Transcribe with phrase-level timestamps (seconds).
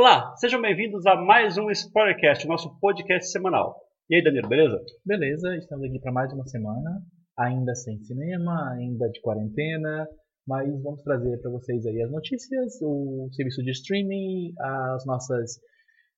[0.00, 3.76] Olá, sejam bem-vindos a mais um Spoilercast, nosso podcast semanal.
[4.08, 4.82] E aí, Danilo, beleza?
[5.04, 7.02] Beleza, estamos aqui para mais uma semana,
[7.38, 10.08] ainda sem cinema, ainda de quarentena,
[10.48, 15.60] mas vamos trazer para vocês aí as notícias, o serviço de streaming, as nossas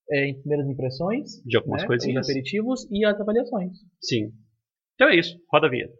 [0.09, 2.25] é, primeiras impressões, De algumas né, coisinhas.
[2.25, 3.73] os aperitivos e as avaliações.
[4.01, 4.31] Sim.
[4.95, 5.93] Então é isso, roda a vinheta.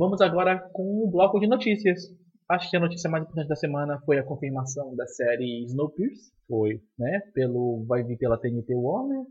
[0.00, 1.98] Vamos agora com o bloco de notícias.
[2.48, 6.80] Acho que a notícia mais importante da semana foi a confirmação da série Snowpiercer, Foi.
[6.98, 9.26] né, pelo vai vir pela TNT Warner.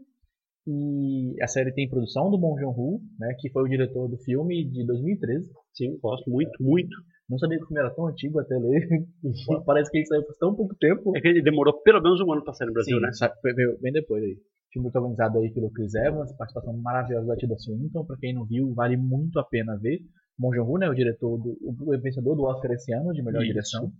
[0.67, 4.63] E a série tem produção do Bong Joon-ho, né, que foi o diretor do filme
[4.69, 5.49] de 2013.
[5.73, 6.95] Sim, gosto muito, muito.
[7.27, 8.87] Não sabia que o filme era tão antigo até ler.
[9.65, 11.17] Parece que ele saiu por tão pouco tempo.
[11.17, 13.09] É que ele demorou pelo menos um ano pra sair no Brasil, Sim, né?
[13.41, 14.37] foi- bem depois aí.
[14.71, 18.05] Filme protagonizado aí pelo Chris Evans, participação maravilhosa da Tilda Swinton.
[18.05, 19.97] Pra quem não viu, vale muito a pena ver.
[20.39, 23.51] Bong Joon-ho, né, o diretor do, o vencedor do Oscar esse ano de melhor Isso.
[23.51, 23.91] direção.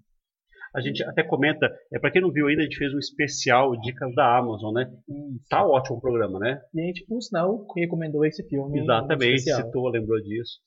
[0.74, 3.76] A gente até comenta, é, pra quem não viu ainda, a gente fez um especial
[3.82, 4.88] Dicas da Amazon, né?
[5.50, 6.62] Tá ótimo o programa, né?
[6.76, 8.80] E a gente, por sinal, recomendou esse filme.
[8.80, 10.60] Exatamente, citou, lembrou disso.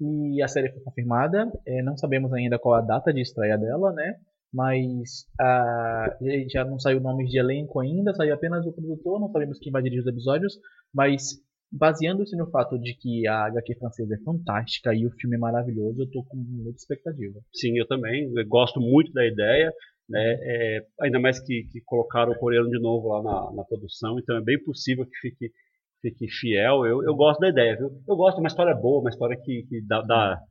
[0.00, 1.48] E a série foi confirmada.
[1.64, 4.16] é, não sabemos ainda qual a data de estreia dela, né?
[4.52, 6.18] Mas ah,
[6.52, 9.80] já não saiu nomes de elenco ainda, saiu apenas o produtor, não sabemos quem vai
[9.80, 10.58] dirigir os episódios.
[10.92, 11.40] Mas
[11.70, 16.02] baseando-se no fato de que a HQ francesa é fantástica e o filme é maravilhoso,
[16.02, 17.38] eu tô com muita expectativa.
[17.52, 18.32] Sim, eu também.
[18.34, 19.72] Eu gosto muito da ideia.
[20.08, 20.36] Né?
[20.42, 24.36] É, ainda mais que, que colocaram o coreano de novo lá na, na produção, então
[24.36, 25.52] é bem possível que fique,
[26.02, 26.84] fique fiel.
[26.84, 27.90] Eu, eu gosto da ideia, viu?
[28.08, 30.42] Eu gosto uma história boa, uma história que, que dá, dá,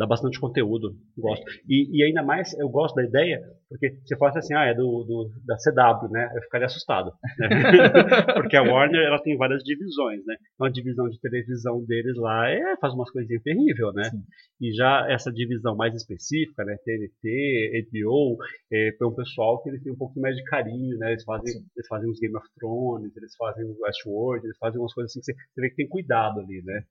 [0.00, 0.96] dá bastante conteúdo.
[1.16, 1.44] Gosto.
[1.68, 5.04] E, e ainda mais, eu gosto da ideia, porque se fosse assim, ah, é do,
[5.04, 6.32] do, da CW, né?
[6.34, 7.12] Eu ficaria assustado.
[7.38, 7.48] né?
[8.34, 10.36] porque a Warner, ela tem várias divisões, né?
[10.54, 14.04] Então a divisão de televisão deles lá é, faz umas coisinhas terríveis, né?
[14.04, 14.22] Sim.
[14.58, 18.38] E já essa divisão mais específica, né, TNT, HBO,
[18.72, 21.10] é, foi um pessoal que eles têm um pouco mais de carinho, né?
[21.10, 21.66] Eles fazem, Sim.
[21.76, 25.20] eles fazem os Game of Thrones, eles fazem o Westworld, eles fazem umas coisas assim
[25.20, 26.84] que você, você vê que tem cuidado ali, né?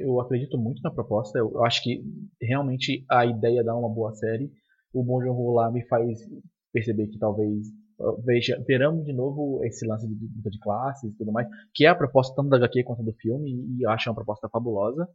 [0.00, 1.38] Eu acredito muito na proposta.
[1.38, 2.02] Eu acho que
[2.40, 4.50] realmente a ideia dá uma boa série.
[4.92, 6.18] O Bong Joon-ho lá me faz
[6.72, 7.66] perceber que talvez
[8.24, 11.88] veja, veramos de novo esse lance de luta de classes e tudo mais, que é
[11.88, 15.08] a proposta tanto da HQ quanto do filme, e eu acho uma proposta fabulosa.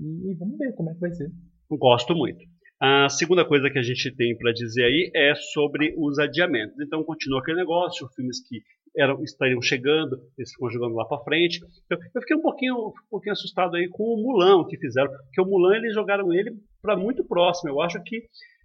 [0.00, 1.30] E vamos ver como é que vai ser.
[1.70, 2.44] Gosto muito.
[2.80, 6.78] A segunda coisa que a gente tem para dizer aí é sobre os adiamentos.
[6.80, 8.60] Então continua aquele negócio, filmes que
[8.96, 11.60] eram, estariam chegando, eles ficam jogando lá para frente.
[11.84, 15.40] Então, eu fiquei um pouquinho, um pouquinho assustado aí com o Mulan que fizeram, porque
[15.40, 17.70] o Mulan eles jogaram ele para muito próximo.
[17.70, 18.22] Eu acho que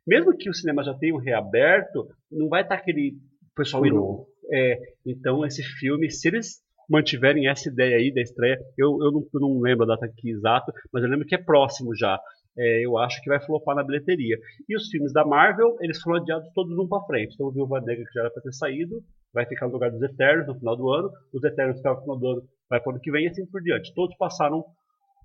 [0.07, 3.17] mesmo que o cinema já tenha reaberto, não vai estar aquele
[3.55, 4.25] pessoal indo.
[4.51, 9.27] É, então esse filme, se eles mantiverem essa ideia aí da estreia, eu, eu, não,
[9.31, 12.19] eu não lembro a data aqui exata, mas eu lembro que é próximo já.
[12.57, 14.37] É, eu acho que vai flopar na bilheteria.
[14.67, 17.33] E os filmes da Marvel, eles foram adiados todos um para frente.
[17.33, 20.01] Então o Viúva Negra, que já era para ter saído, vai ficar no lugar dos
[20.01, 21.11] Eternos no final do ano.
[21.33, 23.45] Os Eternos ficaram no final do ano, vai para o ano que vem e assim
[23.45, 23.93] por diante.
[23.93, 24.63] Todos passaram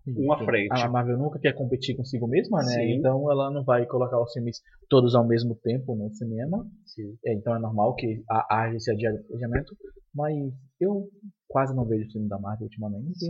[0.07, 0.69] um à frente.
[0.73, 2.65] A Marvel nunca quer competir consigo mesma, né?
[2.65, 2.95] Sim.
[2.99, 6.67] Então ela não vai colocar os filmes todos ao mesmo tempo no cinema.
[6.87, 7.17] Sim.
[7.25, 9.75] É, então é normal que ha- haja esse adia- adiamento,
[10.15, 10.35] mas
[10.81, 11.09] eu
[11.49, 13.25] quase não vejo filme da Marvel ultimamente.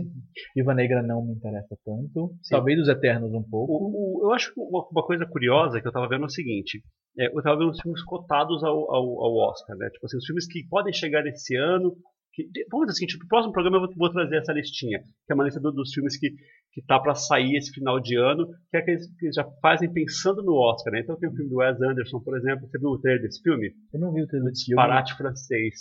[0.55, 2.31] Viva Negra não me interessa tanto.
[2.43, 2.55] Sim.
[2.55, 3.71] Talvez os Eternos um pouco.
[3.73, 6.81] O- o- eu acho uma, uma coisa curiosa que eu tava vendo é o seguinte:
[7.19, 9.89] é, eu tava vendo os filmes cotados ao, ao, ao Oscar, né?
[9.91, 11.95] Tipo assim, os filmes que podem chegar esse ano.
[12.33, 15.33] Que, vamos dizer assim, no próximo programa eu vou, vou trazer essa listinha, que é
[15.33, 16.27] uma lista do- dos filmes que,
[16.75, 20.43] que tá para sair esse final de ano, que é aqueles que já fazem pensando
[20.43, 20.99] no Oscar, né?
[20.99, 22.67] Então tem o filme do Wes Anderson, por exemplo.
[22.67, 23.71] Você viu o trailer desse filme?
[23.93, 24.75] Eu não vi o trailer desse filme.
[24.75, 25.73] Parate francês.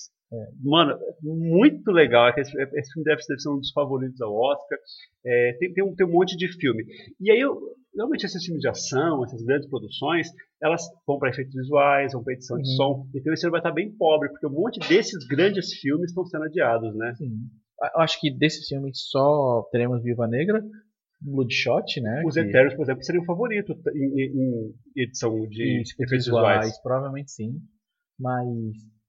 [0.63, 2.29] Mano, muito legal.
[2.37, 4.79] Esse, esse filme deve ser um dos favoritos ao Oscar.
[5.27, 6.85] É, tem, tem, um, tem um monte de filme.
[7.21, 7.57] E aí, eu,
[7.95, 10.29] normalmente, esses filmes de ação, essas grandes produções,
[10.63, 12.77] elas vão para efeitos visuais, vão para edição de Uhum.
[12.77, 13.07] som.
[13.15, 16.45] Então, esse ano vai estar bem pobre, porque um monte desses grandes filmes estão sendo
[16.45, 17.15] adiados, né?
[17.17, 17.31] Sim.
[17.95, 20.63] Eu acho que desses filmes só teremos Viva Negra,
[21.25, 22.23] Bloodshot, né?
[22.27, 26.27] Os que- Eternos, por exemplo, seriam o favorito em, em- em edição de e efeitos
[26.27, 26.81] visuais.
[26.83, 27.61] provavelmente sim.
[28.19, 28.47] Mas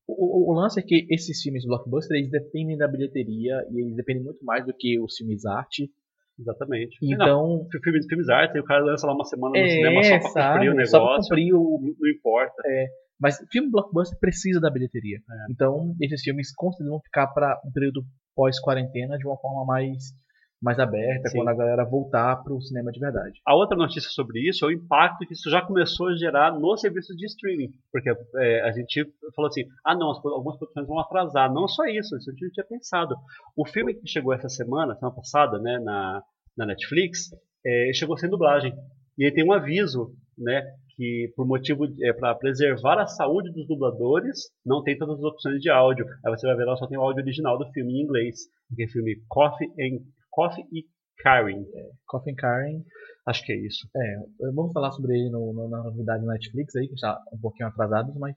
[0.08, 3.96] o, o- o lance é que esses filmes blockbuster eles dependem da bilheteria e eles
[3.96, 5.90] dependem muito mais do que os filmes arte.
[6.40, 6.98] Exatamente.
[7.02, 10.20] Então, Não, filmes, filmes arte, o cara lança lá uma semana no é, cinema só
[10.20, 11.30] pra sabe, cumprir o só pra negócio.
[11.30, 12.64] cumprir o, Não, não importa.
[13.18, 15.18] Mas filme blockbuster precisa da bilheteria.
[15.18, 15.52] É.
[15.52, 16.50] Então, esses filmes
[16.90, 18.04] vão ficar para um período
[18.36, 20.04] pós-quarentena de uma forma mais
[20.62, 21.38] mais aberta, Sim.
[21.38, 23.40] quando a galera voltar pro cinema de verdade.
[23.46, 26.82] A outra notícia sobre isso é o impacto que isso já começou a gerar nos
[26.82, 27.72] serviços de streaming.
[27.92, 29.06] Porque é, a gente
[29.36, 31.54] falou assim: ah, não, as, algumas produções vão atrasar.
[31.54, 33.16] Não só isso, isso a gente tinha pensado.
[33.56, 36.24] O filme que chegou essa semana, semana passada, né, na,
[36.58, 37.30] na Netflix,
[37.66, 38.74] é, chegou sem dublagem.
[39.18, 40.62] E aí tem um aviso, né,
[40.96, 45.62] que por motivo é para preservar a saúde dos dubladores, não tem todas as opções
[45.62, 46.06] de áudio.
[46.26, 48.84] Aí você vai ver lá só tem o áudio original do filme em inglês, que
[48.84, 50.00] é o filme Coffee and
[50.36, 50.86] Coffee e
[51.24, 51.64] Karen.
[52.06, 52.84] Coffin Karen,
[53.26, 53.90] Acho que é isso.
[53.96, 54.18] é,
[54.54, 57.70] vamos falar sobre ele no, no, na novidade da Netflix aí, que está um pouquinho
[57.70, 58.36] atrasados, mas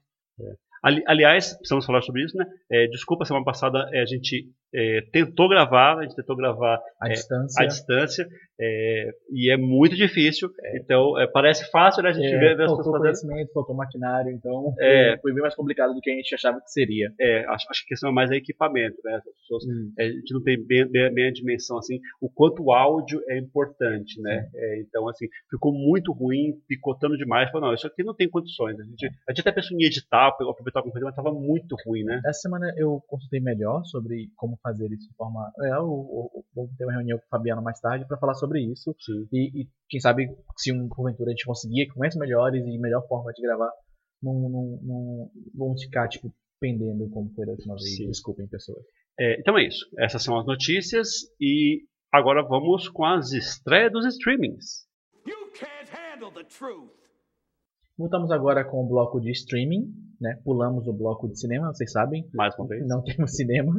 [0.81, 2.45] Ali, aliás, precisamos falar sobre isso, né?
[2.71, 7.07] É, desculpa, semana passada é, a gente é, tentou gravar, a gente tentou gravar a
[7.07, 7.63] É, distância.
[7.63, 8.27] à distância
[8.61, 10.49] é, e é muito difícil.
[10.75, 12.09] Então, é, parece fácil, né?
[12.09, 15.17] A gente é, vê, as faltou conhecimento, faltou maquinário, então É.
[15.21, 17.11] foi, bem mais complicado do que a gente achava que seria.
[17.19, 19.15] É, acho, acho que a questão é mais é equipamento, né?
[19.15, 19.63] As pessoas,
[19.97, 23.21] é, a gente não tem bem, bem- bem a dimensão assim, o quanto o áudio
[23.29, 24.47] é importante, né?
[24.53, 27.49] É, então, assim, ficou muito ruim, picotando demais.
[27.49, 28.77] Falou, não, isso aqui não tem condições.
[28.79, 32.03] A gente, a gente até pensou em editar, aproveitar alguma coisa, mas estava muito ruim,
[32.03, 32.19] né?
[32.25, 35.51] Essa semana eu consultei melhor sobre como fazer isso de forma
[35.81, 38.95] ou- Vou ter uma reunião com o Fabiano mais tarde para falar sobre isso.
[39.31, 40.27] E, e quem sabe,
[40.57, 43.71] se um, porventura a gente conseguir conhecer melhores e melhor forma de gravar,
[44.21, 47.95] não, não, não vamos ficar, tipo, pendendo como foi da última vez.
[47.95, 48.07] Sim.
[48.07, 48.83] Desculpem, pessoas.
[49.19, 49.85] É, então é isso.
[49.99, 51.09] Essas são as notícias
[51.39, 54.85] e agora vamos com as estreias dos streamings.
[55.25, 56.91] You can't handle the truth.
[57.97, 60.39] Voltamos agora com o bloco de streaming, né?
[60.43, 62.27] Pulamos o bloco de cinema, vocês sabem.
[62.33, 62.87] Mais uma vez.
[62.87, 63.73] Não temos cinema.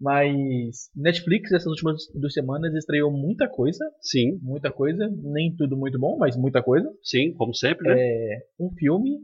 [0.00, 3.84] Mas Netflix, essas últimas duas semanas, estreou muita coisa.
[4.00, 5.08] Sim, Muita coisa.
[5.22, 6.88] Nem tudo muito bom, mas muita coisa.
[7.02, 8.00] sim, como sempre, né?
[8.00, 9.18] É um filme,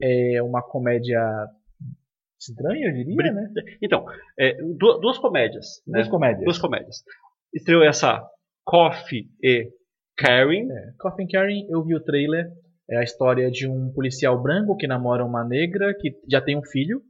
[0.00, 1.20] é uma comédia
[2.40, 3.48] estranha, eu diria, Bri- né?
[3.82, 4.04] Então,
[4.38, 5.82] é, du- duas comédias.
[5.86, 5.98] né?
[5.98, 6.44] Duas comédias.
[6.44, 6.96] Duas comédias.
[7.54, 8.22] Estreou essa
[8.64, 9.68] Coffee e
[10.16, 10.70] Karen.
[10.70, 12.46] É, Coffin Karen, eu vi o trailer.
[12.88, 16.64] É a história de um policial branco que namora uma negra que já tem um
[16.64, 17.02] filho.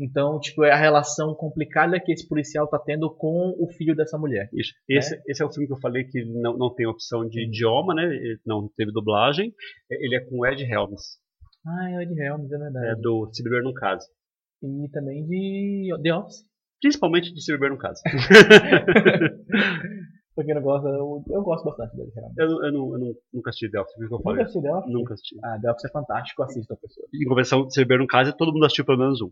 [0.00, 4.18] Então, tipo, é a relação complicada que esse policial tá tendo com o filho dessa
[4.18, 4.48] mulher.
[4.52, 4.72] Isso.
[4.88, 7.94] Esse, esse é o filme que eu falei que não, não tem opção de idioma,
[7.94, 8.02] né?
[8.44, 9.54] Não teve dublagem.
[9.90, 11.18] É, Ele é com o Ed Helms,
[11.66, 12.86] Ah, é o Ed Helms, é verdade.
[12.88, 14.06] é do Se Beber no Caso.
[14.62, 16.44] E também de The Office.
[16.80, 18.00] Principalmente de Se Beber no Caso.
[20.34, 22.34] Pra quem não gosta, eu, eu gosto bastante Ed Helms.
[22.36, 24.42] eu, eu, eu nunca assisti The Office, eu Nunca falei.
[24.42, 24.92] assisti The Office?
[24.92, 25.36] Nunca assisti.
[25.44, 27.06] Ah, The Office é fantástico, assista a pessoa.
[27.14, 29.30] Em conversão, Se Beber no Caso, todo mundo assistiu pelo menos um.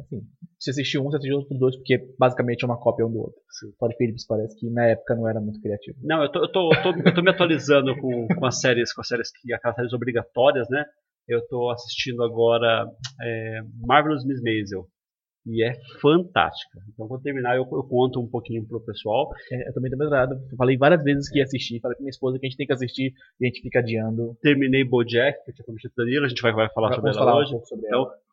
[0.00, 0.20] Assim,
[0.60, 3.18] se assistiu um, você assistiu os outros dois, porque basicamente é uma cópia um do
[3.18, 3.40] outro.
[3.50, 3.72] Sim.
[3.80, 5.98] Todd Phillips parece que na época não era muito criativo.
[6.02, 8.92] Não, eu tô, eu tô, eu tô, eu tô me atualizando com, com as séries,
[8.92, 10.84] com as séries que aquelas séries obrigatórias, né?
[11.26, 12.88] Eu tô assistindo agora
[13.20, 14.86] é, Marvelous Miss Maisel.
[15.46, 16.78] E é fantástica.
[16.92, 19.30] Então quando terminar eu, eu conto um pouquinho pro pessoal.
[19.50, 20.36] É, eu também tô medrado.
[20.56, 21.80] Falei várias vezes que ia assistir.
[21.80, 24.36] Falei com minha esposa que a gente tem que assistir e a gente fica adiando.
[24.42, 27.16] Terminei Bojack, que eu tinha prometido pro Danilo, a gente vai, vai falar sobre Vamos
[27.16, 27.50] ela falar um hoje.
[27.52, 28.27] pouco sobre Então, ela.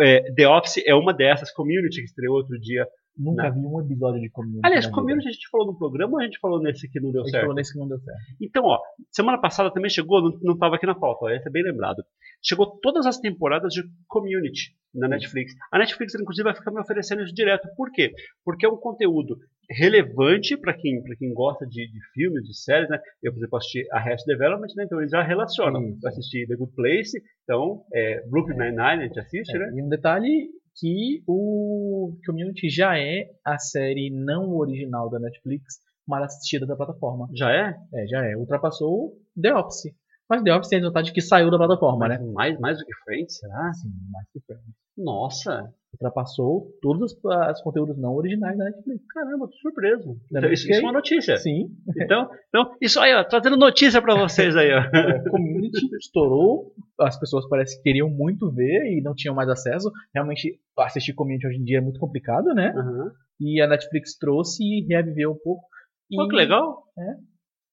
[0.00, 2.86] É, The Office é uma dessas, Community, que estreou outro dia.
[3.18, 3.54] Nunca não.
[3.54, 4.60] vi um episódio de Community.
[4.64, 4.86] Aliás.
[4.86, 7.24] Community a gente falou no programa ou a gente falou nesse que não deu A
[7.24, 7.42] gente certo?
[7.42, 8.18] falou nesse que não deu certo.
[8.40, 8.78] Então, ó,
[9.10, 12.02] semana passada também chegou, não, não tava aqui na pauta, ó, esse é bem lembrado.
[12.42, 15.52] Chegou todas as temporadas de Community na Netflix.
[15.72, 17.68] A Netflix, inclusive, vai ficar me oferecendo isso direto.
[17.76, 18.12] Por quê?
[18.44, 19.36] Porque é um conteúdo
[19.70, 22.98] relevante para quem, pra quem gosta de, de filmes, de séries, né?
[23.22, 24.84] Eu, por exemplo, assisti a Hash Development, né?
[24.84, 25.82] Então eles já relacionam.
[25.88, 25.98] Isso.
[26.02, 29.72] Eu assisti The Good Place, então, é, Brooklyn Nine-Nine, a gente assiste, É, né?
[29.76, 36.24] E um detalhe que o Community já é a série não original da Netflix, mas
[36.24, 37.28] assistida da plataforma.
[37.34, 37.76] Já é?
[37.94, 38.36] É, já é.
[38.36, 39.92] Ultrapassou The Office.
[40.28, 42.18] Mas The Office tem a vantagem que saiu da plataforma, né?
[42.18, 43.72] Mais, mais do que Friends, será?
[43.72, 44.74] Sim, mais que Friends.
[44.96, 49.04] Nossa, Ultrapassou todos os, os conteúdos não originais da Netflix.
[49.06, 50.16] caramba, tô surpreso.
[50.30, 51.36] Da Então, isso, isso é uma notícia.
[51.38, 51.70] Sim.
[51.96, 54.80] Então, então, isso aí, ó, trazendo notícia pra vocês aí, ó.
[54.80, 59.90] É, Community estourou, as pessoas parece que queriam muito ver e não tinham mais acesso.
[60.14, 62.72] Realmente, assistir Community hoje em dia é muito complicado, né?
[62.76, 63.10] Aham.
[63.40, 65.64] E a Netflix trouxe e reaviveu um pouco.
[66.10, 66.82] E, Pô, que legal.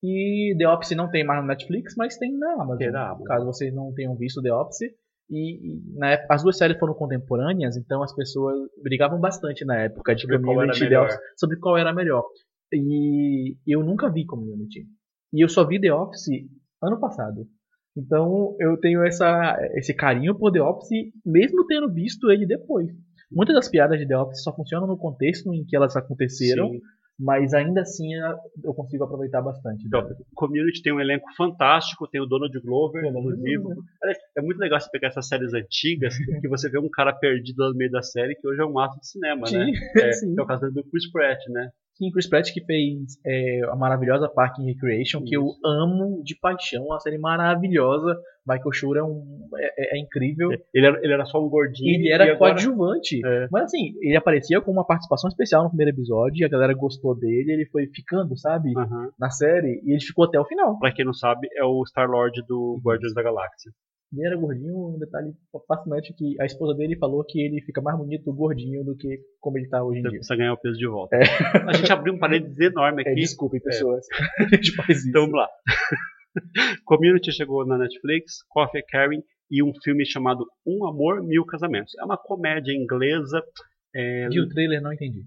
[0.03, 2.77] E The Office não tem mais na Netflix, mas tem na Amazon.
[2.77, 3.25] Tem na Amazon.
[3.25, 4.91] Caso vocês não tenham visto The Office.
[5.29, 9.75] E, e na época, as duas séries foram contemporâneas, então as pessoas brigavam bastante na
[9.77, 10.99] época de Sobre Community e The.
[10.99, 12.23] Office sobre qual era melhor.
[12.71, 14.85] E eu nunca vi Community.
[15.33, 16.47] E eu só vi The Office
[16.81, 17.47] ano passado.
[17.97, 22.87] Então eu tenho essa, esse carinho por The Office, mesmo tendo visto ele depois.
[23.31, 26.81] Muitas das piadas de The Office só funcionam no contexto em que elas aconteceram, Sim.
[27.17, 28.13] Mas ainda assim
[28.63, 29.85] eu consigo aproveitar bastante.
[29.87, 30.17] Então, delas.
[30.33, 33.81] Community tem um elenco fantástico, tem o Donald Glover, Donald inclusive.
[34.37, 37.75] É muito legal você pegar essas séries antigas, que você vê um cara perdido no
[37.75, 39.65] meio da série, que hoje é um astro de cinema, né?
[39.65, 40.33] Sim, É, sim.
[40.33, 41.69] que é o caso do Chris Pratt, né?
[41.97, 45.59] Sim, Chris Pratt que fez é, a maravilhosa Park and Recreation, que eu Isso.
[45.65, 48.17] amo de paixão, uma série maravilhosa.
[48.45, 50.49] Michael Schur é, um, é, é- é incrível.
[50.73, 51.95] Ele era, ele era só um gordinho.
[51.95, 53.25] Ele era e agora- coadjuvante.
[53.25, 53.47] É.
[53.49, 57.17] Mas assim, ele aparecia com uma participação especial no primeiro episódio, e a galera gostou
[57.17, 59.09] dele, ele foi ficando, sabe, Aham.
[59.17, 60.77] na série, e ele ficou até o final.
[60.77, 63.71] Pra quem não sabe, é o Star-Lord do Guardiões da Galáxia.
[64.13, 65.33] Ele era gordinho, um detalhe
[65.67, 69.57] fascinante que a esposa dele falou que ele fica mais bonito gordinho do que como
[69.57, 70.19] ele tá hoje em Você dia.
[70.19, 71.17] precisa ganhar o peso de volta.
[71.67, 73.21] A gente abriu um parênteses enorme É, aqui.
[73.21, 74.05] desculpem, pessoas.
[74.39, 75.09] a gente faz isso.
[75.09, 75.47] Então vamos lá.
[76.85, 81.93] Community chegou na Netflix, Coffee Karen e um filme chamado Um Amor, Mil Casamentos.
[81.99, 83.41] É uma comédia inglesa.
[83.93, 85.23] É, Vi o trailer, não entendi.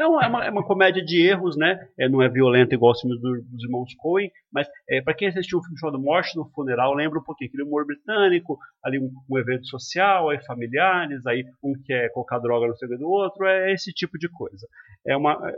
[0.00, 1.78] É uma, é uma- é uma comédia de erros, né?
[1.98, 5.28] É, não é violenta igual os filmes do- dos irmãos Coen, mas é, para quem
[5.28, 9.10] assistiu um filme chamado Morte no Funeral, lembra um pouquinho aquele humor britânico, ali um,
[9.30, 13.72] um evento social, aí familiares, aí um quer colocar droga no sangue do outro, é
[13.72, 14.66] esse tipo de coisa.
[15.06, 15.32] É uma.
[15.48, 15.52] é,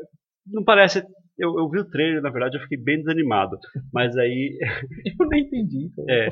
[0.46, 1.04] Não parece.
[1.38, 3.56] Eu, eu vi o trailer, na verdade, eu fiquei bem desanimado.
[3.92, 4.58] Mas aí
[5.18, 5.88] Eu não entendi.
[5.92, 6.28] Então É.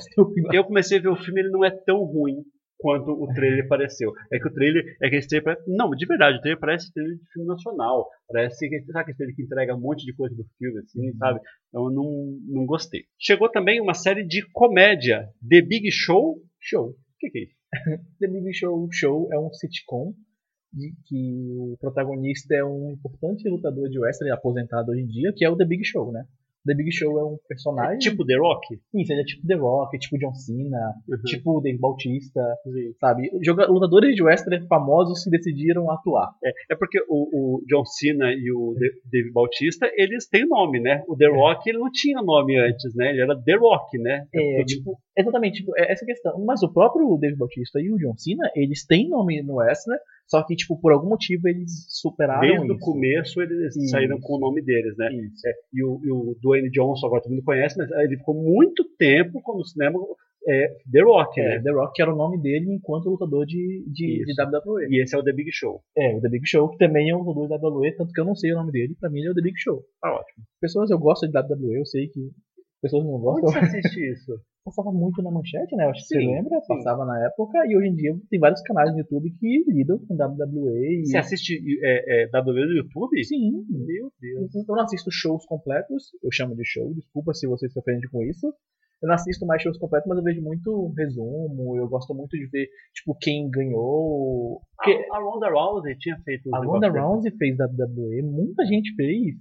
[0.52, 2.42] eu comecei a ver o filme, ele não é tão ruim
[2.80, 4.12] quanto o trailer pareceu.
[4.32, 6.92] É que o trailer, é que esse trailer parece, não, de verdade, o trailer parece
[6.92, 8.08] trailer de filme nacional.
[8.26, 11.40] Parece que, sabe aquele trailer que entrega um monte de coisa do filme, assim, sabe?
[11.68, 13.04] Então eu não, não gostei.
[13.18, 16.42] Chegou também uma série de comédia, The Big Show.
[16.58, 16.90] Show.
[16.90, 17.54] O que, que é isso?
[18.18, 20.14] The Big Show Show é um sitcom
[20.72, 25.44] de que o protagonista é um importante lutador de wrestling aposentado hoje em dia, que
[25.44, 26.24] é o The Big Show, né?
[26.66, 27.94] The Big Show é um personagem.
[27.96, 28.78] É tipo The Rock?
[28.94, 31.22] Isso, ele é tipo The Rock, tipo John Cena, Uhum.
[31.24, 32.40] tipo o Dave Bautista,
[33.00, 33.30] sabe?
[33.42, 36.30] Joga- lutadores de wrestling famosos que decidiram atuar.
[36.44, 40.80] É, é porque o, o John Cena e o De- Dave Bautista, eles têm nome,
[40.80, 41.02] né?
[41.08, 43.10] O The Rock, ele não tinha nome antes, né?
[43.10, 44.26] Ele era The Rock, né?
[44.34, 46.42] É, Tudo- tipo, exatamente, tipo, é essa questão.
[46.44, 50.44] Mas o próprio Dave Bautista e o John Cena, eles têm nome no wrestling, só
[50.46, 52.84] que, tipo, por algum motivo eles superaram Desde o isso.
[52.84, 53.88] começo eles Isso.
[53.88, 55.08] saíram com o nome deles, né?
[55.46, 58.84] É, e, o, e o Dwayne Johnson, agora todo mundo conhece, mas ele ficou muito
[58.96, 59.98] tempo como cinema
[60.48, 61.62] é, The Rock, É, né?
[61.62, 64.42] The Rock era o nome dele enquanto lutador de, de, de.
[64.42, 64.86] WWE.
[64.88, 65.82] E esse é o The Big Show.
[65.96, 68.24] É, o The Big Show, que também é um lutador de WWE, tanto que eu
[68.24, 69.84] não sei o nome dele, pra mim ele é o The Big Show.
[70.00, 70.44] Tá ótimo.
[70.60, 72.30] Pessoas, eu gosto de WWE, eu sei que
[72.80, 73.60] pessoas não Onde gostam.
[73.60, 74.32] você assiste isso?
[74.62, 75.86] Passava muito na manchete, né?
[75.86, 76.74] Acho que você lembra, sim.
[76.76, 80.14] passava na época, e hoje em dia tem vários canais no YouTube que lidam com
[80.14, 81.00] WWE.
[81.00, 81.06] E...
[81.06, 83.24] Você assiste é, é, WWE no YouTube?
[83.24, 84.54] Sim, Meu Deus.
[84.54, 88.22] eu não assisto shows completos, eu chamo de show, desculpa se você se ofende com
[88.22, 88.52] isso.
[89.02, 92.46] Eu não assisto mais shows completos, mas eu vejo muito resumo, eu gosto muito de
[92.48, 94.60] ver, tipo, quem ganhou.
[94.76, 96.88] Porque A, a Ronda Rousey tinha feito a Ronda.
[96.88, 99.36] Rousey fez WWE, muita gente fez,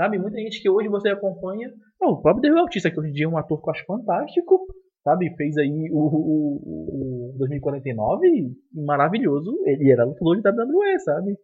[0.00, 0.18] sabe?
[0.18, 1.70] Muita gente que hoje você acompanha.
[2.00, 3.84] Não, o próprio Dave Bautista, que hoje em dia é um ator que eu acho
[3.84, 4.66] fantástico,
[5.04, 5.28] sabe?
[5.36, 9.54] Fez aí o, o, o 2049, maravilhoso.
[9.66, 11.36] Ele era lutador de WWE, sabe?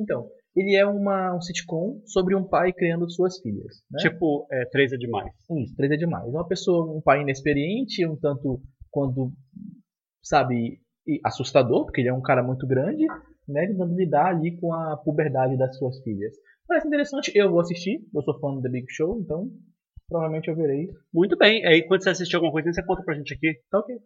[0.00, 3.84] Então, ele é uma, um sitcom sobre um pai criando suas filhas.
[3.88, 4.00] Né?
[4.00, 5.32] Tipo, é, três é demais.
[5.62, 6.28] Isso, três é demais.
[6.28, 8.60] Uma pessoa, um pai inexperiente, um tanto
[8.90, 9.30] quando,
[10.24, 10.80] sabe,
[11.24, 13.06] assustador, porque ele é um cara muito grande,
[13.46, 16.34] né, tentando lidar ali com a puberdade das suas filhas.
[16.70, 19.50] Parece interessante, eu vou assistir, eu sou fã do The Big Show, então
[20.08, 20.86] provavelmente eu verei.
[21.12, 21.66] Muito bem.
[21.66, 23.60] Aí quando você assistir alguma coisa, você conta pra gente aqui.
[23.68, 23.96] Tá ok.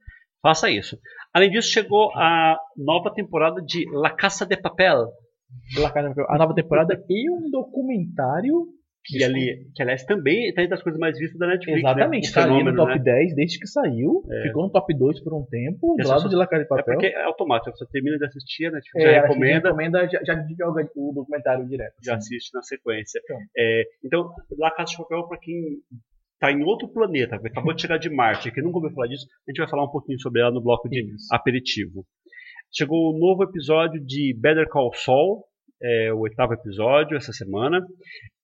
[0.40, 0.98] Faça isso.
[1.34, 5.12] Além disso, chegou a nova temporada de La Casa de Papel.
[5.76, 8.66] La Casa de Papel, A nova temporada e um documentário
[9.06, 11.78] Que, ali, que aliás também está entre as coisas mais vistas da Netflix.
[11.80, 12.32] Exatamente, né?
[12.32, 12.98] Tá ali no top né?
[13.04, 16.34] 10 desde que saiu, ficou no top 2 por um tempo, do lado só- de
[16.36, 16.84] La de É Papel.
[16.94, 20.08] porque é automático, você termina de assistir, a Netflix É, já a gente recomenda, recomenda
[20.08, 21.94] já, já joga o documentário direto.
[22.02, 22.34] já assim.
[22.36, 23.20] assiste na sequência.
[23.24, 23.38] Então.
[23.58, 25.54] É, então, La Casa de Papel, para quem
[26.34, 29.50] está em outro planeta, acabou de chegar de Marte, que nunca ouviu falar disso, a
[29.50, 32.06] gente vai falar um pouquinho sobre ela no bloco de aperitivo.
[32.72, 35.44] Chegou o novo episódio de Better Call Saul,
[35.82, 37.84] é, o oitavo episódio essa semana.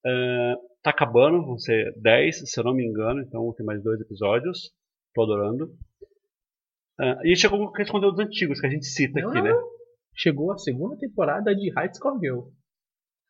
[0.05, 3.99] Ah, tá acabando, vão ser 10, se eu não me engano, então tem mais dois
[4.01, 4.71] episódios.
[5.13, 5.71] Tô adorando.
[6.99, 9.53] Ah, e chegou com aqueles conteúdos antigos que a gente cita aqui, Ah, né?
[10.15, 12.41] Chegou a segunda temporada de High Score Girl.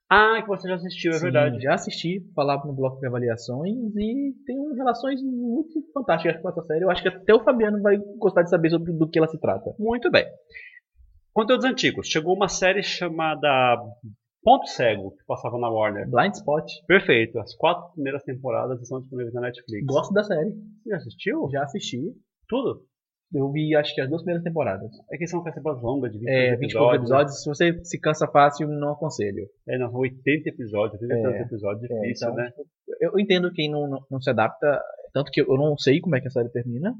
[0.09, 1.61] Ah, que você já assistiu, é Sim, verdade.
[1.61, 6.83] Já assisti, falava no bloco de avaliações e tem relações muito fantásticas com essa série.
[6.83, 9.39] Eu acho que até o Fabiano vai gostar de saber sobre do que ela se
[9.39, 9.73] trata.
[9.79, 10.25] Muito bem.
[11.33, 12.07] Conteúdos antigos.
[12.07, 13.77] Chegou uma série chamada
[14.43, 16.09] Ponto Cego, que passava na Warner.
[16.09, 16.65] Blind Spot.
[16.87, 17.39] Perfeito.
[17.39, 19.85] As quatro primeiras temporadas estão disponíveis na Netflix.
[19.85, 20.49] Gosto da série.
[20.51, 21.49] Você já assistiu?
[21.51, 21.99] Já assisti.
[22.47, 22.85] Tudo?
[23.33, 24.91] Eu vi acho que as duas primeiras temporadas.
[25.09, 27.41] É que são temporadas longas, de 20 É, 20 e poucos episódios.
[27.41, 29.47] Se você se cansa fácil, não aconselho.
[29.69, 32.49] É, não, são 80 episódios, 30 e É, tantos episódios, É, difícil, então, né?
[32.49, 32.65] tipo,
[32.99, 34.81] eu eu entendo quem não, não, não se adapta.
[35.13, 36.93] Tanto que eu não sei como é que a série termina.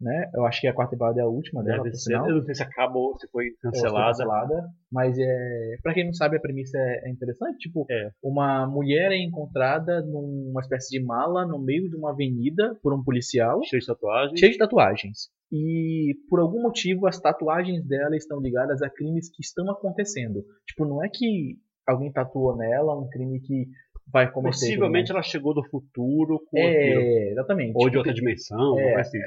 [0.00, 0.30] Né?
[0.34, 2.14] Eu acho que a quarta temporada é a última dela, Deve ser.
[2.14, 4.06] Eu não sei se acabou, se foi Ela foi cancelada.
[4.08, 8.10] cancelada, mas é, para quem não sabe a premissa é, é interessante, tipo, É.
[8.22, 13.02] uma mulher é encontrada numa espécie de mala no meio de uma avenida por um
[13.02, 14.36] policial, Cheio de tatuagem.
[14.36, 15.28] cheio de tatuagens.
[15.52, 20.44] E por algum motivo as tatuagens dela estão ligadas a crimes que estão acontecendo.
[20.66, 23.66] Tipo, não é que alguém tatuou nela um crime que
[24.12, 24.56] vai cometer.
[24.56, 27.00] tudo Possivelmente ela chegou do futuro com aquilo.
[27.00, 27.72] É, exatamente.
[27.76, 29.18] Ou de Tipo, outra dimensão, é, assim.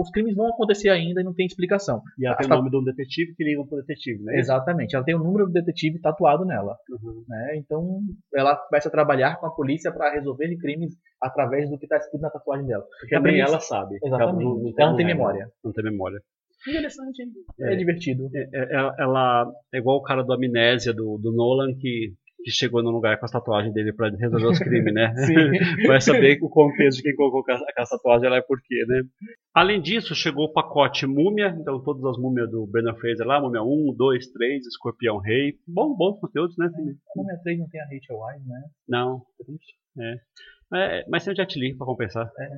[0.00, 2.02] Os crimes vão acontecer ainda e não tem explicação.
[2.18, 4.38] E ela tem o nome de um detetive que liga pro detetive, né?
[4.38, 4.94] Exatamente.
[4.96, 6.76] Ela tem o número do detetive tatuado nela.
[6.90, 7.24] Uhum.
[7.28, 7.56] né?
[7.56, 8.00] Então
[8.34, 12.20] ela começa a trabalhar com a polícia para resolver crimes através do que está escrito
[12.22, 12.84] na tatuagem dela.
[13.00, 13.98] Porque A nem premissa- ela sabe.
[14.02, 14.42] Exatamente.
[14.44, 15.48] Ela não, Ela não tem é, memória.
[15.64, 16.20] Não tem memória.
[16.68, 17.30] Interessante, hein?
[17.58, 17.76] É, É.
[17.76, 18.28] divertido.
[18.34, 22.50] É, é- ela- ela é igual o cara do Amnésia, do, do Nolan, que, que
[22.50, 25.14] chegou no lugar com as tatuagens dele pra resolver os crimes, né?
[25.26, 25.86] Sim.
[25.86, 29.02] Vai saber o contexto de quem colocou aquela tatuagem lá é por quê, né?
[29.54, 33.62] Além disso, chegou o pacote Múmia, então todas as múmias do Brendan Fraser lá, Múmia
[33.62, 35.54] 1, 2, 3, Escorpião Rei.
[35.66, 36.66] Bom, bons conteúdos, né?
[36.66, 38.62] É 3 não tem a Rachel Wise, né?
[38.88, 39.22] Não.
[39.98, 40.16] É.
[40.72, 42.30] É, mas tem o Jet Li pra compensar.
[42.38, 42.48] É,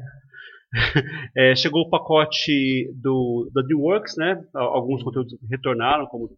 [1.57, 4.43] chegou o pacote do da DreamWorks, né?
[4.55, 6.31] Al- Alguns conteúdos retornaram, como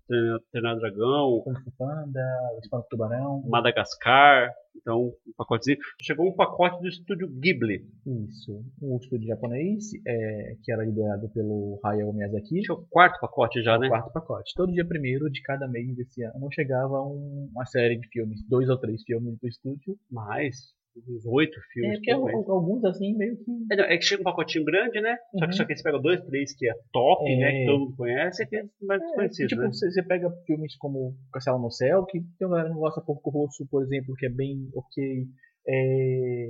[0.50, 2.20] Treinar Dragão, Kung Fu Panda,
[2.56, 3.42] o Espanto Tubarão.
[3.46, 5.78] Madagascar, então um pacotezinho.
[6.02, 7.84] Chegou um pacote do estúdio Ghibli.
[8.28, 8.64] Isso.
[8.82, 12.60] Um estúdio japonês, é, que era liderado pelo Hayao Miyazaki.
[12.62, 13.88] Que é o quarto pacote já, né?
[13.88, 14.52] Quarto pacote.
[14.56, 18.68] Todo dia primeiro de cada mês desse ano chegava um- uma série de filmes, dois
[18.68, 19.96] ou três filmes do estúdio.
[20.10, 20.56] Mais,
[20.96, 21.98] uns oito É, filmes.
[21.98, 22.36] porque por mês.
[22.36, 25.16] al- alguns assim meio que É, não, é que chega um pacotinho grande, né?
[25.38, 25.50] Só Uhum.
[25.50, 27.36] que só que você pega dois, três que é top, É.
[27.36, 27.52] né?
[27.52, 29.68] Que todo mundo conhece, e tem mais É, desconhecidos, tipo, né?
[29.68, 33.00] você você pega filmes como Castelo no Céu, que tem uma galera que não gosta
[33.00, 35.26] pouco Rosso, por exemplo, que é bem ok.
[35.66, 36.46] É,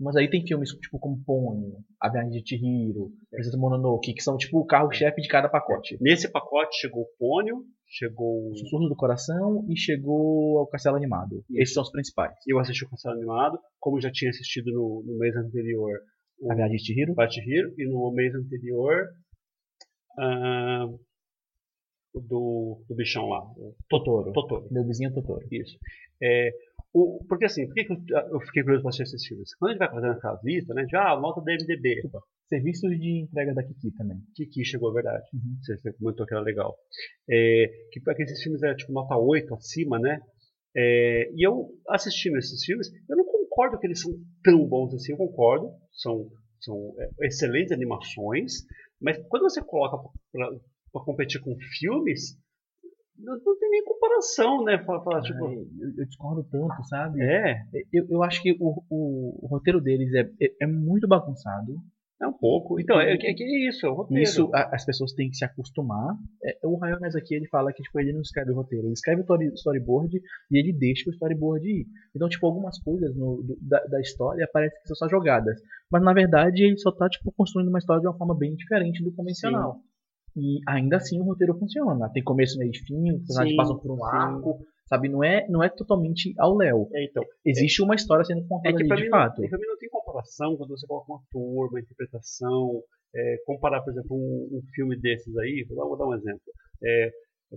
[0.00, 4.36] Mas aí tem filmes tipo como Pônio, A Viagem de Chihiro, Princesa Mononoke, que são
[4.36, 5.98] tipo o carro-chefe de cada pacote.
[6.00, 8.54] Nesse pacote chegou o Pônio, chegou.
[8.56, 11.44] Sussurros do Coração e chegou ao Castelo Animado.
[11.50, 12.34] Esses são os principais.
[12.46, 15.98] Eu assisti o Castelo Animado, como já tinha assistido no, no mês anterior
[16.40, 17.14] o A Viagem de Chihiro.
[17.18, 19.08] Hero, e no mês anterior
[22.14, 24.32] o do, do bichão lá, o Totoro.
[24.32, 24.68] Totoro.
[24.70, 25.46] Meu vizinho Totoro.
[25.50, 25.78] Isso.
[26.22, 26.50] É,
[26.92, 29.54] o, porque assim, por que, que eu, fiquei curioso para assistir esses filmes?
[29.56, 30.86] Quando a gente vai fazendo aquelas listas, né?
[30.90, 32.02] Já, ah, nota da MDB.
[32.48, 34.16] Serviços de entrega da Kiki também.
[34.34, 35.24] Kiki chegou, é verdade.
[35.34, 35.58] Uhum.
[35.60, 36.74] Você, você comentou que era legal.
[37.28, 40.20] É, que esses filmes é tipo nota 8 acima, né?
[40.74, 45.12] É, e eu assistindo esses filmes, eu não concordo que eles são tão bons assim,
[45.12, 45.70] eu concordo.
[45.92, 48.64] São, são é, excelentes animações,
[49.00, 49.98] mas quando você coloca
[50.32, 52.38] para competir com filmes,
[53.18, 54.78] não, tem nem comparação, né?
[54.84, 57.20] Fala, fala, tipo, Ai, eu, eu discordo tanto, sabe?
[57.22, 61.74] é, Eu, eu acho que o, o, o roteiro deles é, é, é muito bagunçado.
[62.20, 62.80] é um pouco.
[62.80, 64.22] Então, é, é, que é isso, é o roteiro.
[64.22, 66.16] Isso a- as pessoas têm que se acostumar.
[66.44, 69.20] É, o Hayao Miyazaki ele fala que tipo, ele não escreve o roteiro, ele escreve
[69.20, 70.16] o story- storyboard
[70.50, 71.86] e ele deixa o storyboard ir.
[72.14, 75.60] Então, tipo, algumas coisas no- do- da, da história parece que são só jogadas.
[75.90, 79.02] Mas na verdade ele só tá tipo, construindo uma história de uma forma bem diferente
[79.02, 79.80] do convencional.
[80.36, 82.10] E ainda assim o roteiro funciona.
[82.12, 84.02] Tem começo, meio e fim, os personagens passam por um sim.
[84.04, 84.58] arco.
[84.88, 86.88] Sabe, não é, não é totalmente ao Léo.
[86.94, 89.42] É, então, Existe uma história sendo É contada que ali de mim, fato.
[89.42, 92.82] Não, pra mim não tem comparação quando você coloca um ator, uma interpretação.
[93.14, 96.40] é, comparar, por exemplo, um, um filme desses aí, vou dar, vou dar um exemplo.
[96.82, 97.10] É,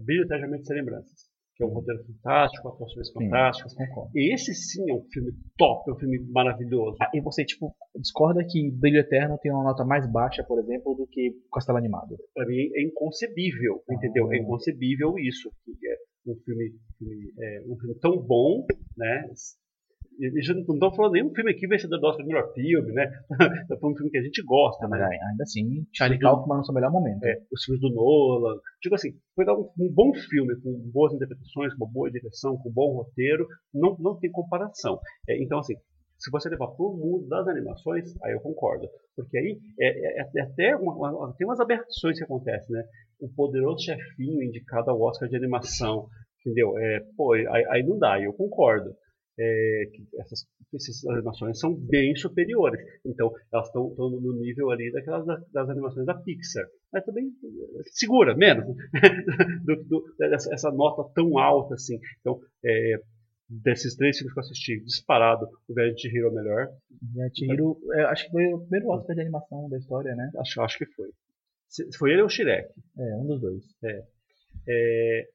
[0.03, 1.29] Brilho Eternamente Sem Lembranças,
[1.63, 3.73] é um roteiro fantástico, atuações fantásticas.
[3.75, 4.11] concordo.
[4.15, 6.97] Esse sim é um filme top, é um filme maravilhoso.
[7.01, 10.95] Ah, E você, tipo, discorda que Brilho Eterno tem uma nota mais baixa, por exemplo,
[10.95, 12.17] do que Castelo Animado.
[12.33, 14.31] Pra mim é inconcebível, entendeu?
[14.31, 14.39] É Ah.
[14.41, 15.49] inconcebível isso.
[15.65, 15.95] que é
[16.31, 18.65] um filme, filme, é, um filme tão bom,
[18.97, 19.27] né?
[20.41, 23.05] Já não estamos falando nenhum filme aqui vencedor do Oscar de melhor filme, né?
[23.63, 25.05] Estamos falando um filme que a gente gosta, Mas né?
[25.07, 26.19] ai- ainda assim, Charlie.
[26.19, 27.23] Kaufman no seu melhor momento.
[27.23, 28.55] É, os filmes do Nolan.
[28.81, 32.69] Digo assim, foi um, um bom filme, com boas interpretações, com uma boa direção, com
[32.69, 34.99] um bom roteiro, não, não tem comparação.
[35.27, 35.73] É, então, assim,
[36.19, 38.87] se você levar para o mundo das animações, aí eu concordo.
[39.15, 42.83] Porque aí é, é- é até uma, uma- tem umas aberrações que acontecem, né?
[43.19, 46.07] O poderoso chefinho indicado ao Oscar de animação,
[46.41, 46.77] entendeu?
[46.77, 48.93] É, pô, aí, aí não dá, eu concordo.
[49.39, 52.79] É, que essas, essas animações são bem superiores.
[53.05, 56.65] Então, elas estão no nível ali daquelas das, das animações da Pixar.
[56.91, 58.65] Mas também eh, segura, menos.
[59.65, 61.99] do, do, dessa, essa nota tão alta assim.
[62.19, 63.01] Então, é,
[63.51, 66.67] desses três filmes que eu assisti, disparado, o Velho de Hero é o melhor.
[67.15, 70.31] E a Chihiro, é, acho que foi o primeiro Oscar de animação da história, né?
[70.37, 71.09] Acho, acho que foi.
[71.97, 72.69] Foi ele ou o Shrek?
[72.97, 73.63] É, um dos dois.
[74.67, 75.27] É,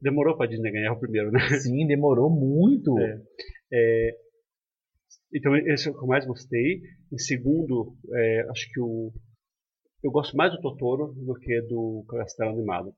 [0.00, 1.38] demorou para Disney ganhar o primeiro, né?
[1.60, 2.98] Sim, demorou muito.
[2.98, 3.20] É.
[3.72, 4.16] É,
[5.32, 6.80] então, esse é o que eu mais gostei.
[7.12, 9.12] Em segundo, é, acho que o,
[10.02, 12.94] eu gosto mais do Totoro do que do Castelo Animado.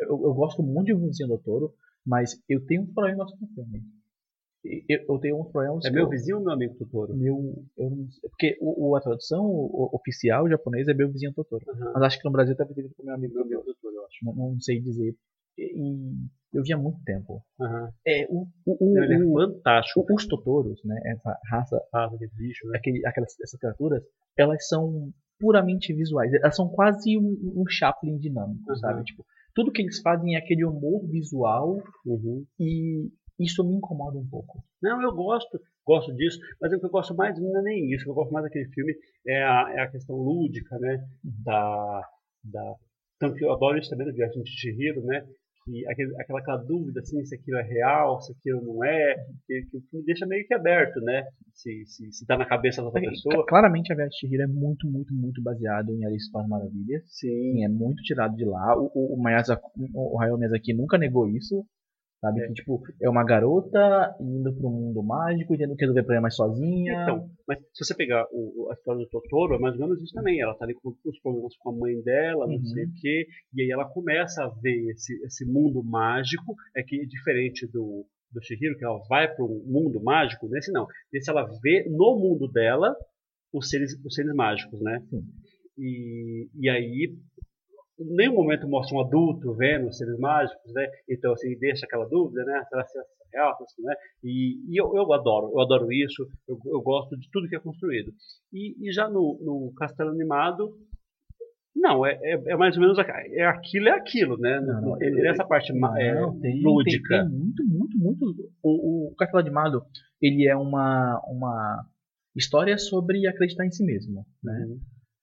[0.00, 1.72] Eu, eu gosto muito de Vizinho do Toro,
[2.06, 3.82] mas eu tenho um problema com o filme.
[4.88, 5.84] Eu, eu tenho uns problemas.
[5.86, 7.14] É meu eu- vizinho ou meu amigo Totoro?
[7.16, 7.90] meu, eu
[8.22, 9.42] porque o, o- a tradução
[9.92, 11.64] oficial japonesa é meu vizinho Totoro.
[11.70, 11.92] Aham.
[11.94, 14.24] Mas acho que no Brasil tá pedindo pro meu amigo Meu Totoro, eu acho.
[14.24, 15.14] Não, não sei dizer.
[15.60, 16.14] E,
[16.52, 17.42] eu vi há muito tempo.
[17.60, 17.90] Aham.
[18.06, 20.00] É, o, o, o- ele é fantástico.
[20.08, 21.00] o- os Totoros, né?
[21.06, 22.78] Essa raça, Ah, aquele bicho, né?
[22.78, 24.02] aquele, aquelas, essas criaturas,
[24.36, 26.32] elas são puramente visuais.
[26.34, 28.76] Elas são quase um, um Chaplin dinâmico, Uhum.
[28.76, 29.04] sabe?
[29.04, 32.44] Tipo, tudo que eles fazem é aquele humor visual Uhum.
[32.58, 34.62] e isso me incomoda um pouco.
[34.82, 38.02] Não, eu gosto, gosto disso, mas o que eu gosto mais não é nem isso,
[38.02, 38.92] o que eu gosto mais daquele filme
[39.26, 41.02] é a, é a questão lúdica, né?
[41.24, 42.02] Da,
[42.44, 42.74] da,
[43.18, 45.24] tanto que eu adoro isso também no Viagem de Chihiro, né?
[45.64, 49.14] Que aquele, aquela, aquela dúvida assim, se aquilo é real, se aquilo não é,
[49.46, 51.24] que, que deixa meio que aberto, né?
[51.52, 53.44] Se, se, se tá na cabeça da outra pessoa.
[53.46, 57.02] Claramente a Viagem de Chihiro é muito, muito, muito baseado em Alice para as Maravilhas.
[57.06, 58.76] Sim, Sim, é muito tirado de lá.
[58.76, 59.62] O, o, o, Miyazaki,
[59.94, 61.64] o Hayao Miyazaki nunca negou isso.
[62.20, 62.42] Sabe?
[62.42, 62.46] É.
[62.48, 67.02] Que, tipo, é uma garota indo pro mundo mágico e tendo que resolver problemas sozinha.
[67.02, 70.12] Então, mas se você pegar o, a história do Totoro, é mais ou menos isso
[70.12, 70.40] também.
[70.40, 72.64] Ela tá ali com os problemas com a mãe dela, não Uhum.
[72.66, 77.06] sei o quê, e aí ela começa a ver esse, esse mundo mágico, é que
[77.06, 80.86] diferente do, do Shihiro, que ela vai para um mundo mágico, nesse não.
[81.12, 82.94] Nesse ela vê no mundo dela
[83.52, 85.00] os seres, os seres mágicos, né?
[85.08, 85.22] Sim.
[85.78, 87.16] E, e aí,
[88.00, 90.86] em nenhum momento mostra um adulto vendo os seres mágicos, né?
[91.08, 92.64] Então, assim, deixa aquela dúvida, né?
[92.68, 93.02] Será que é
[93.38, 93.54] real?
[93.56, 93.96] Será que não é?
[94.24, 97.60] E, e eu, eu adoro, eu adoro isso, eu, eu gosto de tudo que é
[97.60, 98.12] construído.
[98.52, 100.74] E, e já no, no Castelo Animado,
[101.76, 104.60] não, é, é, é mais ou menos é aquilo, é aquilo, né?
[104.60, 105.74] Não, não, É- é essa parte é,
[106.14, 107.20] Não, tem, lúdica.
[107.20, 108.50] Tem, tem muito, muito, muito.
[108.62, 109.82] O, o Castelo Animado,
[110.20, 111.86] ele é uma, uma
[112.34, 114.66] história sobre acreditar em si mesmo, né?
[114.66, 114.80] Uhum.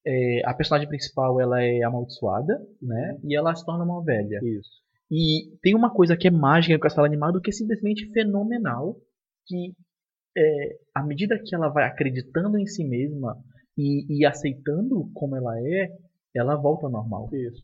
[0.09, 3.19] É, a personagem principal, ela é amaldiçoada, né?
[3.25, 4.39] E ela se torna uma velha.
[4.41, 4.71] Isso.
[5.11, 8.95] E tem uma coisa que é mágica no Castelo Animado que é simplesmente fenomenal,
[9.45, 9.73] que
[10.37, 13.37] é, à medida que ela vai acreditando em si mesma
[13.77, 15.89] e, e aceitando como ela é,
[16.33, 17.29] ela volta ao normal.
[17.33, 17.63] Isso.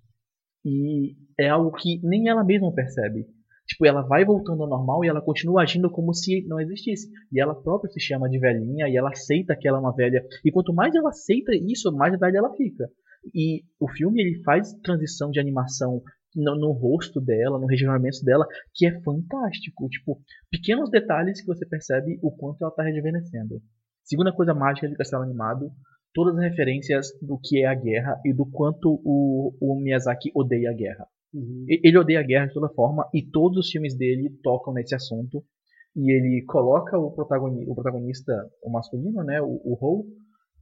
[0.65, 3.25] E é algo que nem ela mesma percebe.
[3.67, 7.09] Tipo, ela vai voltando ao normal e ela continua agindo como se não existisse.
[7.31, 10.23] E ela própria se chama de velhinha e ela aceita que ela é uma velha.
[10.43, 12.89] E quanto mais ela aceita isso, mais velha ela fica.
[13.33, 16.01] E o filme ele faz transição de animação
[16.35, 19.87] no, no rosto dela, no rejuvenescimento dela, que é fantástico.
[19.89, 20.21] Tipo,
[20.51, 23.61] pequenos detalhes que você percebe o quanto ela está rejuvenescendo.
[24.03, 25.71] Segunda coisa mágica de Castelo Animado,
[26.13, 30.71] todas as referências do que é a guerra e do quanto o, o Miyazaki odeia
[30.71, 31.07] a guerra.
[31.33, 31.65] Uhum.
[31.67, 35.43] Ele odeia a guerra de toda forma e todos os filmes dele tocam nesse assunto.
[35.95, 40.05] E ele coloca o, o protagonista, o masculino, né, o, o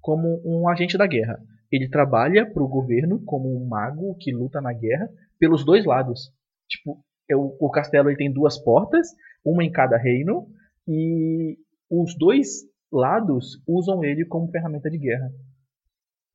[0.01, 1.39] como um agente da guerra.
[1.71, 6.31] Ele trabalha para o governo como um mago que luta na guerra pelos dois lados.
[6.67, 9.07] Tipo, é o, o castelo ele tem duas portas,
[9.45, 10.47] uma em cada reino,
[10.87, 11.57] e
[11.89, 15.31] os dois lados usam ele como ferramenta de guerra.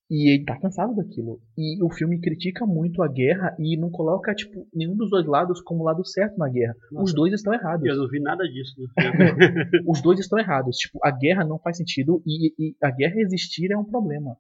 [0.08, 1.40] E ele tá cansado daquilo.
[1.58, 5.60] E o filme critica muito a guerra e não coloca, tipo, nenhum dos dois lados
[5.60, 6.74] como lado certo na guerra.
[6.92, 7.14] Os Nossa.
[7.14, 7.86] dois estão errados.
[7.86, 9.82] Eu não vi nada disso no filme.
[9.86, 10.76] Os dois estão errados.
[10.76, 14.36] Tipo, a guerra não faz sentido e, e a guerra existir é um problema.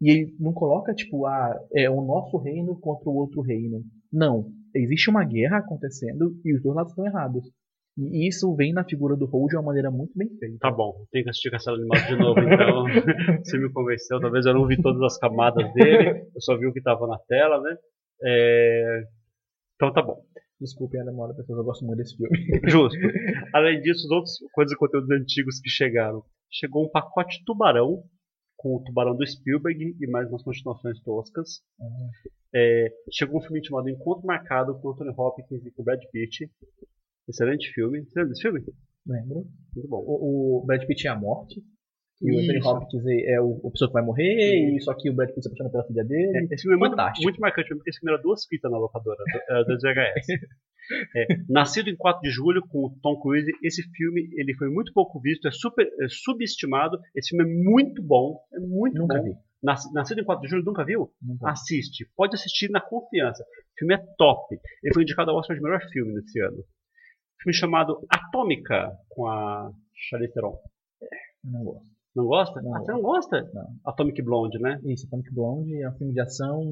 [0.00, 3.82] E ele não coloca, tipo, ah, é o nosso reino contra o outro reino.
[4.12, 4.50] Não.
[4.74, 7.44] Existe uma guerra acontecendo e os dois lados estão errados.
[7.96, 10.58] E isso vem na figura do Hold de uma maneira muito bem feita.
[10.58, 12.84] Tá bom, tenho que assistir Castelo Animado de novo, então.
[13.44, 16.72] Você me convenceu, talvez eu não vi todas as camadas dele, eu só vi o
[16.72, 17.76] que estava na tela, né?
[18.22, 19.02] É,
[19.76, 20.24] Então tá bom.
[20.60, 22.36] Desculpem a demora, pessoas, eu gosto muito desse filme.
[22.70, 22.98] Justo.
[23.52, 26.22] Além disso, as outras coisas e conteúdos antigos que chegaram.
[26.50, 28.02] Chegou um pacote tubarão,
[28.56, 31.60] com o tubarão do Spielberg e mais umas continuações toscas.
[32.54, 36.50] É, chegou um filme chamado Encontro Marcado com Anthony Hopkins e com Brad Pitt.
[37.28, 38.04] Excelente filme.
[38.04, 38.60] Você lembra desse filme?
[39.06, 39.44] Lembro.
[39.74, 40.02] Muito bom.
[40.06, 41.60] O, o Brad Pitt é a morte.
[42.22, 42.60] E o Anthony.
[42.64, 45.42] Hopkins é, é o, a pessoa que vai morrer, e só que o Brad Pitt
[45.42, 46.38] se apaixona pela filha dele.
[46.38, 47.24] É, esse filme é muito, Fantástico.
[47.24, 50.26] muito marcante, porque esse filme era duas fitas na locadora, do- das VHS.
[51.16, 54.92] É, nascido em 4 de julho com o Tom Cruise, esse filme ele foi muito
[54.92, 56.98] pouco visto, é super é subestimado.
[57.16, 59.24] Esse filme é muito bom, é muito Nunca bom.
[59.24, 59.32] vi.
[59.62, 61.10] Nas- Nascido em 4 de julho, nunca viu?
[61.20, 61.50] Nunca.
[61.50, 63.42] Assiste, pode assistir na confiança.
[63.42, 64.54] O filme é top.
[64.82, 66.62] Ele foi indicado ao Oscar de melhor filme nesse ano.
[67.42, 69.70] Filme chamado Atômica, com a
[70.08, 70.58] Charlize Theron.
[71.44, 71.94] Não gosto.
[72.14, 72.62] Não gosta?
[72.62, 73.50] Não ah, você não gosta?
[73.52, 73.66] Não.
[73.84, 74.80] Atomic Blonde, né?
[74.84, 76.62] Isso, Atomic Blonde é um filme de ação.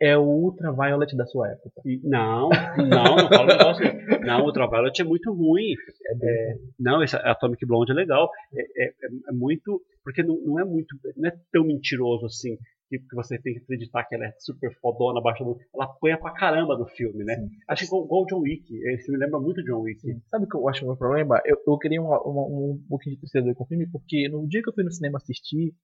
[0.00, 1.70] É o Ultraviolet da sua época.
[1.84, 3.84] E- não, não, não falo negócio.
[4.24, 5.74] Não, o Ultraviolet é muito ruim.
[6.22, 8.30] É, não, esse Atomic Blonde é legal.
[8.54, 9.80] É, é- é- é muito.
[10.02, 10.96] Porque não, não é muito.
[11.16, 12.56] Não é tão mentiroso assim.
[12.98, 15.58] Que, que você tem que acreditar que ela é super fodona, abaixo do.
[15.74, 17.36] Ela apanha pra caramba no filme, né?
[17.36, 17.48] Sim.
[17.68, 18.74] Acho que igual, igual o John Wick.
[18.88, 20.00] Esse me lembra muito John Wick.
[20.30, 21.40] Sabe o que eu acho é o meu problema?
[21.44, 24.62] Eu, eu queria um, um, um pouquinho de tristeza com o filme, porque no dia
[24.62, 25.74] que eu fui no cinema assistir,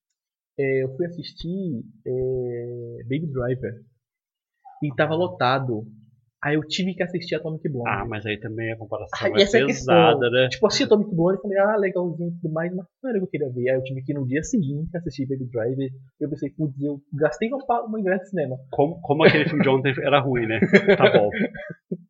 [0.59, 3.85] é, eu fui assistir é, Baby Driver.
[4.83, 5.87] E tava lotado.
[6.43, 7.89] Aí eu tive que assistir Atomic Blonde.
[7.89, 10.31] Ah, mas aí também a comparação é é pesada, questão.
[10.31, 10.49] né?
[10.49, 13.21] Tipo, assisti Atomic Blonde e falei, ah, legalzinho e tudo mais, mas não era o
[13.23, 13.71] que eu queria ver.
[13.71, 15.89] Aí eu tive que ir no dia seguinte assistir Baby Driver.
[15.89, 18.57] E eu pensei, putz, eu gastei uma, uma ingresso de cinema.
[18.71, 20.61] Como, como aquele filme de ontem era ruim, né?
[20.97, 21.29] Tá bom.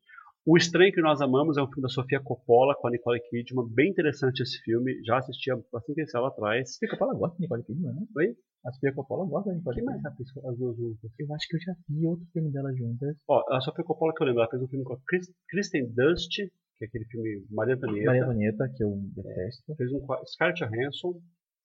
[0.50, 3.68] O Estranho que Nós Amamos é um filme da Sofia Coppola com a Nicole Kidman.
[3.68, 4.98] Bem interessante esse filme.
[5.04, 6.72] Já assisti ele saiu lá atrás.
[6.72, 8.06] Sofia Coppola gosta de Nicole Kidman, né?
[8.16, 8.34] Oi?
[8.64, 11.10] A Sofia Coppola gosta da Nicole Quem mais já fez as duas juntas?
[11.18, 13.16] Eu acho que eu já vi outro filme dela juntas.
[13.28, 15.92] Ó, a Sofia Coppola que eu lembro, ela fez um filme com a Chris- Kristen
[15.92, 18.06] Dust, que é aquele filme Maria Antonieta.
[18.06, 19.74] Maria Antonieta, que eu detesto.
[19.76, 21.20] Fez um com a Scarlett Johansson,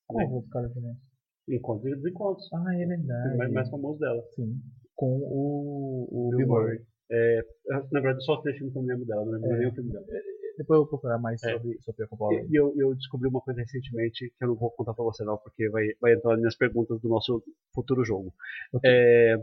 [0.08, 0.94] Qual é o cara também?
[1.48, 2.50] Encontros e Desencontros.
[2.54, 3.38] Ah, é O verdade.
[3.38, 4.22] mais, mais famoso dela.
[4.36, 4.60] Sim.
[4.94, 6.80] Com o, o Bill Bill Murray.
[7.16, 9.58] É, na verdade, só três filmes que eu me lembro dela, não lembro É.
[9.60, 10.06] nenhum filme dela.
[10.58, 11.52] Depois eu vou procurar mais É.
[11.52, 12.40] sobre Sofia Coppola.
[12.42, 15.24] E, e eu, eu descobri uma coisa recentemente que eu não vou contar pra você
[15.24, 18.34] não, porque vai, vai entrar nas minhas perguntas do nosso futuro jogo.
[18.84, 19.36] É,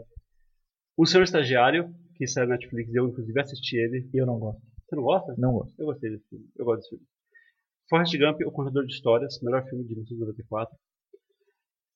[0.97, 4.09] o Senhor Estagiário, que saiu na Netflix, eu inclusive assisti ele.
[4.15, 4.61] Eu não gosto.
[4.89, 5.35] Você não gosta?
[5.39, 5.75] Não gosto.
[5.81, 6.45] Eu gostei desse filme.
[6.59, 7.05] Eu gosto desse filme.
[7.89, 10.77] Forrest Gump, O Contador de Histórias, melhor filme de 1994.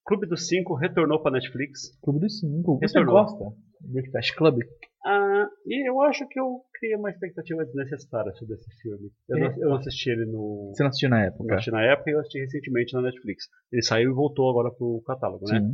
[0.04, 1.96] Clube dos Cinco retornou pra Netflix.
[2.02, 2.78] Clube dos Cinco.
[2.78, 3.14] Você Retornou.
[3.24, 3.44] gosta?
[3.80, 4.58] Breakfast Club?
[5.06, 9.10] Ah, e eu acho que eu criei uma expectativa desnecessária sobre esse filme.
[9.28, 11.54] Eu, não, eu não assisti ele no, Você não assistiu na Eu época?
[11.54, 13.44] assisti na época e eu assisti recentemente na Netflix.
[13.70, 15.60] Ele saiu e voltou agora pro catálogo, né?
[15.60, 15.72] Sim.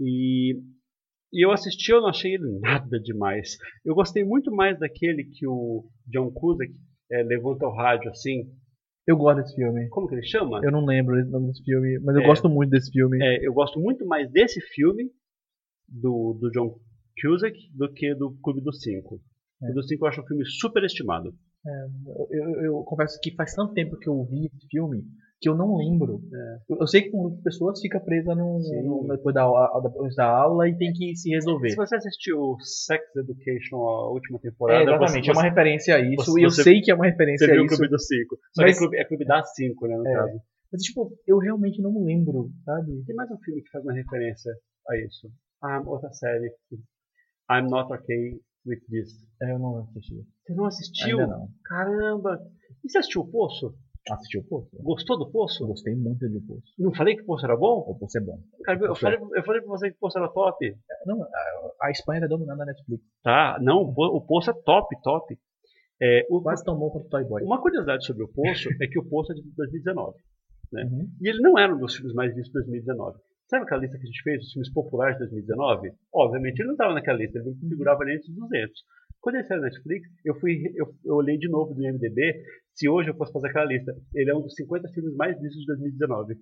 [0.00, 0.54] E,
[1.32, 3.56] e eu assisti, eu não achei ele nada demais.
[3.84, 6.72] Eu gostei muito mais daquele que o John Cusack
[7.12, 8.50] é, levanta o rádio assim.
[9.06, 9.88] Eu gosto desse filme.
[9.88, 10.60] Como que ele chama?
[10.62, 12.26] Eu não lembro o nome desse filme, mas eu É.
[12.26, 13.18] gosto muito desse filme.
[13.22, 15.10] É, eu gosto muito mais desse filme
[15.88, 16.78] do, do John
[17.20, 19.16] Cusack do que do Clube dos Cinco.
[19.16, 19.20] O
[19.58, 21.34] Clube dos Cinco eu acho um filme super estimado.
[22.04, 25.04] Eu, eu- eu confesso que faz tanto tempo que eu vi esse filme
[25.42, 26.22] que eu não lembro.
[26.70, 29.16] Eu, eu sei que muitas pessoas fica presa no, É.
[29.16, 31.70] Depois, da, depois da aula e tem que se resolver.
[31.70, 36.00] Se você assistiu Sex Education, a última É, temporada, exatamente, você, é uma referência a
[36.00, 36.24] isso.
[36.24, 37.76] você- e eu você- sei que é uma referência você a viu o isso.
[37.76, 38.36] Clube dos Cinco.
[38.54, 40.14] Só Mas- é clube, é clube das cinco, né, no É.
[40.14, 40.40] caso.
[40.72, 43.04] Mas, tipo, eu realmente não lembro, sabe?
[43.04, 44.50] Tem mais um filme que faz uma referência
[44.88, 45.28] a isso.
[45.62, 46.50] Ah, outra série.
[47.50, 49.10] I'm Not Okay With This.
[49.42, 50.14] É, eu não assisti.
[50.46, 51.18] Você não assistiu?
[51.20, 51.48] Ainda não.
[51.64, 52.38] Caramba!
[52.84, 53.74] E você assistiu o Poço?
[54.10, 54.68] Assistiu o Poço?
[54.82, 55.66] Gostou do Eu Poço?
[55.66, 56.74] gostei muito de Poço.
[56.78, 57.84] Não falei que o Poço era bom?
[57.86, 58.38] O Poço é bom.
[58.64, 60.74] Cara, eu, falei, eu falei pra você que o Poço era top.
[61.06, 61.28] Não, a,
[61.86, 63.04] a Espanha tá dominando a Netflix.
[63.22, 65.38] Tá, não, o Po- o Poço é top, top.
[66.02, 67.42] É, o- Quase tão bom quanto Toy Boy.
[67.44, 70.16] uma curiosidade sobre o Poço é que o Poço é de 2019.
[70.72, 70.82] né?
[70.84, 71.08] Uhum.
[71.20, 73.18] E ele não era um dos filmes mais vistos de 2019.
[73.48, 75.92] Sabe aquela lista que a gente fez, os filmes populares de 2019?
[76.12, 78.72] Obviamente ele não estava naquela lista, ele não figurava nem entre os 200.
[79.20, 82.34] Quando ele saiu na Netflix, eu, fui, eu, eu olhei de novo do IMDB,
[82.74, 83.92] se hoje eu fosse fazer aquela lista.
[84.14, 86.34] Ele é um dos 50 filmes mais vistos de 2019.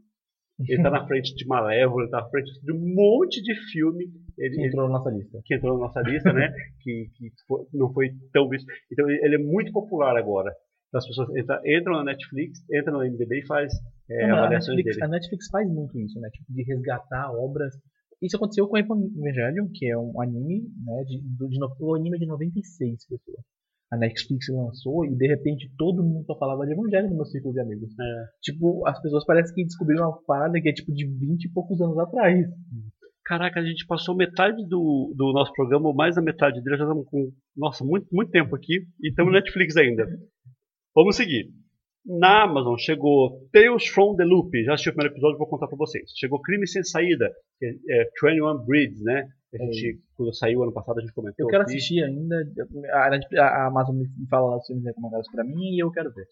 [0.69, 4.05] Ele está na frente de Malévola, ele está na frente de um monte de filme.
[4.37, 5.41] Ele, Que ele- entrou na nossa lista.
[5.45, 6.53] que entrou na nossa lista, né?
[6.83, 8.67] que que fo- não foi tão visto.
[8.93, 10.51] Então ele ele é muito popular agora.
[10.89, 13.73] Então, as pessoas entra- entram na Netflix, entram no MDB e faz
[14.11, 15.05] é, Não, a, Netflix, dele.
[15.05, 16.29] a Netflix faz muito isso, né?
[16.31, 17.73] Tipo, de resgatar obras.
[18.21, 21.05] Isso aconteceu com Evangelion, que é um anime, né?
[21.05, 23.39] De, do- de, o anime é de 96, pessoal.
[23.93, 27.53] A Netflix lançou e de repente todo mundo só falava de Evangelho no meu círculo
[27.53, 27.91] de amigos.
[27.99, 28.25] É.
[28.41, 31.81] Tipo, as pessoas parecem que descobriram uma parada que é tipo de 20 e poucos
[31.81, 32.47] anos atrás.
[33.25, 36.85] Caraca, a gente passou metade do, do nosso programa, ou mais da metade dele, já
[36.85, 40.05] estamos com, nossa, muito, muito tempo aqui, e estamos no Netflix ainda.
[40.95, 41.49] Vamos seguir.
[42.05, 45.77] Na Amazon chegou Tales from the Loop, já assisti o primeiro episódio, vou contar pra
[45.77, 46.11] vocês.
[46.17, 49.29] Chegou Crime Sem Saída, que é, é 21 Bridges, né?
[49.55, 51.45] A gente, quando saiu ano passado, a gente comentou.
[51.47, 51.73] Eu quero aqui.
[51.77, 52.37] assistir ainda.
[53.39, 56.25] A, Amazon me fala os filmes recomendados pra mim e eu quero ver.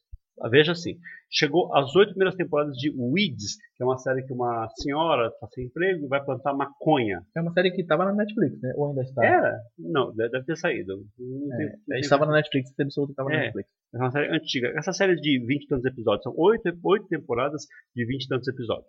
[0.52, 0.94] Veja assim,
[1.28, 5.48] chegou as oito primeiras temporadas de Weeds, que é uma série que uma senhora está
[5.48, 7.20] sem emprego e vai plantar maconha.
[7.37, 8.72] É uma série que tava na Netflix, né?
[8.76, 9.24] Ou ainda está?
[9.26, 9.59] Era?
[9.76, 11.04] Não, deve ter saído.
[11.16, 13.40] Tem- É, tem- estava na Netflix, você absoluto que estava na É.
[13.46, 13.68] Netflix.
[13.92, 14.68] É uma série antiga.
[14.76, 17.62] Essa série de 20 e tantos episódios, são oito, oito temporadas
[17.96, 18.87] de 20 e tantos episódios.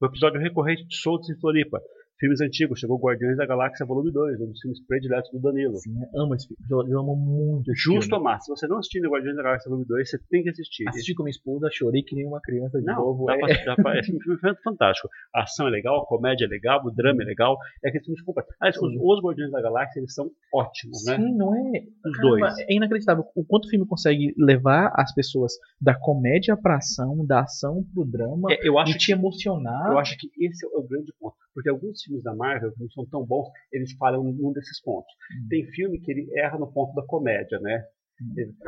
[0.00, 1.80] O episódio recorrente de Soltos em Floripa.
[2.18, 5.76] Filmes antigos, chegou Guardiões da Galáxia Volume 2, um dos filmes prediletos do Danilo.
[5.76, 6.90] Sim, eu amo esse filme.
[6.90, 8.16] Eu, amo muito esse Justo filme.
[8.16, 8.40] amar.
[8.40, 10.88] Se você não assistiu Guardiões da Galáxia Volume 2, você tem que assistir.
[10.88, 13.26] Assisti com minha esposa, chorei que nem uma criança de Não, novo.
[13.26, 15.08] dá É, pra, dá pra, esse filme é fantástico.
[15.34, 17.56] A ação é legal, a comédia é legal, o drama é legal.
[17.84, 18.48] É aquele filme completo.
[18.60, 21.16] Ah, os, os Guardiões da Galáxia, eles são ótimos, né?
[21.16, 21.84] Sim, não é?
[22.04, 22.58] Os Caramba, dois.
[22.58, 27.42] É inacreditável o quanto o filme consegue levar as pessoas da comédia pra ação, da
[27.42, 29.92] ação pro drama É, eu, acho e te emocionar.
[29.92, 31.36] Eu acho que esse é o grande ponto.
[31.54, 35.12] Porque alguns filmes da Marvel que não são tão bons, eles falham num desses pontos.
[35.48, 37.84] Tem filme que ele erra no ponto da comédia, né?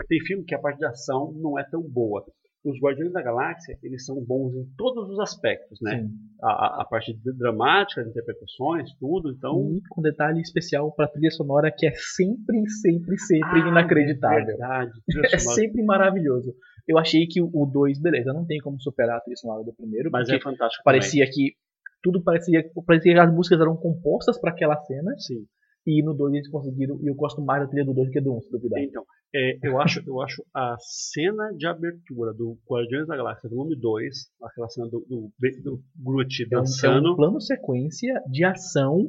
[0.09, 2.25] Tem filme que a parte de ação não é tão boa.
[2.63, 6.07] Os Guardiões da Galáxia, eles são bons em todos os aspectos, né?
[6.43, 9.31] A, a- a parte dramática, as interpretações, tudo.
[9.33, 14.45] Então, E com detalhe especial pra trilha sonora que é sempre, sempre, sempre Ah, inacreditável.
[14.45, 14.91] Verdade.
[15.09, 16.55] trilha É sempre maravilhoso.
[16.87, 20.11] Eu achei que o 2, beleza, não tem como superar a trilha sonora do primeiro,
[20.13, 20.83] Mas é fantástico.
[20.85, 21.55] parecia que
[22.03, 25.13] tudo parecia, parecia que as músicas eram compostas para aquela cena.
[25.19, 25.45] Sim.
[25.87, 28.21] e no 2 eles conseguiram, e eu gosto mais da trilha do 2 do que
[28.21, 28.81] do 1, um, se duvidar.
[28.83, 29.03] Então,
[29.35, 34.15] é, eu, acho, eu acho a cena de abertura do Guardiões da Galáxia volume 2,
[34.43, 35.31] aquela cena do, do,
[35.63, 37.13] do Groot É um, é dançando.
[37.13, 39.09] um plano sequência de ação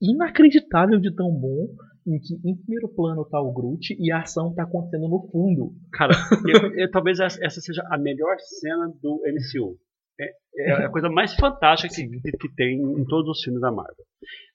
[0.00, 1.66] inacreditável de tão bom,
[2.06, 5.72] em que em primeiro plano tá o Groot e a ação tá acontecendo no fundo.
[5.92, 6.14] Cara,
[6.46, 9.76] eu- eu- talvez essa essa seja a melhor cena do MCU.
[10.20, 13.70] É, é a coisa mais fantástica que, que, que tem em todos os filmes da
[13.70, 14.04] Marvel.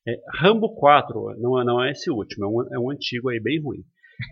[0.08, 3.40] É, Rambo 4, não é, não é esse último, é um, é um antigo aí
[3.40, 3.84] bem ruim.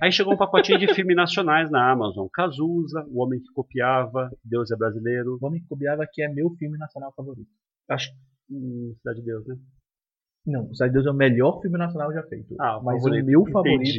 [0.01, 2.27] Aí chegou um pacotinho de filmes nacionais na Amazon.
[2.31, 5.37] Cazuza, O Homem que Copiava, Deus é Brasileiro.
[5.41, 7.49] O Homem que Copiava que é meu filme nacional favorito.
[7.89, 8.11] Acho
[8.49, 9.55] hum, Cidade de Deus, né?
[10.45, 12.55] Não, o Cidade de Deus é o melhor filme nacional já feito.
[12.59, 13.23] Ah, o mas favorito.
[13.23, 13.51] o meu Entendi.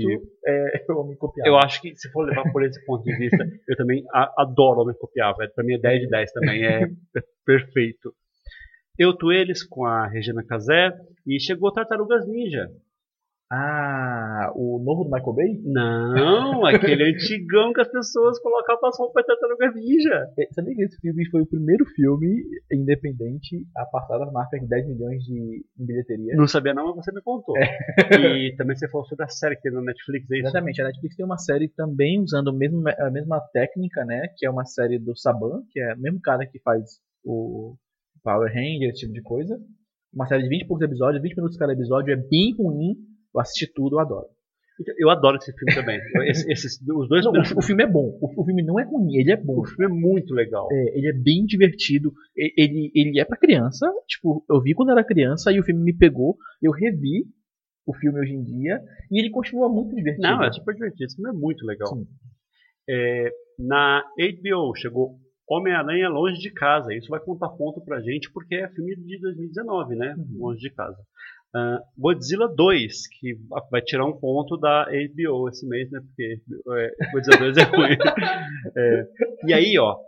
[0.02, 1.48] favorito é o Homem Copiava.
[1.48, 3.36] Eu acho que se for levar por esse ponto de vista,
[3.68, 5.36] eu também a- adoro o Homem Copiava.
[5.54, 6.80] Pra mim é 10 de 10 também, é
[7.46, 8.12] perfeito.
[8.98, 10.90] Eu, tu, eles, com a Regina Casé,
[11.26, 12.68] e chegou Tartarugas Ninja.
[13.54, 15.60] Ah, o novo do Michael Bay?
[15.62, 20.26] Não, aquele antigão que as pessoas colocavam as roupas de Tartarugas Ninja.
[20.38, 24.68] É, Sabia que esse filme foi o primeiro filme independente a passar das marcas de
[24.68, 26.34] 10 milhões de em bilheteria?
[26.34, 27.54] Não sabia não, mas você me contou.
[27.58, 30.46] E também você falou sobre a série que tem na Netflix, é isso?
[30.46, 34.28] Exatamente, a Netflix tem uma série também usando o mesmo, a mesma técnica, né?
[34.38, 37.76] Que é uma série do Saban, que é o mesmo cara que faz o
[38.22, 39.58] Power Ranger, esse tipo de coisa.
[40.14, 42.94] Uma série de 20 e poucos episódios, 20 minutos cada episódio, é bem ruim.
[43.34, 44.26] Eu assisti tudo, eu adoro.
[44.98, 46.00] Eu adoro esse filme também.
[46.50, 48.18] Esse- os dois Não, o, o filme é bom.
[48.20, 49.60] O, o filme não é ruim, ele é bom.
[49.60, 50.66] O filme é muito legal.
[50.72, 52.12] É, ele é bem divertido.
[52.34, 53.86] Ele, ele é pra criança.
[54.08, 56.36] Tipo, eu vi quando era criança e o filme me pegou.
[56.60, 57.26] Eu revi
[57.86, 58.80] o filme hoje em dia.
[59.10, 60.26] E ele continua muito divertido.
[60.26, 61.04] Não, é super divertido.
[61.04, 61.88] Esse filme é muito legal.
[62.88, 65.16] É, na HBO chegou
[65.48, 66.92] Homem-Aranha Longe de Casa.
[66.94, 70.14] Isso vai contar ponto pra gente porque é filme de 2019, né?
[70.16, 70.38] Uhum.
[70.38, 70.96] Longe de Casa.
[71.54, 73.38] Ah, Godzilla 2, que
[73.70, 76.00] vai tirar um ponto da HBO esse mês, né?
[76.00, 77.96] Porque é, Godzilla 2 é ruim.
[78.74, 79.08] É,
[79.46, 79.98] e aí, ó.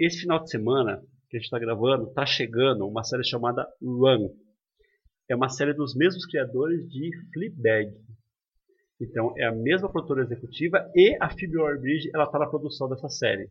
[0.00, 4.30] Esse final de semana que a gente está gravando, tá chegando uma série chamada Run.
[5.28, 7.92] É uma série dos mesmos criadores de Fleabag.
[9.00, 13.08] Então, é a mesma produtora executiva e a Phoebe Waller-Bridge, ela está na produção dessa
[13.08, 13.50] série.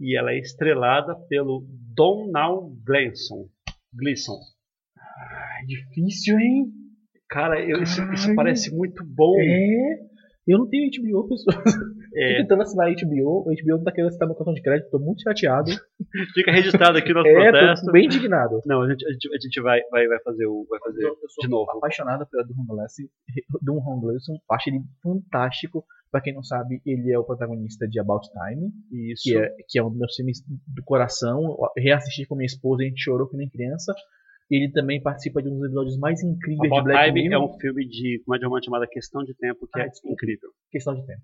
[0.00, 1.64] E ela é estrelada pelo
[1.94, 3.48] Donald Gleason.
[3.94, 4.38] Gleason.
[5.62, 6.66] É difícil, hein?
[7.30, 9.34] Cara, eu- isso, isso parece muito bom.
[9.38, 10.12] É.
[10.46, 11.62] Eu não tenho HBO, pessoal.
[12.14, 13.40] É, Tô tentando assinar HBO.
[13.40, 14.90] O HBO não tá querendo assinar meu cartão de crédito.
[14.90, 15.70] Tô muito chateado.
[16.34, 17.86] fica registrado aqui o nosso É, protesto.
[17.86, 18.60] tô bem indignado.
[18.66, 20.66] Não, a gente, a gente, a gente vai, vai, vai fazer o.
[20.68, 21.70] Vai fazer Eu sou de novo.
[21.70, 23.04] apaixonado pela Dunham Gleason.
[23.62, 25.82] Dunham Gleason, acho ele fantástico.
[26.10, 28.70] Pra quem não sabe, ele é o protagonista de About Time,
[29.10, 29.22] Isso.
[29.22, 31.40] que é, que é um dos meus filmes do coração.
[31.74, 33.94] Eu reassisti com minha esposa, a gente chorou que nem criança.
[34.54, 37.58] Ele também participa de um dos episódios mais incríveis de Black Time é Mirror, um
[37.58, 40.50] filme de comédia romântica chamada Questão de Tempo, que Ah, é incrível.
[40.70, 41.22] Questão de Tempo.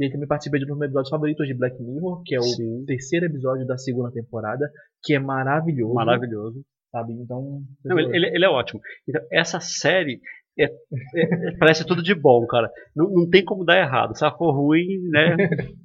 [0.00, 2.38] E ele também participa de um dos meus episódios favoritos de Black Mirror, que é
[2.38, 2.84] o Sim.
[2.86, 4.70] terceiro episódio da segunda temporada,
[5.04, 5.92] que é maravilhoso.
[5.94, 6.64] Maravilhoso.
[6.90, 7.12] Sabe?
[7.12, 7.62] Então.
[7.84, 8.80] Não, ele, ele- é ótimo.
[9.08, 10.20] Então, essa série
[10.58, 10.72] é- é- é-
[11.58, 12.70] parece tudo de bom, cara.
[12.96, 14.16] Não, não tem como dar errado.
[14.16, 15.36] Se ela for ruim, né?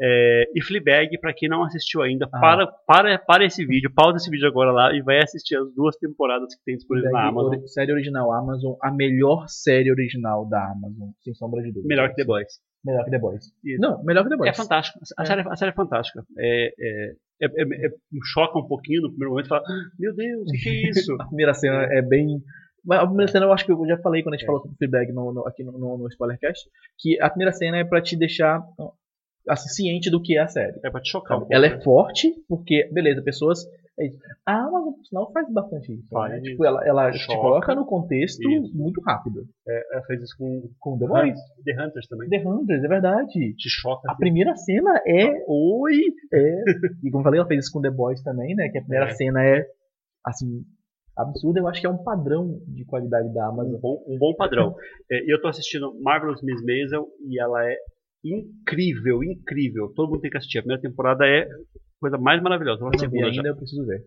[0.00, 2.40] É, e Fleabag, pra quem não assistiu ainda, Ah.
[2.40, 5.96] para, para, para esse vídeo, pausa esse vídeo agora lá e vai assistir as duas
[5.96, 7.66] temporadas que tem disponível na Daí, Amazon.
[7.66, 11.88] Série original Amazon, a melhor série original da Amazon, sem sombra de dúvida.
[11.88, 12.60] Melhor que The Boys.
[12.84, 13.44] Melhor que The Boys.
[13.64, 13.80] Isso.
[13.80, 14.50] Não, melhor que The Boys.
[14.50, 14.98] É fantástico.
[15.18, 15.26] A, É.
[15.26, 16.22] Série, a série é fantástica.
[16.38, 17.90] É, é, é, é- é-
[18.32, 20.90] choca um pouquinho no primeiro momento e fala: "Ah, Meu Deus, o que, que é
[20.90, 21.12] isso?
[21.20, 22.42] A primeira cena é bem.
[22.90, 24.46] A primeira cena eu acho que eu já falei quando a gente É.
[24.46, 27.84] falou sobre feedback no, no- aqui no, no, no Spoilercast, que a primeira cena é
[27.84, 28.60] pra te deixar
[29.48, 30.78] assim, ciente do que é a série.
[30.84, 31.54] É pra te chocar um pouco.
[31.54, 31.74] Ela né?
[31.76, 33.58] é forte, porque, beleza, pessoas.
[33.98, 34.18] é isso.
[34.46, 36.08] A Amazon, por sinal, faz bastante isso.
[36.10, 36.40] Faz né?
[36.40, 38.76] Tipo, ela, ela te coloca no contexto Isso.
[38.76, 39.44] muito rápido.
[39.66, 41.38] Ela fez isso com Com The Boys.
[41.64, 42.28] The Hunters também.
[42.28, 43.54] The Hunters, é verdade.
[43.56, 44.08] Te choca.
[44.08, 44.20] A assim.
[44.20, 45.44] primeira cena é.
[45.46, 46.00] Oi!
[46.32, 46.64] é
[47.04, 48.68] e como eu falei, ela fez isso com The Boys também, né?
[48.70, 49.10] Que a primeira É.
[49.14, 49.64] cena é,
[50.26, 50.62] assim,
[51.16, 51.60] absurda.
[51.60, 53.74] Eu acho que é um padrão de qualidade da Amazon.
[53.76, 54.74] Um bom, um bom padrão.
[55.10, 57.76] É, eu tô assistindo Marvelous Miss Maisel e ela é
[58.24, 59.92] incrível, incrível.
[59.94, 60.58] Todo mundo tem que assistir.
[60.58, 61.48] A primeira temporada é a
[62.00, 62.88] coisa mais maravilhosa.
[62.90, 63.40] Vi segunda já.
[63.40, 64.04] ainda, eu preciso ver.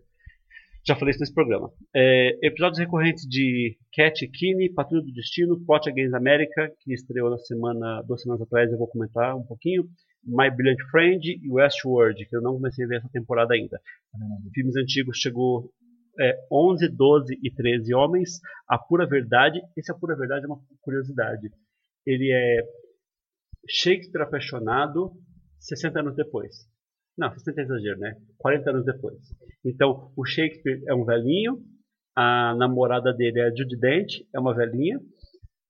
[0.86, 1.70] Já falei isso nesse programa.
[1.94, 7.38] É, episódios recorrentes de Cat Kinney, Patrulha do Destino, Plot Against America, que estreou na
[7.38, 9.84] semana, duas semanas atrás, eu vou comentar um pouquinho.
[10.24, 13.78] My Brilliant Friend e Westworld, que eu não comecei a ver essa temporada ainda.
[14.54, 15.70] Filmes antigos chegou
[16.18, 18.40] é, 11, 12 e 13 Homens.
[18.68, 21.50] A Pura Verdade, esse A Pura Verdade é uma curiosidade.
[22.06, 22.62] Ele é
[23.68, 25.12] Shakespeare apaixonado
[25.60, 26.54] 60 anos depois.
[27.16, 28.14] Não, 60 é exagero, né?
[28.38, 29.18] 40 anos depois.
[29.64, 31.58] Então, o Shakespeare é um velhinho,
[32.16, 34.98] a namorada dele é a Judy Dent, é uma velhinha,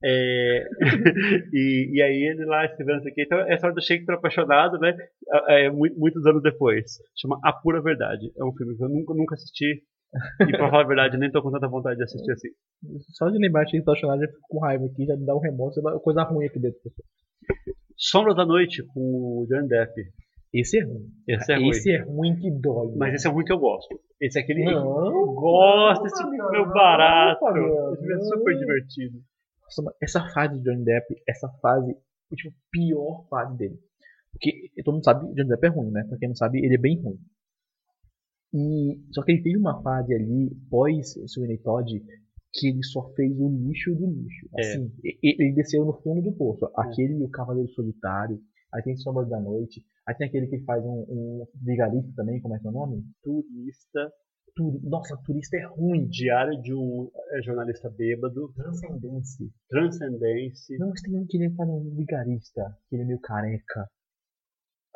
[0.05, 0.64] é,
[1.53, 3.22] e, e, aí ele lá escrevendo isso aqui.
[3.22, 4.96] Então, é a história do Shakespeare apaixonado, né?
[5.49, 6.84] É, muitos anos depois.
[7.20, 8.30] Chama A Pura Verdade.
[8.36, 9.82] É um filme que eu nunca, nunca assisti.
[10.40, 12.49] E pra falar a verdade, nem tô com tanta vontade de assistir assim.
[13.12, 15.40] Só de lembrar de Shakespeare apaixonado, já fico com raiva aqui, já me dá um
[15.40, 16.80] remorso, dá coisa ruim aqui dentro.
[17.99, 19.01] Sombra da Noite, com
[19.40, 19.92] o Johnny Depp.
[20.55, 21.11] Esse é ruim.
[21.26, 21.68] Esse é ruim.
[21.68, 22.94] Esse é ruim que dói.
[22.96, 24.01] Mas esse é ruim que eu gosto.
[24.20, 24.64] Esse é aquele.
[24.64, 27.44] Não, eu gosto, esse filme é meu barato.
[27.94, 29.18] Esse é super divertido.
[29.62, 31.94] Nossa, essa fase de Johnny Depp, essa fase,
[32.36, 33.78] tipo, pior fase dele.
[34.30, 36.05] Porque todo mundo sabe que Johnny Depp é ruim, né?
[36.09, 37.18] Pra quem não sabe, ele é bem ruim.
[38.55, 42.03] E só que ele teve uma fase ali, pós Sweeney Todd,
[42.59, 44.48] que ele só fez o lixo do lixo.
[44.56, 44.61] É.
[44.61, 44.92] Assim,
[45.22, 46.68] ele desceu no fundo do poço.
[46.76, 48.40] Aquele e o Cavaleiro Solitário,
[48.74, 52.54] aí tem Sombra da Noite, aí tem aquele que faz um, um vigarista também, como
[52.54, 53.04] é que é o nome?
[53.22, 54.12] Turista.
[54.56, 56.09] Turi- Nossa, turista é ruim.
[56.09, 58.52] Diário de um é, jornalista bêbado.
[58.54, 59.46] Transcendência.
[59.68, 60.76] Transcendência.
[60.78, 63.88] Não, mas tem um que ele faz um vigarista, que ele é meio careca.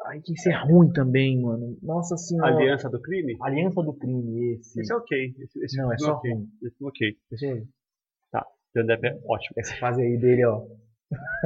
[0.06, 1.76] Ai, que isso é ruim também, mano.
[1.82, 2.54] Nossa senhora.
[2.56, 3.36] Aliança do Crime?
[3.40, 4.80] Aliança do crime, esse.
[4.80, 5.34] Esse é ok.
[5.38, 6.30] Esse, esse Não, é só ok.
[6.32, 6.46] ruim.
[6.62, 7.16] Esse é ok.
[7.32, 9.54] Esse é- Depp é ótimo.
[9.58, 10.62] Essa fase aí dele, ó.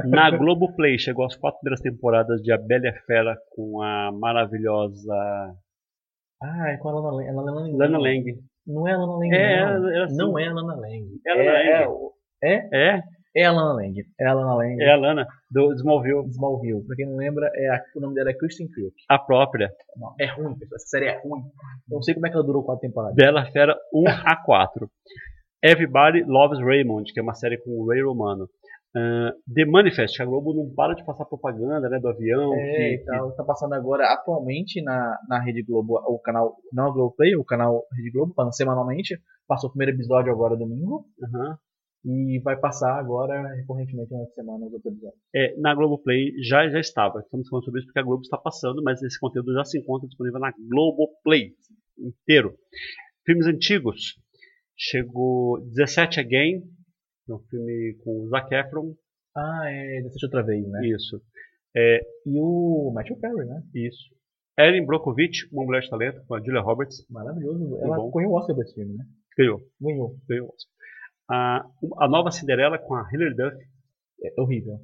[0.05, 5.13] Na Globoplay chegou as quatro primeiras temporadas de A Bela e Fera com a maravilhosa
[6.41, 7.27] Ah, é com a Lana Lang.
[7.27, 7.77] é Lana Lang.
[7.77, 8.39] Lana Lang.
[8.65, 9.67] Não é a Lana Lang, É, não.
[9.75, 10.15] ela- ela sim.
[10.17, 11.19] não é a Lana Lang.
[11.27, 11.91] É Lana é, Lang.
[11.91, 13.03] o- é, É,
[13.35, 13.93] é a Lana Lang.
[14.19, 14.81] É a Lana Lang.
[14.83, 16.27] é a Lana do Smallville.
[16.29, 16.85] Smallville.
[16.85, 18.95] Pra quem não lembra, é a- o nome dela é Kristen Kriuk.
[19.09, 19.69] A própria.
[19.95, 20.75] Não, É ruim, pessoal.
[20.75, 21.41] Essa série é ruim.
[21.89, 23.15] Eu não sei como é que ela durou quatro temporadas.
[23.15, 24.89] Bela Fera 1 a 4.
[25.63, 28.47] Everybody Loves Raymond, que é uma série com o Ray Romano.
[28.95, 32.53] Ah, The Manifest, que a Globo não para de passar propaganda né, do avião.
[32.55, 33.31] É, que- e tal.
[33.35, 37.43] Tá passando agora atualmente na, na Rede Globo, o canal, não a Globo Play, o
[37.43, 39.19] canal Rede Globo, passando semanalmente.
[39.47, 41.05] Passou o primeiro episódio agora domingo.
[41.17, 41.57] que- Aham.
[42.09, 45.21] E vai passar agora recorrentemente na semana os outros episódios.
[45.35, 47.19] É, na Globoplay já, já estava.
[47.19, 50.07] Estamos falando sobre isso porque a Globo está passando, mas esse conteúdo já se encontra
[50.07, 51.53] disponível na Globoplay
[51.99, 52.55] inteiro.
[53.25, 54.17] Filmes antigos.
[54.77, 56.63] Chegou 17 Again,
[57.29, 58.95] é um filme com o Zac Efron.
[59.35, 60.01] Ah, é.
[60.01, 60.87] Deixa outra vez, né?
[60.87, 61.21] Isso.
[61.75, 63.61] É, E o Matthew Perry, né?
[63.75, 64.15] isso.
[64.57, 67.05] Erin Brockovich, Uma Mulher de Talento, com a Julia Roberts.
[67.09, 67.77] Maravilhoso.
[67.81, 69.05] Ela ganhou o Oscar desse filme, né?
[69.37, 69.61] Ganhou.
[69.79, 70.15] Ganhou.
[70.27, 70.55] ganhou.
[71.29, 71.65] A,
[71.99, 73.57] a nova Cinderela com a Hilary Duff.
[74.23, 74.79] É horrível.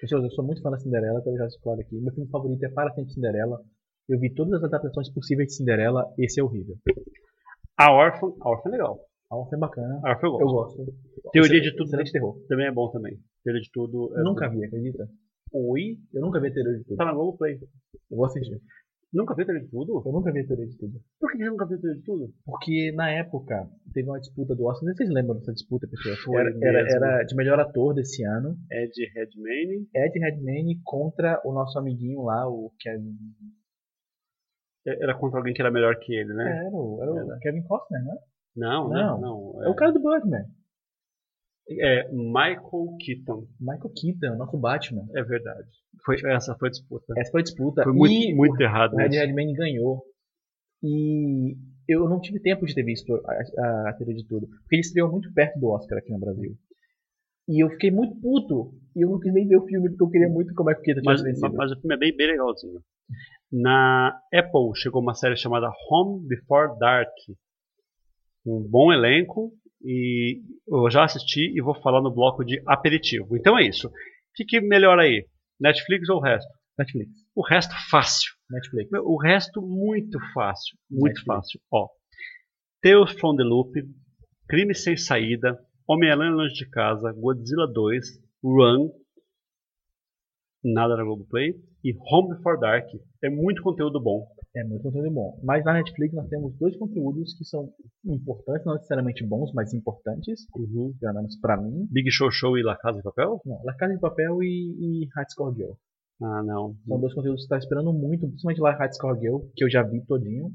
[0.00, 1.96] Pessoas, eu sou muito fã da Cinderela, quero já explicar aqui.
[2.00, 3.60] Meu filme favorito é Para Sempre Cinderela.
[4.08, 6.76] Eu vi todas as adaptações possíveis de Cinderela, esse é horrível.
[7.76, 8.28] A Órfã.
[8.40, 8.98] A Órfã é legal.
[9.30, 10.00] A Orfa é bacana.
[10.04, 10.76] A Órfã eu Eu gosto.
[10.78, 10.94] gosto.
[11.32, 12.40] Teoria de tudo Excelente terror.
[12.48, 13.18] também é bom também.
[13.44, 14.10] Teoria de tudo.
[14.18, 15.06] é Nunca vi, acredita?
[15.52, 15.98] Oi?
[16.14, 16.96] Eu nunca vi a teoria de tudo.
[16.96, 17.58] Tá na Globoplay.
[18.10, 18.58] Eu vou assistir.
[19.12, 20.02] Nunca viu Teoria de Tudo?
[20.04, 21.00] Eu nunca vi teoria de tudo.
[21.18, 22.34] Por que você nunca viu Teoria de Tudo?
[22.44, 24.86] Porque na época teve uma disputa do Oscar.
[24.86, 26.14] Não sei se vocês lembram dessa disputa, pessoal.
[26.16, 28.56] Foi Era, era, era de melhor ator desse ano.
[28.70, 29.88] Ed Redmayne.
[29.94, 33.16] Ed Redmayne contra o nosso amiguinho lá, o Kevin.
[34.86, 36.66] É, Era contra alguém que era melhor que ele, né?
[36.66, 37.38] Era o, era o Era.
[37.40, 38.14] Kevin Costner, né?
[38.56, 39.20] Não, Não.
[39.20, 39.52] não.
[39.54, 40.44] não É o cara do Batman.
[41.70, 43.46] É Michael Keaton.
[43.60, 45.06] Michael Keaton, nosso Batman.
[45.14, 45.68] É verdade.
[46.04, 47.14] Foi, essa foi a disputa.
[47.18, 47.82] Essa foi a disputa.
[47.84, 49.24] Foi muito, e muito errado o Ed isso.
[49.24, 50.02] Redmayne ganhou.
[50.82, 51.56] E
[51.86, 54.46] eu não tive tempo de ter visto a, a, a teoria de tudo.
[54.46, 56.56] Porque ele estreou muito perto do Oscar aqui no Brasil.
[57.48, 58.72] E eu fiquei muito puto.
[58.96, 60.80] E eu não quis nem ver o filme porque eu queria muito como é que
[60.80, 61.54] o Keaton tinha Mas, vencido.
[61.54, 62.80] mas o filme é bem, bem legalzinho.
[63.50, 67.12] Na Apple chegou uma série chamada Home Before Dark.
[68.46, 69.52] Um bom elenco.
[69.82, 73.36] E eu já assisti e vou falar no bloco de aperitivo.
[73.36, 73.88] Então é isso.
[73.88, 73.92] O
[74.34, 75.26] que, que melhora aí?
[75.60, 76.48] Netflix ou o resto?
[76.78, 77.10] Netflix.
[77.34, 78.32] O resto fácil.
[78.50, 78.90] Netflix.
[79.04, 80.76] O resto muito fácil.
[80.90, 81.26] Muito Netflix.
[81.26, 81.60] fácil.
[81.72, 81.88] Ó.
[82.82, 83.72] Tales from the Loop,
[84.48, 85.58] Crime Sem Saída,
[85.88, 88.06] Homem-Aranha Longe de Casa, Godzilla 2,
[88.42, 88.90] Run,
[90.62, 91.54] nada na Globoplay,
[91.84, 92.86] e Home Before Dark.
[93.22, 94.26] É muito conteúdo bom.
[94.58, 95.38] É muito conteúdo bom.
[95.44, 97.72] Mas na Netflix nós temos dois conteúdos que são
[98.04, 100.46] importantes, não necessariamente bons, mas importantes.
[100.52, 101.86] Pelo menos pra mim.
[101.92, 103.40] Big Show Show e La Casa de Papel?
[103.44, 105.72] Não, La Casa de Papel e, e High Score Girl.
[106.20, 106.74] Ah, não.
[106.88, 109.70] São dois conteúdos que você está esperando muito, principalmente lá High Score Girl, que eu
[109.70, 110.50] já vi todinho.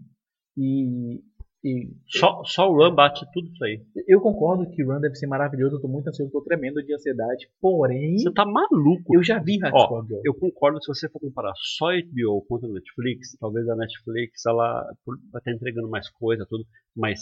[0.57, 1.23] E
[1.63, 3.81] E Só, só o Run bate tudo isso aí.
[4.07, 7.47] eu concordo que Run deve ser maravilhoso, eu tô muito ansioso, tô tremendo de ansiedade.
[7.61, 9.15] Porém, Você tá maluco.
[9.15, 10.19] eu já vi Score Girl.
[10.25, 14.45] Eu concordo se você for comparar só a HBO contra a Netflix, talvez a Netflix
[14.45, 14.83] ela
[15.31, 17.19] vai estar entregando mais coisa, tudo, mas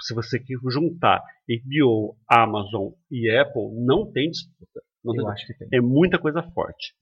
[0.00, 4.80] se você quer juntar HBO, Amazon e Apple, não tem disputa.
[5.04, 5.68] Não Eu tem- acho que tem.
[5.72, 6.94] É muita coisa forte.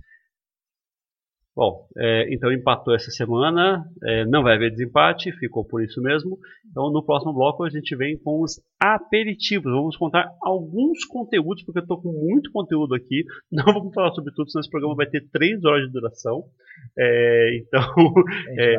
[1.56, 6.36] Bom, é, então empatou essa semana, é, não vai haver desempate, ficou por isso mesmo.
[6.68, 9.70] Então no próximo bloco a gente vem com os aperitivos.
[9.72, 13.24] Vamos contar alguns conteúdos, porque eu estou com muito conteúdo aqui.
[13.52, 16.42] Não vamos falar sobre tudo, senão esse programa vai ter 3 horas de duração.
[16.98, 17.86] É, então,
[18.58, 18.76] é.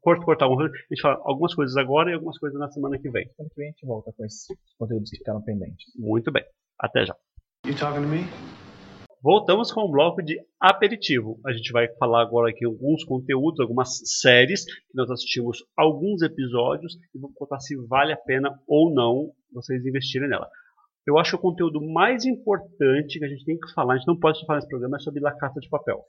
[0.00, 0.48] corto, cortar.
[0.48, 3.26] um- A gente fala algumas coisas agora e algumas coisas na semana que vem.
[3.34, 4.46] Semana que vem a gente volta com esses
[4.78, 5.86] conteúdos que ficaram pendentes.
[5.98, 6.44] Muito bem,
[6.78, 7.16] até já.
[7.66, 8.65] You talking to me?
[9.26, 11.40] Voltamos com o bloco de aperitivo.
[11.44, 16.94] A gente vai falar agora aqui alguns conteúdos, algumas séries que nós assistimos alguns episódios
[17.12, 20.48] e vamos contar se vale a pena ou não vocês investirem nela.
[21.04, 24.06] Eu acho que o conteúdo mais importante que a gente tem que falar, a gente
[24.06, 26.04] não pode só falar nesse programa, é sobre La Casa de Papel.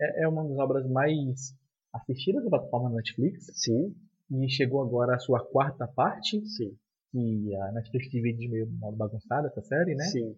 [0.00, 1.52] É, é uma das obras mais
[1.92, 3.96] assistidas da plataforma Netflix Sim,
[4.30, 6.70] e chegou agora a sua quarta parte, sim,
[7.10, 10.04] que a Netflix divide de meio modo bagunçado essa série, né?
[10.04, 10.36] sim.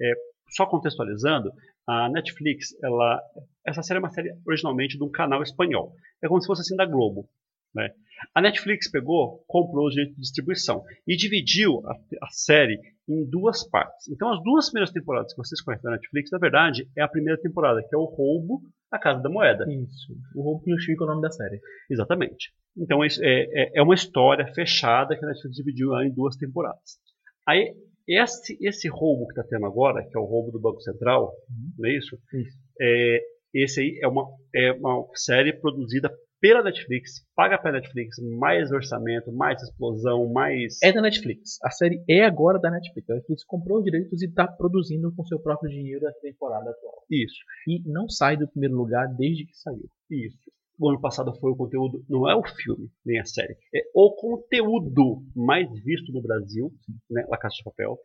[0.00, 0.12] É,
[0.54, 1.52] só contextualizando,
[1.86, 3.20] a Netflix, ela,
[3.66, 5.92] essa série é uma série originalmente de um canal espanhol.
[6.22, 7.28] É como se fosse assim da Globo.
[7.74, 7.90] Né?
[8.34, 12.78] A Netflix pegou, comprou os direitos de distribuição e dividiu a, a série
[13.08, 14.08] em duas partes.
[14.08, 17.40] Então, as duas primeiras temporadas que vocês conhecem da Netflix, na verdade, é a primeira
[17.40, 19.64] temporada, que é o roubo da Casa da Moeda.
[19.68, 20.14] Isso.
[20.36, 21.60] O roubo que justifica o nome da série.
[21.90, 22.52] Exatamente.
[22.76, 27.00] Então, é, é, é uma história fechada que a Netflix dividiu em duas temporadas.
[27.46, 27.74] Aí,
[28.20, 31.32] esse, esse roubo que está tendo agora, que é o roubo do Banco Central,
[31.78, 32.16] não é isso?
[32.34, 32.58] Isso.
[32.80, 33.20] É,
[33.54, 36.10] esse aí é uma, é uma série produzida
[36.40, 40.76] pela Netflix, paga pela Netflix, mais orçamento, mais explosão, mais.
[40.82, 41.58] É da Netflix.
[41.62, 43.08] A série é agora da Netflix.
[43.10, 47.04] A Netflix comprou os direitos e está produzindo com seu próprio dinheiro a temporada atual.
[47.08, 47.36] Isso,
[47.68, 49.88] E não sai do primeiro lugar desde que saiu.
[50.10, 50.41] isso.
[50.82, 54.10] O ano passado foi o conteúdo, não é o filme, nem a série, é o
[54.16, 56.72] conteúdo mais visto no Brasil,
[57.08, 57.24] né?
[57.28, 57.96] La Casa de Papel.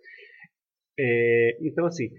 [1.00, 2.10] É, então, assim,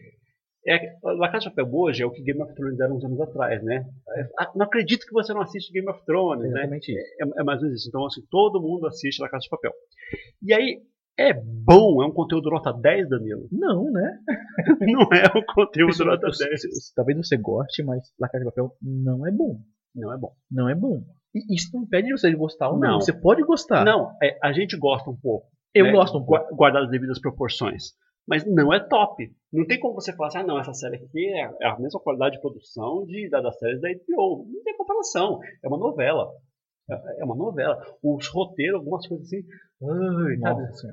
[0.67, 3.21] é, La Casa de Papel hoje é o que Game of Thrones era uns anos
[3.21, 3.87] atrás, né?
[4.17, 6.59] É, não acredito que você não assiste Game of Thrones, né?
[6.59, 7.07] Exatamente isso.
[7.21, 7.89] É, é mais ou menos isso.
[7.89, 9.73] Então, assim, todo mundo assiste La Casa de Papel.
[10.43, 10.83] E aí,
[11.17, 13.49] é bom, é um conteúdo nota 10, Danilo?
[13.53, 14.19] Não, né?
[14.81, 16.65] Não é um conteúdo nota eu- 10.
[16.65, 19.61] eu- Talvez você goste, mas La Casa de Papel não é bom.
[19.95, 20.32] Não é bom.
[20.51, 21.03] Não é bom.
[21.34, 22.93] E isso não impede você de gostar ou não.
[22.93, 23.01] Não.
[23.01, 23.84] Você pode gostar.
[23.84, 25.47] Não, é, a gente gosta um pouco.
[25.74, 26.45] Eu né, gosto um pouco.
[26.47, 27.93] gua- Guardar as devidas proporções.
[28.26, 29.30] Mas não é top.
[29.53, 31.99] Não tem como você falar assim, ah, não, essa série aqui é é a mesma
[32.01, 34.47] qualidade de produção de, da, das séries da HBO.
[34.53, 35.39] Não tem comparação.
[35.64, 36.30] É uma novela.
[36.91, 37.78] É, é uma novela.
[38.03, 39.43] Os roteiros, algumas coisas assim.
[39.82, 40.61] Ai, sabe?
[40.62, 40.89] Nossa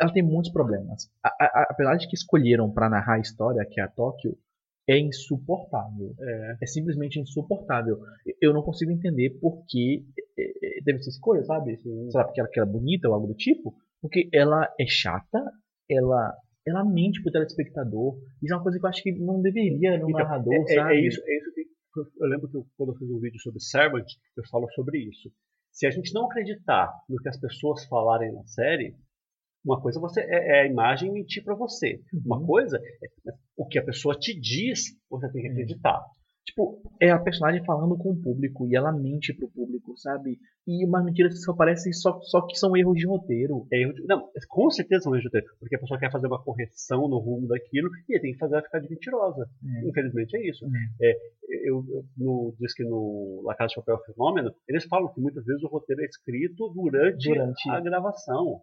[0.00, 1.10] Ela tem muitos problemas.
[1.22, 4.36] A- a- apesar de que escolheram pra narrar a história, que é a Tóquio,
[4.88, 6.14] é insuportável.
[6.20, 7.98] É, É simplesmente insuportável.
[8.40, 10.04] Eu não consigo entender por que
[10.38, 11.76] é, é, deve ser escolha, sabe?
[12.10, 13.74] Será porque ela, que ela é bonita ou algo do tipo?
[14.00, 15.40] Porque ela é chata,
[15.90, 16.34] ela,
[16.66, 18.16] ela mente pro telespectador.
[18.42, 20.74] Isso é uma coisa que eu acho que não deveria no Então, narrador, é, é-
[20.74, 20.94] sabe?
[20.94, 21.64] é isso, é isso que
[22.20, 24.06] eu lembro que eu- quando eu fiz um vídeo sobre Servant,
[24.36, 25.30] eu falo sobre isso.
[25.70, 28.94] Se a gente não acreditar no que as pessoas falarem na série,
[29.64, 32.00] uma coisa você é, é a imagem mentir para você.
[32.24, 32.46] Uma Uhum.
[32.46, 36.00] coisa é o que a pessoa te diz, você tem que acreditar.
[36.46, 40.36] Tipo, é a personagem falando com o público e ela mente pro público, sabe?
[40.68, 43.66] E umas mentiras que só parecem só, só que são erros de roteiro.
[43.72, 46.12] É erro de- não, com certeza é um erro de roteiro, porque a pessoa quer
[46.12, 49.46] fazer uma correção no rumo daquilo e tem que fazer ela ficar de mentirosa.
[49.64, 49.88] É.
[49.88, 50.66] Infelizmente é isso.
[50.66, 50.70] Uhum.
[51.00, 51.12] É,
[51.66, 55.44] eu, eu- no, diz que no La Casa de Papel Fenômeno, eles falam que muitas
[55.46, 58.60] vezes o roteiro é escrito durante, Durante- a gravação.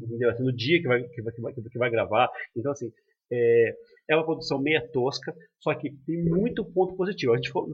[0.00, 0.30] Entendeu?
[0.30, 2.30] Assim, no dia que vai, que, vai, que, vai, que vai gravar.
[2.56, 2.92] Então, assim,
[3.32, 3.74] é,
[4.08, 7.32] é uma produção meia tosca, só que tem muito ponto positivo.
[7.32, 7.68] A gente fo-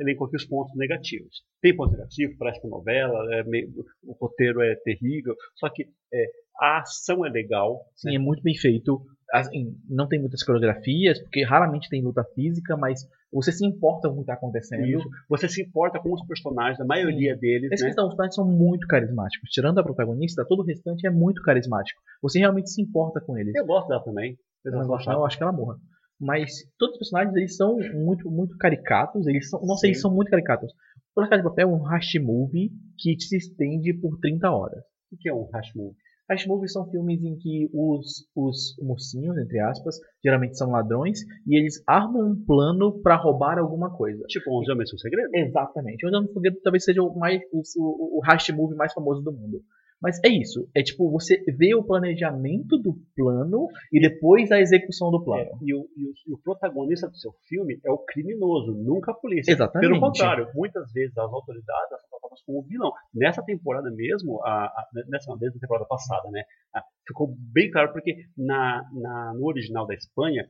[0.00, 1.42] elencou aqui os pontos negativos.
[1.62, 3.70] Tem ponto negativo, parece que é novela, é meio-
[4.04, 6.26] o roteiro é terrível, só que é,
[6.60, 7.80] a ação é legal.
[7.94, 9.00] Sim, é muito bem feito.
[9.32, 13.00] Assim, não tem muitas coreografias, porque raramente tem luta física, mas
[13.32, 14.86] você se importa com o que está acontecendo.
[14.86, 15.08] Isso.
[15.28, 17.88] Você se importa com os personagens, a maioria deles, Essa né?
[17.88, 19.50] questão, os personagens são muito carismáticos.
[19.50, 22.00] Tirando a protagonista, todo o restante é muito carismático.
[22.22, 23.54] Você realmente se importa com eles.
[23.54, 24.38] Eu gosto dela também.
[24.64, 25.76] Eu Eu não gosto não, eu acho que ela morra.
[26.18, 29.26] Mas todos os personagens, eles são muito, muito caricatos.
[29.26, 29.88] Eles são, nossa, Sim.
[29.88, 30.72] eles são muito caricatos.
[31.14, 34.82] O Casa de Papel é um hash movie que se estende por 30 horas.
[35.12, 35.96] O que é um hash movie?
[36.28, 41.56] Hash movies são filmes em que os, os mocinhos, entre aspas, geralmente são ladrões, e
[41.56, 44.24] eles armam um plano para roubar alguma coisa.
[44.28, 45.28] Tipo, 11 Homens com Segredo?
[45.34, 46.04] Exatamente.
[46.04, 49.22] O Homem do Foguete talvez seja o, mais, o, o, o hash movie mais famoso
[49.22, 49.62] do mundo.
[50.00, 50.68] Mas é isso.
[50.74, 55.42] É tipo, você vê o planejamento do plano e depois a execução do plano.
[55.42, 59.12] É, e, o, e, o, e, o, protagonista do seu filme é o criminoso, nunca
[59.12, 59.52] a polícia.
[59.52, 59.88] Exatamente.
[59.88, 62.92] Pelo contrário, muitas vezes as autoridades são tratadas como vilão.
[63.14, 66.42] Nessa temporada mesmo, a, a, nessa desde a temporada passada, né?
[66.74, 70.46] A, ficou bem claro porque na, na, no original da Espanha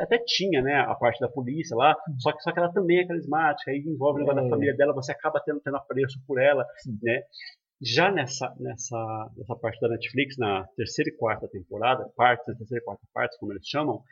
[0.00, 3.06] até tinha né, a parte da polícia lá, só que, só que ela também é
[3.06, 4.44] carismática, aí envolve o negócio é.
[4.44, 6.64] da família dela, você acaba tendo, tendo apreço por ela,
[7.02, 7.22] né?
[7.82, 12.82] Já nessa, nessa, nessa parte da Netflix, na terceira e quarta temporada, partes, na terceira
[12.82, 14.02] e quarta parte, como eles chamam,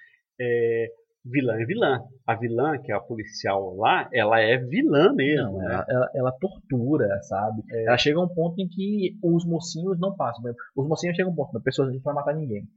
[0.41, 0.87] é,
[1.31, 2.05] vilã é vilã.
[2.27, 5.53] A vilã, que é a policial lá, ela é vilã mesmo.
[5.53, 5.75] Não, né?
[5.75, 7.63] ela, ela, ela, tortura, sabe?
[7.71, 7.85] É.
[7.85, 10.43] Ela chega a um ponto em que os mocinhos não passam.
[10.77, 12.69] Os mocinhos chegam a um ponto, a pessoa não vai matar ninguém.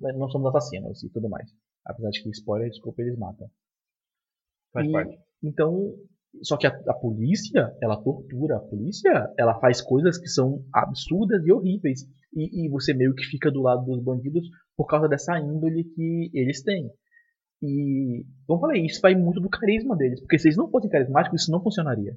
[0.00, 1.48] Não somos assassinos e tudo mais.
[1.84, 3.48] Apesar de que, spoiler, desculpa, eles matam.
[4.72, 5.18] Faz e, parte.
[5.42, 5.94] Então,
[6.42, 8.56] só que a, a, polícia, ela tortura.
[8.56, 12.02] A polícia, ela faz coisas que são absurdas e horríveis.
[12.34, 16.30] E, e, você meio que fica do lado dos bandidos por causa dessa índole que
[16.32, 16.90] eles têm.
[17.62, 20.20] E, como eu falei, isso vai muito do carisma deles.
[20.20, 22.14] Porque se eles não fossem carismáticos, isso não funcionaria.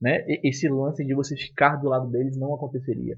[0.00, 0.24] Né?
[0.42, 3.16] Esse lance de você ficar do lado deles não aconteceria.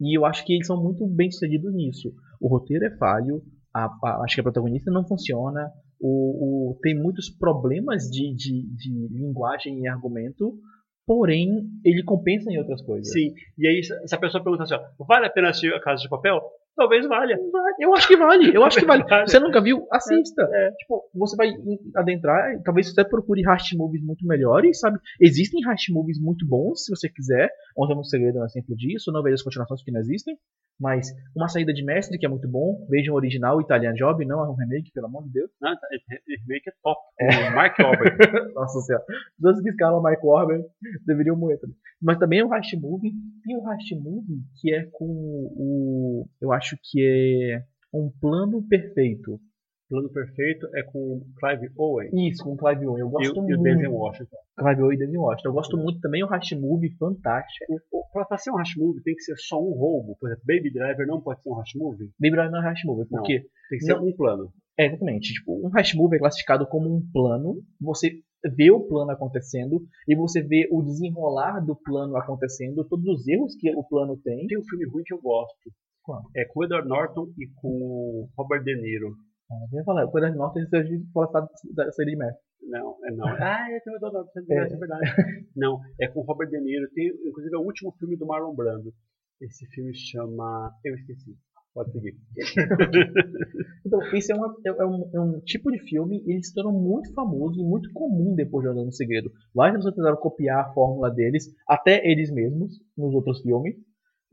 [0.00, 2.12] E eu acho que eles são muito bem sucedidos nisso.
[2.40, 3.42] O roteiro é falho,
[3.74, 5.70] a, a, acho que a protagonista não funciona,
[6.00, 10.58] o, o, tem muitos problemas de, de, de linguagem e argumento,
[11.06, 11.48] porém
[11.84, 13.10] ele compensa em outras coisas.
[13.12, 16.02] Sim, e aí se a pessoa pergunta assim, ó, vale a pena assistir a Casa
[16.02, 16.40] de Papel?
[16.76, 17.38] Talvez valha.
[17.78, 18.54] Eu acho que vale.
[18.54, 19.04] Eu acho que vale.
[19.26, 19.86] Você nunca viu?
[19.92, 20.48] Assista.
[20.52, 20.70] É, é.
[20.72, 21.50] Tipo, você vai
[21.96, 24.98] adentrar, talvez você procure Heist Movies muito melhores, sabe?
[25.20, 27.50] Existem Heist Movies muito bons, se você quiser.
[27.76, 29.12] Ontem é um segredo é um exemplo disso.
[29.12, 30.36] Não vejo as continuações que não existem.
[30.78, 32.84] Mas uma saída de mestre, que é muito bom.
[32.90, 35.50] Vejam o original Italian Job, não é um remake, pelo amor de Deus.
[35.60, 35.86] Não, tá,
[36.26, 37.00] remake é top.
[37.20, 37.50] É.
[37.50, 38.16] Mark Wahlberg.
[38.54, 39.04] Nossa senhora.
[39.40, 40.64] Todos que escalam Mark Wahlberg
[41.06, 41.76] deveriam morrer também.
[42.02, 43.12] Mas também é um Heist Movie.
[43.44, 46.28] Tem um Heist Movie que é com o...
[46.40, 47.62] Eu acho que é
[47.92, 49.40] um plano perfeito.
[49.88, 52.08] Plano Perfeito é com Clive Owen.
[52.28, 53.00] Isso, com Clive Owen.
[53.00, 53.50] Eu gosto e, muito.
[53.50, 54.36] E o Denzel Washington.
[54.58, 55.48] Clive Owen e Denzel Washington.
[55.48, 56.24] Eu gosto muito também.
[56.24, 57.80] O Hash Movie, fantástico.
[58.12, 60.16] Pra ser um Hash Movie tem que ser só um roubo.
[60.18, 62.10] Por exemplo, Baby Driver não pode ser um Hash Movie?
[62.18, 63.08] Baby Driver não é Hash Movie.
[63.08, 63.46] Por quê?
[63.68, 64.52] Tem que ser não, um plano.
[64.78, 65.34] É, exatamente.
[65.34, 67.62] Tipo, um Hash Movie é classificado como um plano.
[67.80, 68.20] Você
[68.56, 73.54] vê o plano acontecendo e você vê o desenrolar do plano acontecendo, todos os erros
[73.56, 74.46] que o plano tem.
[74.46, 75.70] Tem um filme ruim que eu gosto.
[76.04, 76.22] Qual?
[76.36, 79.16] É com o Edward Norton e com o Robert De Niro.
[79.50, 82.44] Ah, eu ia falar, nota seja de falar da série mestre.
[82.62, 83.26] Não, é não.
[83.40, 85.46] Ah, é, tem o Donald, é, é verdade.
[85.56, 86.88] não, é com Robert De Niro.
[86.94, 88.92] Tem, inclusive, é o último filme do Marlon Brando.
[89.40, 90.70] Esse filme chama.
[90.84, 91.36] Eu esqueci.
[91.74, 92.14] Pode seguir.
[93.84, 96.54] então, esse é, uma, é, é, um, é, um, tipo de filme e ele se
[96.54, 99.32] tornou muito famoso e muito comum depois de Andando no Segredo.
[99.52, 103.74] Várias pessoas tentaram copiar a fórmula deles, até eles mesmos, nos outros filmes.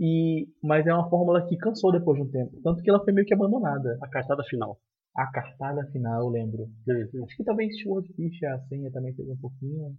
[0.03, 2.59] E, mas é uma fórmula que cansou depois de um tempo.
[2.63, 3.99] Tanto que ela foi meio que abandonada.
[4.01, 4.79] A cartada final.
[5.15, 6.67] A cartada final, eu lembro.
[6.85, 7.23] Sim.
[7.23, 9.95] Acho que talvez Swordfish, a senha também teve um pouquinho.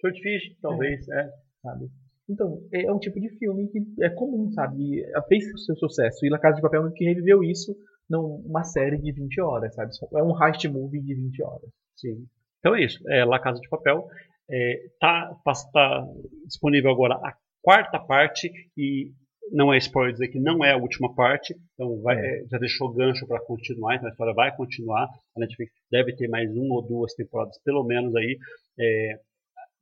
[0.00, 1.20] Swordfish, talvez, é.
[1.20, 1.30] é.
[1.60, 1.90] Sabe?
[2.26, 5.04] Então, é um tipo de filme que é comum, sabe?
[5.28, 6.24] Fez o seu sucesso.
[6.24, 7.76] E La Casa de Papel que reviveu isso
[8.08, 9.90] numa série de 20 horas, sabe?
[10.14, 11.70] É um heist movie de 20 horas.
[11.96, 12.26] Sim.
[12.60, 12.98] Então é isso.
[13.10, 14.06] É La Casa de Papel.
[14.50, 16.06] É, tá, tá, tá
[16.46, 19.12] disponível agora a quarta parte e
[19.52, 22.42] não é spoiler dizer que não é a última parte, então vai, é.
[22.42, 25.08] é já deixou gancho para continuar, então a história vai continuar.
[25.36, 28.38] A Netflix deve ter mais uma ou duas temporadas, pelo menos aí.
[28.78, 29.18] É,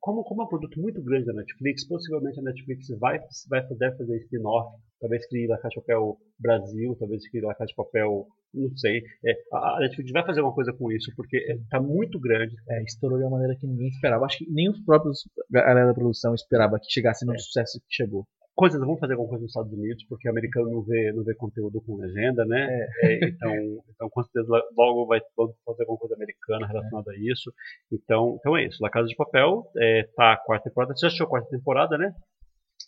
[0.00, 3.96] como, como é um produto muito grande da Netflix, possivelmente a Netflix vai, vai poder
[3.96, 8.26] fazer spin-off, talvez crie La Casa de Papel Brasil, talvez crie La Casa de Papel,
[8.52, 9.00] não sei.
[9.24, 12.56] É, a Netflix vai fazer alguma coisa com isso, porque está muito grande.
[12.68, 14.26] É, estourou de uma maneira que ninguém esperava.
[14.26, 17.38] Acho que nem os próprios galera da produção esperava que chegasse no é.
[17.38, 20.82] sucesso que chegou coisas, vamos fazer alguma coisa nos Estados Unidos, porque o americano não
[20.82, 22.88] vê, não vê conteúdo com legenda, né?
[23.02, 23.06] É.
[23.06, 23.54] É, então,
[23.90, 25.20] então, com certeza, logo vai
[25.64, 27.52] fazer alguma coisa americana relacionada a isso.
[27.90, 28.82] Então, então é isso.
[28.82, 30.94] La Casa de Papel é, tá a quarta temporada.
[30.94, 32.14] Você já assistiu a quarta temporada, né?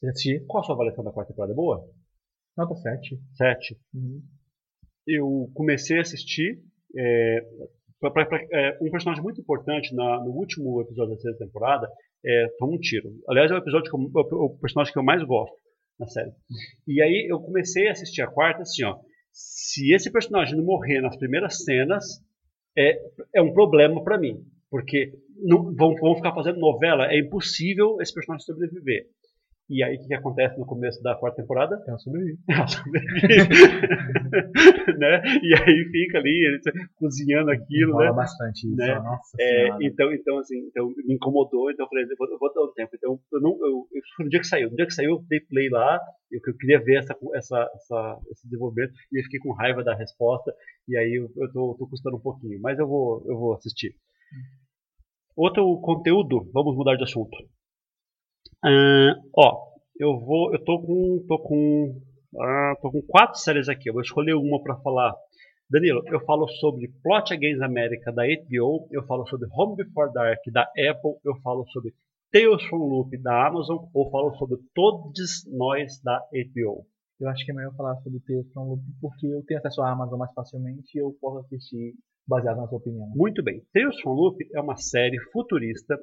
[0.09, 0.41] Assisti.
[0.47, 1.53] Qual a sua avaliação da quarta temporada?
[1.53, 1.85] É boa?
[2.57, 3.21] Nota 7.
[3.37, 3.77] 7.
[3.95, 4.23] Uhum.
[5.07, 6.63] Eu comecei a assistir.
[6.97, 7.41] É,
[8.01, 11.89] pra, pra, pra, é, um personagem muito importante na, no último episódio da sexta temporada
[12.25, 13.11] é, toma um tiro.
[13.29, 15.55] Aliás, é o episódio que eu, o, o personagem que eu mais gosto
[15.99, 16.33] na série.
[16.87, 18.97] E aí eu comecei a assistir a quarta assim, ó.
[19.33, 22.05] Se esse personagem não morrer nas primeiras cenas,
[22.77, 22.99] é,
[23.35, 24.45] é um problema para mim.
[24.71, 29.07] Porque não, vão, vão ficar fazendo novela, é impossível esse personagem sobreviver.
[29.69, 31.83] E aí, o que, que acontece no começo da quarta temporada?
[31.89, 32.39] Ela sobrevive.
[32.49, 33.27] Ela sobrevive.
[34.99, 35.23] né?
[35.43, 36.61] E aí fica ali, ele
[36.97, 38.13] cozinhando aquilo, né?
[38.13, 38.77] bastante isso.
[38.77, 38.95] Né?
[38.95, 42.53] Nossa É, então, então, assim, então, me incomodou, então eu falei, eu vou, eu vou
[42.53, 42.91] dar um tempo.
[42.95, 45.41] Então, eu não, eu, eu, no dia que saiu, no dia que saiu, eu dei
[45.41, 45.99] play lá,
[46.31, 49.95] eu, eu queria ver essa, essa, essa, esse desenvolvimento, e eu fiquei com raiva da
[49.95, 50.53] resposta,
[50.87, 53.95] e aí eu, eu tô, tô custando um pouquinho, mas eu vou, eu vou assistir.
[55.35, 57.37] Outro conteúdo, vamos mudar de assunto.
[58.65, 62.01] Ah, ó, eu vou, eu tô com, tô com,
[62.41, 63.91] ah, tô com quatro séries aqui.
[63.91, 65.15] Eu vou escolher uma para falar.
[65.69, 70.41] Danilo, eu falo sobre Plot Against America da HBO, eu falo sobre Home Before Dark
[70.53, 71.93] da Apple, eu falo sobre
[72.33, 76.87] Tales from Loop da Amazon, ou falo sobre Todos Nós da HBO.
[77.21, 79.91] Eu acho que é melhor falar sobre Tales from Loop porque eu tenho acesso à
[79.91, 81.95] Amazon mais facilmente e eu posso assistir
[82.27, 83.07] baseado na sua opinião.
[83.15, 83.63] Muito bem.
[83.73, 85.99] Tales from Loop é uma série futurista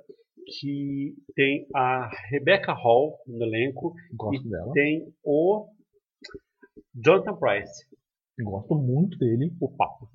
[0.45, 4.73] que tem a Rebecca Hall no elenco Gosto dela.
[4.73, 5.67] tem o
[6.95, 7.85] Jonathan Price,
[8.41, 9.51] Gosto muito dele.
[9.59, 10.09] o papo.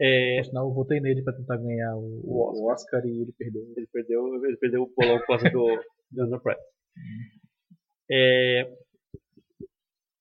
[0.00, 3.62] É, Por eu votei nele pra tentar ganhar o, O o Oscar e ele perdeu.
[3.76, 5.66] ele perdeu, ele perdeu o bolão por causa do
[6.12, 6.62] Jonathan Price.
[8.10, 8.70] É,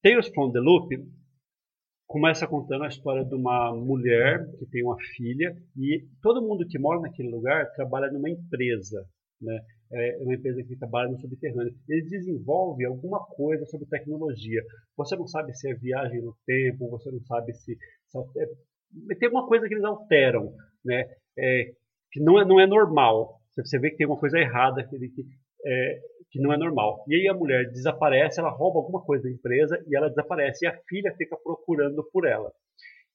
[0.04, 0.90] Tales from the Loop
[2.08, 6.80] começa contando a história de uma mulher que tem uma filha e todo mundo que
[6.80, 9.06] mora naquele lugar trabalha numa empresa,
[9.42, 9.60] né?
[9.92, 11.74] É uma empresa que trabalha no subterrâneo.
[11.88, 14.62] Eles desenvolvem alguma coisa sobre tecnologia.
[14.98, 17.78] Você não sabe se é viagem no tempo, você não sabe se,
[18.08, 21.06] se é, tem alguma coisa que eles alteram, né?
[21.38, 21.72] É,
[22.12, 23.40] que não é, não é normal.
[23.56, 25.26] Você vê que tem uma coisa errada que, que,
[25.66, 26.00] é,
[26.32, 27.04] que não é normal.
[27.08, 30.66] E aí a mulher desaparece, ela rouba alguma coisa da empresa e ela desaparece.
[30.66, 32.52] E a filha fica procurando por ela.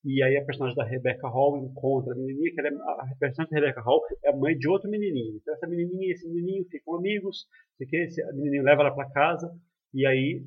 [0.04, 3.50] E aí a personagem da Rebecca Hall encontra a menininha, que ela é, a personagem
[3.50, 5.36] da Rebecca Hall é a mãe de outro menininho.
[5.36, 7.46] Então essa menininha e esse menininho ficam amigos,
[7.78, 9.48] sei que, esse menininho leva ela para casa
[9.94, 10.42] e aí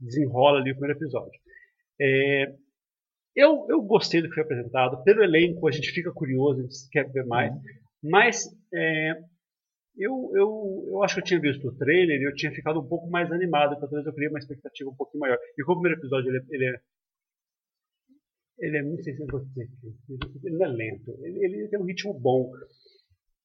[0.00, 1.38] desenrola ali o primeiro episódio.
[2.00, 2.54] É,
[3.34, 5.02] eu, eu gostei do que foi apresentado.
[5.04, 7.52] Pelo elenco, a gente fica curioso, a gente quer ver mais.
[8.02, 9.12] Mas é,
[9.98, 12.86] eu, eu, eu acho que eu tinha visto o trailer e eu tinha ficado um
[12.88, 13.74] pouco mais animado.
[13.74, 15.38] Então, talvez eu criei uma expectativa um pouquinho maior.
[15.58, 16.80] E como o primeiro episódio ele, é- ele é.
[18.58, 19.02] Ele é muito.
[19.04, 19.68] sei se eu vou dizer,
[20.44, 21.10] Ele não é lento.
[21.22, 22.50] Ele, ele tem um ritmo bom.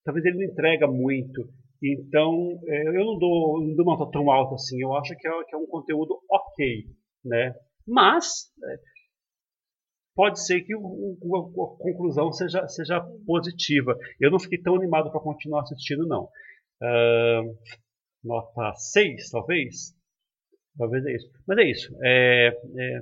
[0.03, 1.49] Talvez ele não entrega muito.
[1.83, 4.81] Então, é, eu não dou, não dou uma nota tão alta assim.
[4.81, 6.85] Eu acho que é, que é um conteúdo ok.
[7.25, 7.53] Né?
[7.87, 8.51] Mas.
[8.63, 8.77] é,
[10.15, 13.97] pode ser que o- o- a conclusão seja, seja positiva.
[14.19, 16.29] Eu não fiquei tão animado para continuar assistindo, não.
[16.81, 17.41] Ah,
[18.23, 19.93] nota 6, talvez?
[20.77, 21.29] Talvez é isso.
[21.47, 21.95] Mas é isso.
[22.03, 23.01] É, é,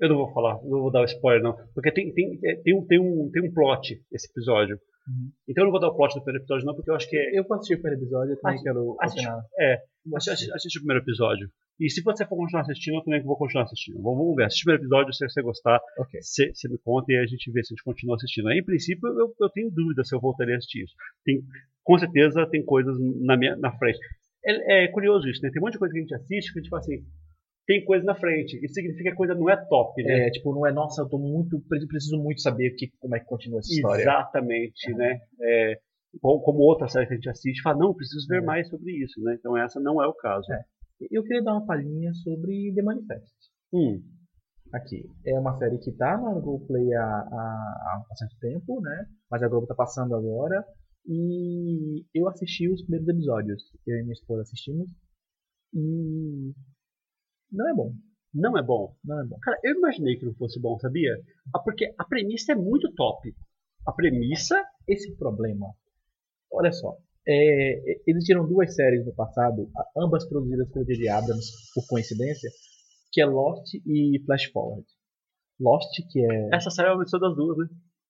[0.00, 1.56] eu não vou falar, não vou dar spoiler, não.
[1.74, 4.76] Porque tem, tem, é, tem, um, tem, um, tem um plot esse episódio.
[5.08, 5.30] Uhum.
[5.48, 7.16] Então eu não vou dar o plot do primeiro episódio, não, porque eu acho que
[7.16, 7.38] é.
[7.38, 8.96] Eu vou assistir o primeiro episódio, eu também Assi- quero.
[9.58, 9.78] É,
[10.54, 11.48] assiste o primeiro episódio.
[11.78, 14.00] E se você for continuar assistindo, eu também vou continuar assistindo.
[14.02, 14.44] Vamos, vamos ver.
[14.46, 15.78] Assiste o primeiro episódio, se você gostar,
[16.20, 18.48] você me conta e a gente vê se a gente continua assistindo.
[18.48, 20.94] Aí, em princípio, eu, eu tenho dúvida se eu voltaria a assistir isso.
[21.24, 21.42] Tem,
[21.84, 23.98] com certeza tem coisas na, minha, na frente.
[24.44, 25.50] É, é curioso isso, né?
[25.52, 27.04] Tem um monte de coisa que a gente assiste que a gente fala assim,
[27.66, 28.56] tem coisa na frente.
[28.64, 30.28] Isso significa que a coisa não é top, né?
[30.28, 33.20] É, tipo, não é, nossa, eu tô muito, pre- preciso muito saber que, como é
[33.20, 34.02] que continua essa história.
[34.02, 35.18] Exatamente, né?
[35.40, 35.78] É,
[36.20, 38.44] como, como outra série que a gente assiste, fala, não, preciso ver É.
[38.44, 39.36] mais sobre isso, né?
[39.38, 40.50] Então essa não é o caso.
[40.52, 40.62] É.
[41.10, 43.34] Eu queria dar uma palhinha sobre The Manifest.
[43.72, 44.02] Hum,
[44.72, 45.04] Aqui.
[45.24, 49.06] É uma série que tá na Globoplay há, há, há certo tempo, né?
[49.30, 50.64] Mas a Globo tá passando agora.
[51.06, 53.62] E eu assisti os primeiros episódios.
[53.86, 54.90] Eu e minha esposa assistimos.
[55.72, 56.52] E.
[57.52, 57.92] Não é bom.
[58.34, 58.94] não é bom.
[59.04, 59.38] Não é bom.
[59.40, 61.12] Cara, eu imaginei que não fosse bom, sabia?
[61.54, 63.34] Ah, Porque a premissa é muito top.
[63.86, 65.66] A premissa Esse problema.
[66.52, 66.96] Olha só.
[67.28, 71.08] É, existiram duas séries no passado, ambas produzidas pelo J.J.
[71.08, 72.48] Abrams, por coincidência,
[73.12, 74.86] que é Lost e Flash Forward.
[75.58, 76.48] Lost, que é.
[76.54, 77.66] Essa série é uma mistura das duas, né?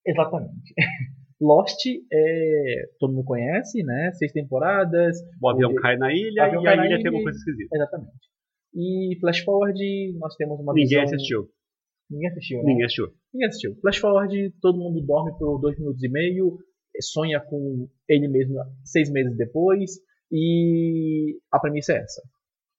[0.07, 0.75] Exatamente.
[1.41, 1.81] Lost
[2.13, 2.89] é.
[2.99, 4.13] Todo mundo conhece, né?
[4.13, 5.17] Seis temporadas.
[5.41, 7.75] O avião O- cai na ilha avião e a ilha tem uma coisa esquisita.
[7.75, 8.19] Exatamente.
[8.77, 11.03] E Flash Forward, nós temos uma Ninguém visão.
[11.05, 11.51] assistiu.
[12.11, 12.65] Ninguém assistiu, né?
[12.67, 13.07] Ninguém assistiu.
[13.33, 13.75] Ninguém assistiu.
[13.81, 16.59] Flash Forward, todo mundo dorme por dois minutos e meio,
[17.01, 19.93] sonha com ele mesmo seis meses depois,
[20.31, 22.23] e a premissa é essa.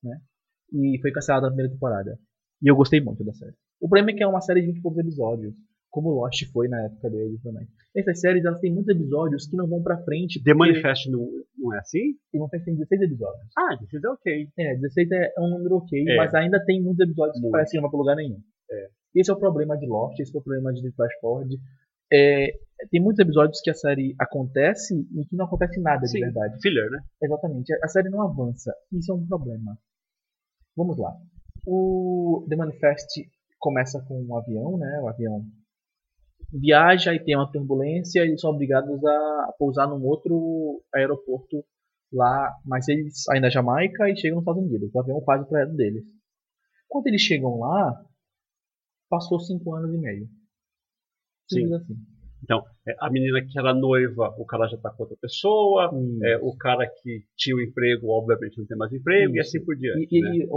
[0.04, 0.20] Né?
[0.74, 2.20] E foi cancelada a primeira temporada.
[2.62, 3.56] E eu gostei muito da série.
[3.80, 5.54] O problema é que é uma série de 20 e poucos episódios,
[5.89, 7.67] como Lost foi na época dele também.
[7.95, 10.39] Essas séries elas têm muitos episódios que não vão pra frente.
[10.43, 11.27] The porque Manifest não,
[11.57, 12.13] não é assim?
[12.31, 13.47] Tem uma tem 16 episódios.
[13.57, 14.47] Ah, isso é ok.
[14.57, 16.15] É, 16 é um número ok, É.
[16.17, 17.51] mas ainda tem muitos episódios que Muito.
[17.53, 18.39] parecem que não vão pra lugar nenhum.
[18.71, 18.89] É.
[19.15, 21.57] Esse é o problema de Lost, esse é o problema de Flash Forward.
[22.13, 22.47] é,
[22.91, 26.61] tem muitos episódios que a série acontece e que não acontece nada Sim, de verdade.
[26.61, 26.99] filler, né?
[27.23, 27.73] Exatamente.
[27.83, 28.71] A série não avança.
[28.93, 29.75] Isso é um problema.
[30.75, 31.11] Vamos lá.
[31.65, 33.27] O The Manifest
[33.59, 34.99] começa com um avião, né?
[35.01, 35.43] O avião
[36.52, 41.64] viaja e tem uma turbulência e eles são obrigados a pousar num outro aeroporto
[42.12, 44.89] lá, mas eles saem da Jamaica e chegam nos Estados Unidos.
[44.93, 46.06] O avião faz o trajeto deles.
[46.88, 48.02] Quando eles chegam lá,
[49.10, 50.30] passou cinco anos e meio.
[51.50, 51.95] Simples assim.
[52.43, 55.91] Então, é, a menina que era noiva, o cara já tá com outra pessoa,
[56.24, 59.58] é, o cara que tinha o emprego, obviamente não tem mais emprego, e Isso.
[59.58, 60.08] assim por diante.
[60.12, 60.36] E, né?
[60.36, 60.48] e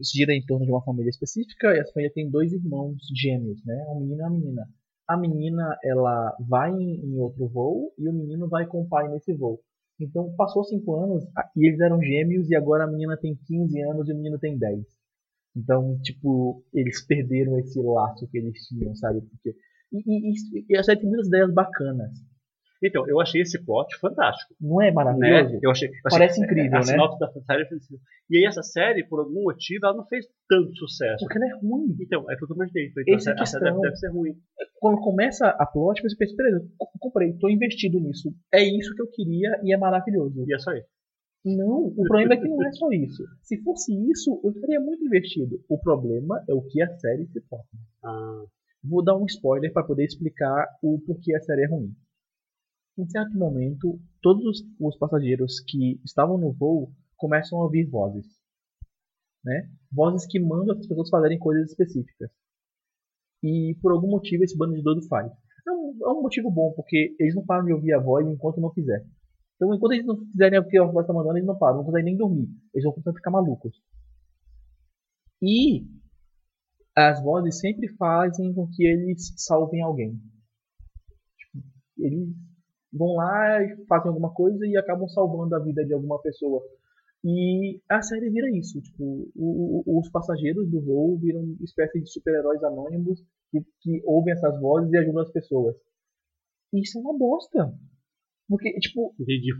[0.00, 3.84] gira em torno de uma família específica e essa família tem dois irmãos gêmeos, né?
[3.88, 4.68] Um menino e uma menina.
[5.12, 9.32] A menina, ela vai em, outro voo e o menino vai com o pai nesse
[9.34, 9.60] voo.
[10.00, 13.80] Então, passou cinco anos a- e eles eram gêmeos e agora a menina tem 15
[13.82, 14.86] anos e o menino tem 10.
[15.56, 19.20] Então, tipo, eles perderam esse laço que eles tinham, sabe?
[19.22, 19.54] Porque...
[19.92, 19.98] E,
[20.30, 22.12] e, e- a série tem muitas ideias bacanas.
[22.82, 24.54] Então, eu achei esse plot fantástico.
[24.60, 24.92] Não é Né?
[24.92, 25.58] maravilhoso?
[25.62, 26.96] Eu achei, eu achei- Parece incrível, a né?
[27.18, 27.96] da série foi assim.
[28.30, 31.24] E aí essa série, por algum motivo, ela não fez tanto sucesso.
[31.24, 31.94] Porque ela é ruim.
[32.00, 32.48] Então, é o que eu.
[32.48, 34.34] Falei, então, Essa é a série deve, deve ser ruim.
[34.80, 38.32] quando começa a plot, você pensa, beleza, co- comprei, tô investido nisso.
[38.52, 40.44] É isso que eu queria e é maravilhoso.
[40.48, 40.88] E é só isso.
[41.44, 43.24] Não, o problema é que não é só isso.
[43.42, 45.58] Se fosse isso, eu estaria muito investido.
[45.68, 47.64] O problema é o que a série se torna.
[48.04, 48.44] Ah,
[48.82, 51.92] Vou dar um spoiler para poder explicar o porquê a série é ruim.
[52.96, 58.26] Em certo momento, todos os- os passageiros que estavam no voo começam a ouvir vozes.
[59.44, 59.70] Né?
[59.90, 62.30] Vozes que mandam as pessoas fazerem coisas específicas.
[63.42, 65.30] E por algum motivo esse bando de doido faz.
[65.66, 68.72] É um, é motivo bom, porque eles não param de ouvir a voz enquanto não
[68.72, 69.04] fizer.
[69.56, 71.84] Então enquanto eles não fizerem o que a voz está mandando, eles não param, não
[71.84, 72.48] conseguem nem dormir.
[72.74, 73.80] Eles vão começar a ficar malucos.
[75.42, 75.86] E
[76.94, 80.20] as vozes sempre fazem com que eles salvem alguém.
[81.38, 81.64] Tipo,
[81.98, 82.28] eles
[82.92, 86.62] vão lá fazem alguma coisa e acabam salvando a vida de alguma pessoa.
[87.24, 92.00] E a série vira isso, tipo, o- o- os passageiros do voo viram uma espécie
[92.00, 95.76] de super-heróis anônimos que, que ouvem essas vozes e ajudam as pessoas.
[96.72, 97.72] Isso é uma bosta.
[98.48, 99.52] Porque, tipo, entendi.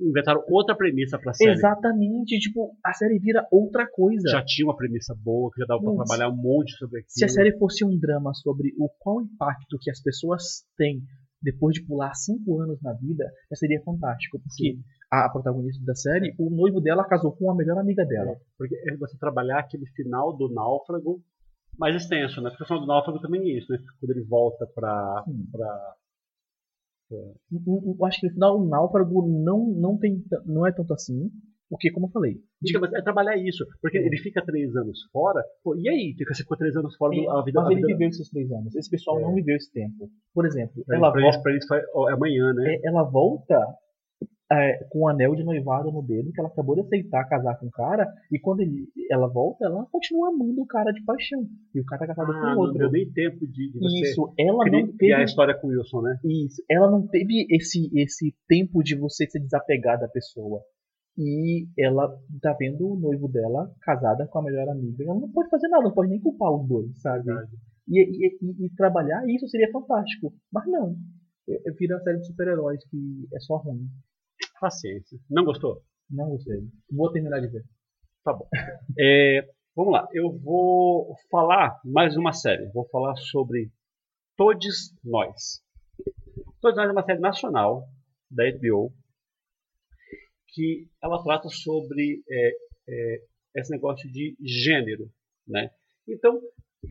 [0.00, 1.52] Inventaram outra premissa pra série.
[1.52, 4.28] exatamente, tipo, a série vira outra coisa.
[4.28, 6.04] Já tinha uma premissa boa, que já dava pra Nossa.
[6.16, 7.10] trabalhar um monte sobre aquilo.
[7.10, 11.00] Se a série fosse um drama sobre o qual impacto que as pessoas têm
[11.42, 14.38] depois de pular cinco anos na vida, já seria fantástico.
[14.40, 14.78] Porque
[15.10, 18.36] a protagonista da série, o noivo dela casou com a melhor amiga dela.
[18.56, 21.22] Porque é você trabalhar aquele final do náufrago
[21.78, 22.50] mais extenso, né?
[22.50, 23.78] Porque o final do náufrago também é isso, né?
[24.00, 25.24] Quando ele volta pra.
[25.26, 25.46] Sim.
[25.50, 25.94] pra
[27.10, 31.30] Eu- acho que no final o náufrago não, não, tem, não é tanto assim.
[31.72, 33.64] Porque, como eu falei, Então, mas é trabalhar isso.
[33.80, 35.42] Porque ele fica três anos fora.
[35.64, 36.14] Pô, e aí?
[36.18, 38.52] Fica ficou três anos fora do, a vida mas a ele vida- viveu esses três
[38.52, 38.76] anos.
[38.76, 39.22] Esse pessoal É.
[39.22, 40.10] não viveu esse tempo.
[40.34, 42.74] Por exemplo, Pra, ela, volta, eles, eles é amanhã, né?
[42.74, 43.58] é, ela volta
[44.52, 47.68] é, com o anel de noivado no dedo, que ela acabou de aceitar casar com
[47.68, 51.40] o cara, e quando ele, ela volta, ela continua amando o cara de paixão.
[51.74, 52.76] E o cara tá casado Ah, com não outro.
[52.78, 55.24] deu nem tempo de, de você Isso, ela não criar a teve.
[55.24, 56.18] história com o Wilson, né?
[56.22, 60.60] Isso, ela não teve esse, esse tempo de você se desapegar da pessoa.
[61.18, 62.08] E ela
[62.40, 65.04] tá vendo o noivo dela casada com a melhor amiga.
[65.04, 67.30] Ela não pode fazer nada, não pode nem culpar os dois, sabe?
[67.88, 70.32] E, e, e- e trabalhar isso seria fantástico.
[70.50, 70.96] Mas não.
[71.48, 73.86] É- é- Vira série de super-heróis que é só ruim.
[74.60, 75.18] Paciência.
[75.28, 75.82] Não gostou?
[76.10, 76.66] Não gostei.
[76.90, 77.64] Vou terminar de ver.
[78.24, 78.46] Tá bom.
[78.98, 79.46] É,
[79.76, 80.06] vamos lá.
[80.12, 82.70] Eu vou falar mais uma série.
[82.72, 83.70] Vou falar sobre
[84.36, 85.60] Todos Nós.
[86.60, 87.86] Todos Nós é uma série nacional
[88.30, 88.92] da HBO
[90.52, 92.52] que ela trata sobre é,
[92.88, 93.22] é,
[93.56, 95.10] esse negócio de gênero,
[95.46, 95.70] né?
[96.06, 96.40] Então,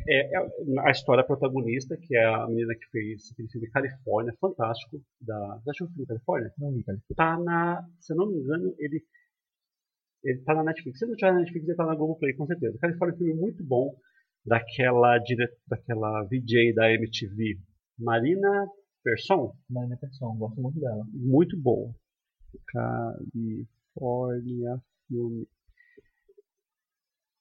[0.07, 0.49] é, é
[0.79, 5.37] a história protagonista, que é a menina que fez aquele filme Califórnia, fantástico, da...
[5.65, 6.53] Já assistiu o filme Califórnia?
[6.57, 6.97] Não vi, cara.
[7.15, 9.03] tá na, se eu não me engano, ele
[10.23, 10.99] ele tá na Netflix.
[10.99, 12.77] Se não tiver na Netflix, ele tá na Globoplay, com certeza.
[12.79, 13.95] Califórnia é um filme muito bom
[14.45, 15.47] daquela dire...
[15.67, 17.59] daquela VJ da MTV,
[17.97, 18.67] Marina
[19.03, 21.03] Persson, Marina Persson, gosto muito dela.
[21.11, 21.91] muito boa.
[22.67, 24.81] Califórnia
[25.11, 25.47] filme.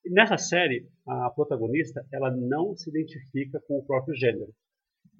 [0.05, 4.53] Nessa série, a protagonista, ela não se identifica com o próprio gênero.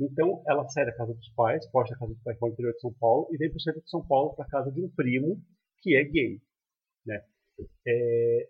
[0.01, 2.73] Então, ela sai da casa dos pais, foge da casa dos pais para o interior
[2.73, 4.83] de São Paulo e vem para o centro de São Paulo para a casa de
[4.83, 5.41] um primo
[5.83, 6.41] que é gay.
[7.05, 7.23] Né?
[7.87, 8.49] É,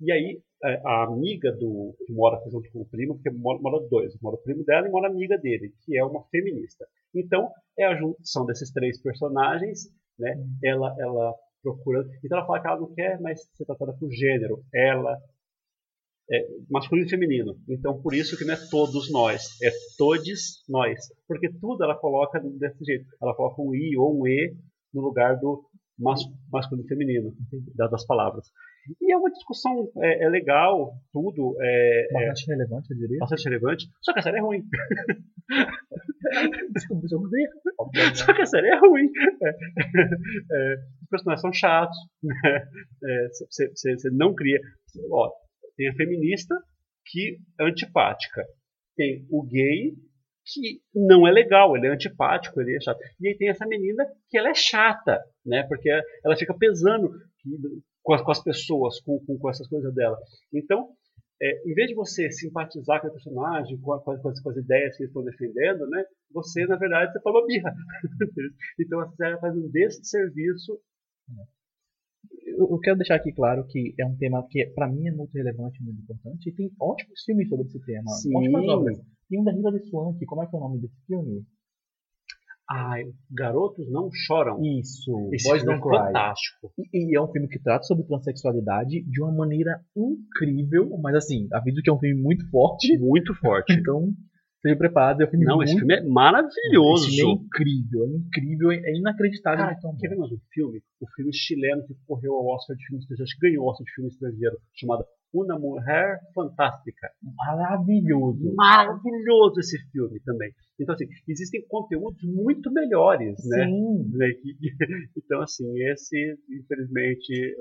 [0.00, 0.40] E aí,
[0.84, 4.42] a amiga do que mora junto com o primo, porque mora, mora dois, mora o
[4.42, 6.86] primo dela e mora a amiga dele, que é uma feminista.
[7.14, 10.34] Então, é a junção desses três personagens, né?
[10.62, 12.06] Ela, ela procura.
[12.24, 14.62] Então, ela fala que ela não quer mais ser tratada por gênero.
[14.72, 15.18] Ela
[16.30, 17.58] é masculino e feminino.
[17.68, 20.98] Então, por isso que não é todos nós, é todes nós.
[21.28, 23.06] Porque tudo ela coloca desse jeito.
[23.20, 24.56] Ela coloca um i ou um e
[24.92, 25.64] no lugar do
[25.98, 27.34] mas, masculino e feminino,
[27.76, 28.50] das palavras.
[29.00, 31.56] E é uma discussão é, é legal, tudo.
[31.60, 33.18] É, bastante é, relevante, eu diria.
[33.18, 33.86] Bastante relevante.
[34.02, 34.64] Só que a série é ruim.
[38.14, 39.10] Só que a série é ruim.
[39.42, 41.96] É, é, os personagens são chatos.
[43.40, 44.12] Você né?
[44.12, 44.60] não cria.
[45.10, 45.30] Ó,
[45.76, 46.54] tem a feminista
[47.06, 48.44] que é antipática.
[48.96, 49.94] Tem o gay
[50.46, 52.98] que não é legal, ele é antipático, ele é chato.
[53.20, 55.62] E aí tem essa menina que ela é chata, né?
[55.64, 55.88] Porque
[56.22, 57.10] ela fica pesando
[58.04, 60.16] com as, com as pessoas, com, com, com, essas coisas dela.
[60.52, 60.90] Então,
[61.42, 64.96] é, em vez de você simpatizar com o personagem, com, com, as, com, as, ideias
[64.96, 66.04] que eles estão defendendo, né?
[66.32, 67.74] Você, na verdade, você toma birra.
[68.78, 70.78] então, a série faz um desserviço
[72.46, 75.82] eu quero deixar aqui claro que é um tema que para mim é muito relevante,
[75.82, 78.36] muito importante, e tem ótimos filmes sobre esse tema, Sim.
[78.36, 79.00] ótimas obras.
[79.28, 81.44] Tem um da Hilary Swank, como é que é o nome desse filme?
[82.70, 84.58] Ai, Garotos Não Choram.
[84.62, 86.06] Isso, Esse Boys Don't é Cry.
[86.06, 86.72] fantástico.
[86.78, 91.46] E, e, é um filme que trata sobre transexualidade de uma maneira incrível, mas assim,
[91.52, 92.96] aviso que é um filme muito forte.
[92.98, 93.72] Muito forte.
[93.78, 94.14] então,
[94.64, 95.68] Seja preparado, é um filme Não, muito...
[95.68, 97.06] esse filme é maravilhoso.
[97.06, 99.58] Esse filme é incrível, é incrível, é inacreditável.
[99.58, 100.82] Cara, então, quer ver mais um filme?
[101.02, 103.84] O filme chileno que correu ao Oscar de filme estrangeiro, acho que ganhou o Oscar
[103.84, 105.04] de filme estrangeiro, chamado
[105.34, 107.10] Una Mulher Fantástica.
[107.22, 108.54] Maravilhoso.
[108.54, 110.52] Maravilhoso esse filme também.
[110.78, 113.66] Então, assim, existem conteúdos muito melhores, né?
[113.66, 114.10] Sim.
[114.12, 114.28] né?
[115.16, 117.56] Então, assim, esse, infelizmente,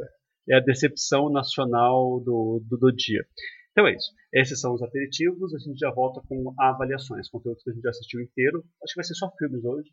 [0.49, 3.25] é a decepção nacional do, do, do dia.
[3.71, 4.11] Então é isso.
[4.31, 5.53] Esses são os aperitivos.
[5.53, 8.63] A gente já volta com avaliações, conteúdos que a gente já assistiu inteiro.
[8.83, 9.89] Acho que vai ser só filmes hoje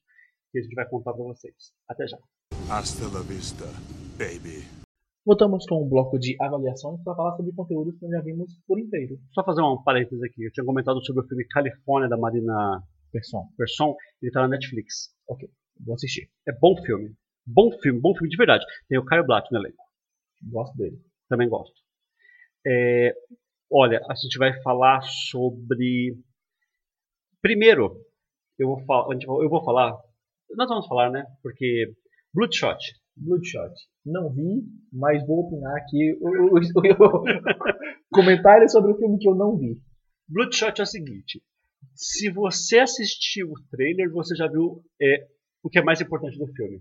[0.52, 1.72] que a gente vai contar para vocês.
[1.88, 2.18] Até já.
[2.68, 3.64] Hasta la vista,
[4.18, 4.79] baby.
[5.30, 8.80] Voltamos com um bloco de avaliações para falar sobre conteúdos que nós já vimos por
[8.80, 9.16] inteiro.
[9.30, 10.44] Só fazer um parênteses aqui.
[10.44, 13.46] Eu tinha comentado sobre o filme Califórnia da Marina Persson.
[13.56, 13.94] Persson.
[14.20, 15.14] Ele está na Netflix.
[15.28, 15.48] Ok,
[15.86, 16.28] vou assistir.
[16.48, 17.14] É bom filme.
[17.46, 18.64] Bom filme, bom filme de verdade.
[18.88, 19.84] Tem o Caio Blatt no elenco.
[20.50, 20.98] Gosto dele.
[21.28, 21.80] Também gosto.
[22.66, 23.14] É,
[23.72, 26.18] Olha, a gente vai falar sobre.
[27.40, 28.04] Primeiro,
[28.58, 29.14] eu vou falar.
[29.14, 29.96] Eu vou falar.
[30.56, 31.24] Nós vamos falar, né?
[31.40, 31.94] Porque.
[32.34, 32.99] Bloodshot.
[33.20, 33.74] Bloodshot.
[34.04, 36.18] Não vi, mas vou opinar aqui.
[36.20, 37.24] O, o, o,
[38.12, 39.78] comentário sobre o filme que eu não vi.
[40.28, 41.42] Bloodshot é o seguinte:
[41.94, 45.26] se você assistiu o trailer, você já viu é,
[45.62, 46.80] o que é mais importante do filme.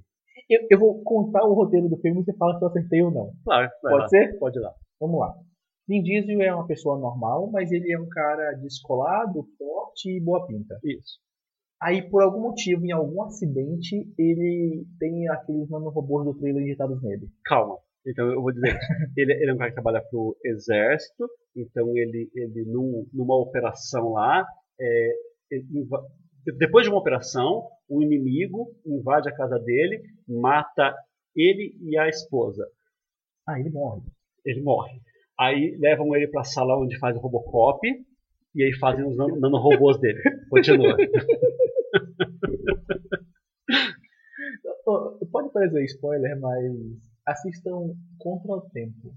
[0.50, 3.12] Eu, eu, vou contar o roteiro do filme e você fala se eu acertei ou
[3.12, 3.32] não.
[3.44, 3.70] Claro.
[3.82, 4.08] Pode lá.
[4.08, 4.40] ser?
[4.40, 4.74] Pode ir lá.
[5.00, 5.36] Vamos lá.
[5.88, 10.46] Vin Diesel é uma pessoa normal, mas ele é um cara descolado, forte e boa
[10.46, 10.80] pinta.
[10.84, 11.20] Isso.
[11.82, 17.30] Aí, por algum motivo, em algum acidente, ele tem aqueles nanorobôs do trailer injetados nele.
[17.46, 17.78] Calma.
[18.06, 18.68] Então, eu vou dizer
[19.16, 24.12] ele, ele é um cara que trabalha pro exército, então ele, ele num, numa operação
[24.12, 24.46] lá,
[24.80, 25.10] é,
[26.58, 30.94] depois de uma operação, o inimigo invade a casa dele, mata
[31.36, 32.68] ele e a esposa.
[33.48, 34.02] Ah, ele morre.
[34.46, 35.00] Ele morre.
[35.40, 37.80] Aí levam ele para a sala onde faz o Robocop
[38.56, 40.20] e aí fazem os nanorobôs dele.
[40.50, 40.98] Continua.
[45.32, 46.74] Pode parecer spoiler, mas
[47.26, 49.14] assistam Contra o Tempo.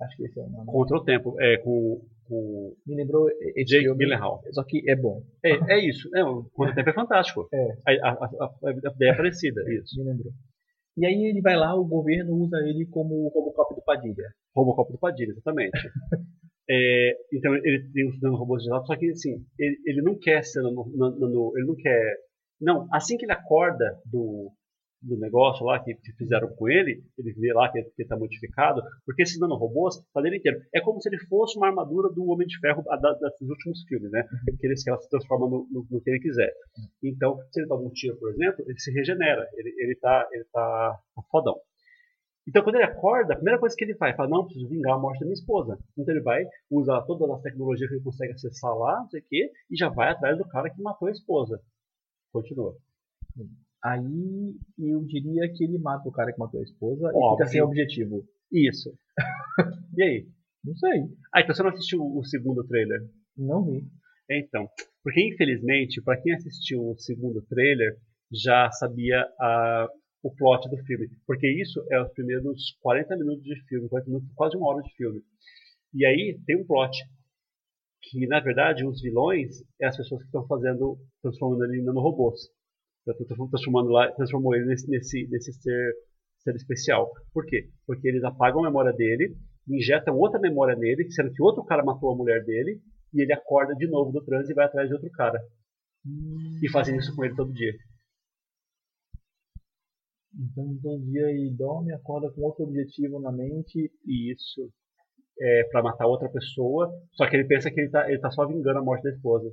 [0.00, 0.66] Acho que esse é o nome.
[0.66, 2.00] Contra o Tempo, é com.
[2.28, 3.28] com Me lembrou
[3.66, 4.42] Jake Gyllenhaal.
[4.52, 5.22] Só que é bom.
[5.42, 6.08] É, é isso.
[6.14, 7.48] É, Contra o Tempo é fantástico.
[7.52, 7.78] É.
[7.86, 9.62] A, a, a, a ideia é parecida.
[9.72, 9.98] Isso.
[9.98, 10.32] Me lembrou.
[10.96, 14.32] E aí ele vai lá, o governo usa ele como o Robocop do Padilha.
[14.54, 15.76] Robocop do Padilha, exatamente.
[16.70, 20.42] é, então ele tem os nanorobôs de lado, só que assim, ele, ele não quer
[20.42, 22.16] ser nano, nano, ele não quer.
[22.58, 24.50] Não, assim que ele acorda do,
[25.02, 29.38] do negócio lá que, fizeram com ele, ele vê lá que está modificado, porque esses
[29.38, 30.60] nanorobôs tá dele inteiro.
[30.74, 33.82] É como se ele fosse uma armadura do Homem de Ferro da, da, dos últimos
[33.84, 34.24] filmes, né?
[34.58, 36.52] Que, ele, que ela se transforma no, no, no, que ele quiser.
[37.02, 40.44] Então, se ele toma um tiro, por exemplo, ele se regenera, ele, ele, tá, ele
[40.52, 40.98] tá
[41.30, 41.56] fodão.
[42.48, 44.98] Então, quando ele acorda, a primeira coisa que ele faz, fala, não, preciso vingar a
[44.98, 45.76] morte da minha esposa.
[45.98, 49.24] Então ele vai, usa todas as tecnologias que ele consegue acessar lá, não sei o
[49.28, 51.60] quê, e já vai atrás do cara que matou a esposa.
[52.32, 52.76] Continua.
[53.84, 57.34] Aí eu diria que ele mata o cara que matou a esposa Óbvio.
[57.34, 58.24] e fica sem objetivo.
[58.52, 58.96] Isso.
[59.96, 60.28] e aí?
[60.64, 61.04] Não sei.
[61.32, 63.00] Ah, então você não assistiu o segundo trailer?
[63.36, 63.86] Não vi.
[64.28, 64.68] Então,
[65.02, 67.96] porque infelizmente, para quem assistiu o segundo trailer,
[68.32, 69.88] já sabia a,
[70.22, 71.08] o plot do filme.
[71.26, 74.92] Porque isso é os primeiros 40 minutos de filme, 40 minutos, quase uma hora de
[74.94, 75.22] filme.
[75.94, 76.96] E aí tem um plot.
[78.02, 82.40] Que na verdade os vilões é as pessoas que estão fazendo, transformando ele em nanorobôs.
[83.50, 85.94] Transformando lá, transformou ele nesse, nesse, nesse ser,
[86.38, 87.10] ser especial.
[87.32, 87.68] Por quê?
[87.86, 89.36] Porque eles apagam a memória dele
[89.68, 92.80] injetam outra memória nele, sendo que outro cara matou a mulher dele,
[93.12, 95.40] e ele acorda de novo do transe e vai atrás de outro cara.
[96.62, 97.72] E fazem isso com ele todo dia.
[100.38, 103.90] Então, todo dia ele dorme, acorda com outro objetivo na mente.
[104.04, 104.70] E isso
[105.40, 108.46] é para matar outra pessoa, só que ele pensa que ele tá, ele tá só
[108.46, 109.50] vingando a morte da esposa.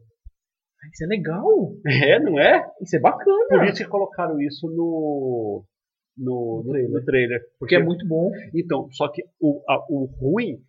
[0.92, 1.48] Isso é legal!
[1.86, 2.66] É, não é?
[2.82, 3.48] Isso é bacana!
[3.50, 5.64] Por isso que colocaram isso no,
[6.18, 6.92] no, no, trailer.
[6.92, 7.42] no trailer.
[7.60, 8.32] Porque é muito bom.
[8.54, 10.60] Então, só que o, a- o ruim,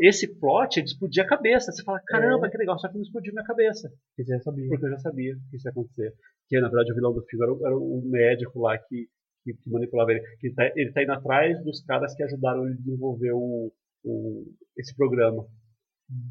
[0.00, 1.72] esse plot, ele explodia a cabeça.
[1.72, 2.50] Você fala, caramba, É.
[2.50, 3.90] que legal, só que não explodiu minha cabeça.
[4.16, 4.68] Quiser saber.
[4.68, 6.12] Porque eu já sabia que isso ia acontecer.
[6.48, 9.06] Que, na verdade, o vilão do filme era, o- médico lá que,
[9.44, 10.20] que, manipulava ele.
[10.38, 13.72] Que ele, tá, ele tá indo atrás dos caras que ajudaram ele a desenvolver o,
[14.04, 14.44] o,
[14.76, 15.44] esse programa.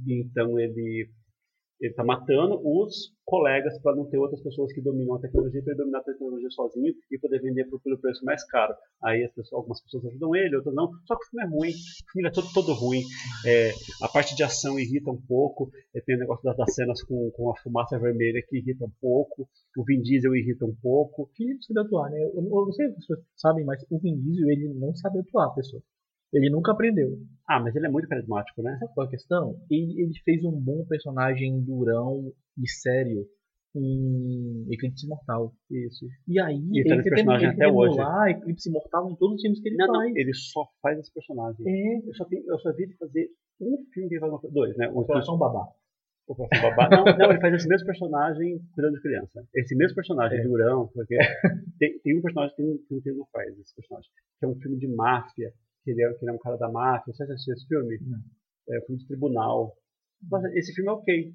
[0.07, 1.09] E então ele
[1.82, 5.72] ele está matando os colegas para não ter outras pessoas que dominam a tecnologia, para
[5.74, 8.74] ele dominar a tecnologia sozinho e poder vender por, pelo preço mais caro.
[9.04, 10.92] Aí as pessoas- algumas pessoas ajudam ele, outras não.
[11.08, 13.02] Só que o filme é ruim, o filme é todo, todo ruim.
[13.48, 13.72] É,
[14.02, 17.32] a parte de ação irrita um pouco, é, tem o negócio das, das cenas com,
[17.32, 21.32] com a fumaça vermelha que irrita um pouco, o Vin Diesel irrita um pouco.
[21.36, 22.20] Felipe sabe atuar, né?
[22.22, 25.50] Eu, eu não sei se pessoas sabem, mas o Vin Diesel, ele não sabe atuar,
[25.56, 25.82] pessoal.
[26.34, 27.18] Ele nunca aprendeu.
[27.48, 28.78] Ah, mas ele é muito carismático, né?
[28.80, 29.56] Sabe qual é a questão?
[29.70, 33.26] Ele, ele fez um bom personagem durão e sério
[33.76, 35.54] em Eclipse Mortal.
[35.70, 36.06] Isso.
[36.28, 37.98] E aí, E tá nesse tenta- personagem até hoje.
[38.32, 40.16] Eclipse Mortal em todos os filmes que ele Não, não, faz.
[40.16, 41.66] ele só faz esse personagem.
[41.68, 43.30] É, Eu só, tenho, eu só vi ele fazer
[43.60, 44.54] um filme que ele faz uma coisa.
[44.54, 44.90] Dois, né?
[44.94, 45.68] O Coração Babá.
[46.28, 46.90] O Coração Babá.
[46.90, 49.46] Não, não, ele faz esse mesmo personagem cuidando de criança.
[49.56, 50.44] Esse mesmo personagem, É.
[50.44, 51.16] durão, porque
[51.80, 54.10] tem, tem um personagem que tem um filme que ele não faz, esse personagem,
[54.40, 55.54] que é um filme de máfia,
[55.84, 57.14] que ele é, que ele é um cara da máfia.
[57.14, 57.98] Você já assistiu esse filme?
[58.02, 58.20] Não.
[58.70, 59.76] É um filme de tribunal.
[60.56, 61.34] Esse filme é ok.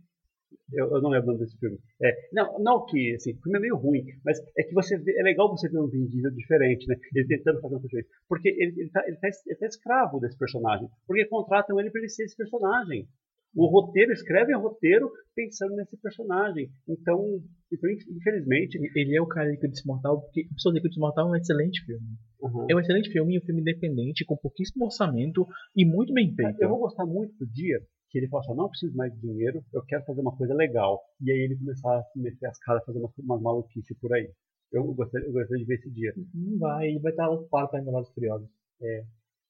[0.73, 1.79] Eu, eu não lembro o nome desse filme.
[2.03, 5.19] É, não, não ok, assim, o filme é meio ruim, mas é que você vê,
[5.19, 6.97] é legal você ver um Vin Diesel diferente, né?
[7.15, 8.09] Ele tentando fazer coisa diferente.
[8.29, 10.89] Porque ele, ele, tá, ele, tá, ele tá escravo desse personagem.
[11.07, 13.09] Porque contratam ele para ele ser esse personagem.
[13.55, 16.71] O roteiro, escrevem o roteiro pensando nesse personagem.
[16.89, 17.41] Então,
[17.73, 18.79] então, infelizmente.
[18.95, 21.37] Ele é o cara de Eclipse Mortal, porque o pessoal de Eclipse Mortal é um
[21.37, 22.07] excelente filme.
[22.43, 22.67] Aham.
[22.71, 26.61] É um excelente filme um filme independente, com pouquíssimo orçamento e muito bem feito.
[26.61, 27.81] Eu vou gostar muito do dia
[28.11, 31.03] que ele fala assim, não preciso mais de dinheiro, eu quero fazer uma coisa legal.
[31.21, 34.31] E aí ele começar a meter as caras, fazer umas, umas maluquices por aí.
[34.73, 36.13] Eu gostaria, eu gostaria de ver esse dia.
[36.35, 38.49] Não vai, ele vai estar ocupado para Velozes Furiosos.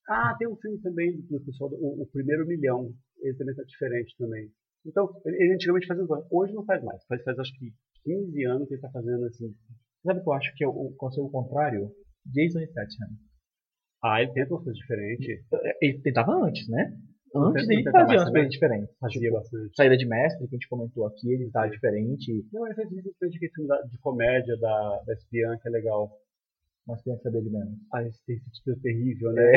[0.09, 2.93] Ah, tem um filme também do pessoal, o, o Primeiro Milhão.
[3.20, 4.51] Ele também tá diferente também.
[4.84, 6.05] Então, ele, antigamente fazia.
[6.30, 7.05] Hoje não faz mais.
[7.07, 7.72] Faz, faz acho que
[8.05, 9.55] 15 anos que ele tá fazendo assim.
[10.05, 11.91] Sabe o que eu acho que é o, o conselho contrário?
[12.33, 13.09] Jason Statham.
[14.05, 15.45] Ah, ele tenta umas coisas diferentes.
[15.81, 16.97] Ele tentava antes, né?
[17.35, 18.97] Antes ele fazia umas coisas diferentes.
[18.99, 19.77] Fazia Tipo, bastante.
[19.77, 22.47] Saída de Mestre, que a gente comentou aqui, ele tá diferente.
[22.53, 26.11] Não, fez ele fez aquele filme de comédia da, da espiã, que é legal.
[26.87, 27.77] Mas criança dele mesmo.
[27.93, 29.53] Ah, esse tem esse título terrível, né?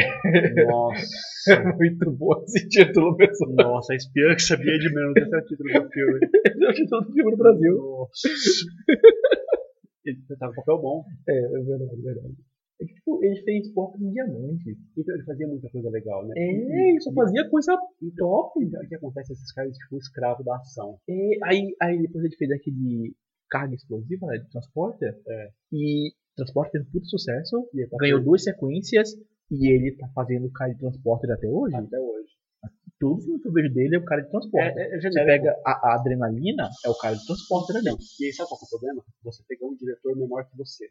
[0.65, 1.05] Nossa.
[1.49, 3.51] É muito bom esse título, pessoal.
[3.53, 5.13] Nossa, a espiã que sabia de menos.
[5.15, 6.19] Esse é o título do filme.
[6.45, 7.77] Esse é o título do filme no Brasil.
[7.77, 8.27] Nossa.
[10.05, 11.05] Ele tava com papel bom.
[11.29, 12.35] É, é verdade, é verdade.
[12.81, 14.77] É que, tipo, ele fez porco de diamante.
[14.97, 16.33] Então ele fazia muita coisa legal, né?
[16.37, 17.77] É, ele só fazia coisa
[18.17, 18.63] top.
[18.63, 19.33] Então, o que acontece?
[19.33, 20.97] Esses caras ficam escravos da ação.
[21.09, 23.13] É, aí, aí depois ele fez aquele
[23.49, 25.19] carga explosiva, né, de Transporter.
[25.27, 25.49] É.
[25.73, 27.69] E Transporter fez um puto sucesso.
[27.89, 29.13] Tá ganhou duas sequências.
[29.51, 31.75] E ele tá fazendo cara de Transporter até hoje.
[31.75, 32.29] até hoje.
[32.99, 34.77] Tudo que eu vejo dele é o cara de Transporter.
[34.77, 37.85] É, é, Você pega a, a adrenalina, é o cara de Transporter ali.
[37.85, 37.97] Não.
[38.19, 39.03] E aí, sabe qual é o problema?
[39.23, 40.85] Você pegar um diretor menor que você.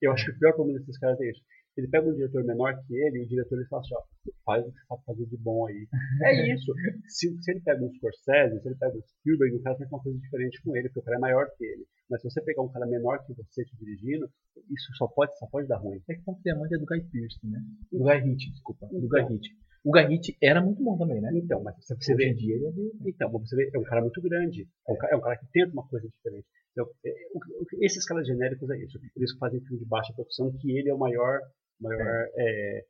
[0.00, 1.42] Eu acho que o pior problema desses caras é isso.
[1.76, 4.02] Ele pega um diretor menor que ele e o diretor ele fala assim, ó,
[4.44, 5.86] faz o que você sabe fazer de bom aí.
[6.22, 6.72] É isso.
[7.06, 10.02] Se, se ele pega um Scorsese, se ele pega um Spielberg, o cara tem uma
[10.02, 11.86] coisa diferente com ele, porque o cara é maior que ele.
[12.10, 14.28] Mas se você pegar um cara menor que você te dirigindo,
[14.70, 16.02] isso só pode, só pode dar ruim.
[16.08, 17.60] É que o diamante é do Guy Pearce, né?
[17.92, 18.86] Do Guy Ritchie, desculpa.
[18.90, 19.22] Do Guy.
[19.22, 19.67] Ritchie.
[19.84, 21.30] O Ritchie era muito bom também, né?
[21.34, 22.92] Então, mas você, vê, em dia ele é meio...
[23.06, 24.68] Então, você vê, é um cara muito grande.
[24.88, 26.46] É um, é um cara que tenta uma coisa diferente.
[26.72, 28.98] Então, é, o- o- esses caras genéricos é isso.
[29.16, 31.40] Eles fazem filme de baixa produção, que ele é o maior,
[31.80, 32.84] maior é,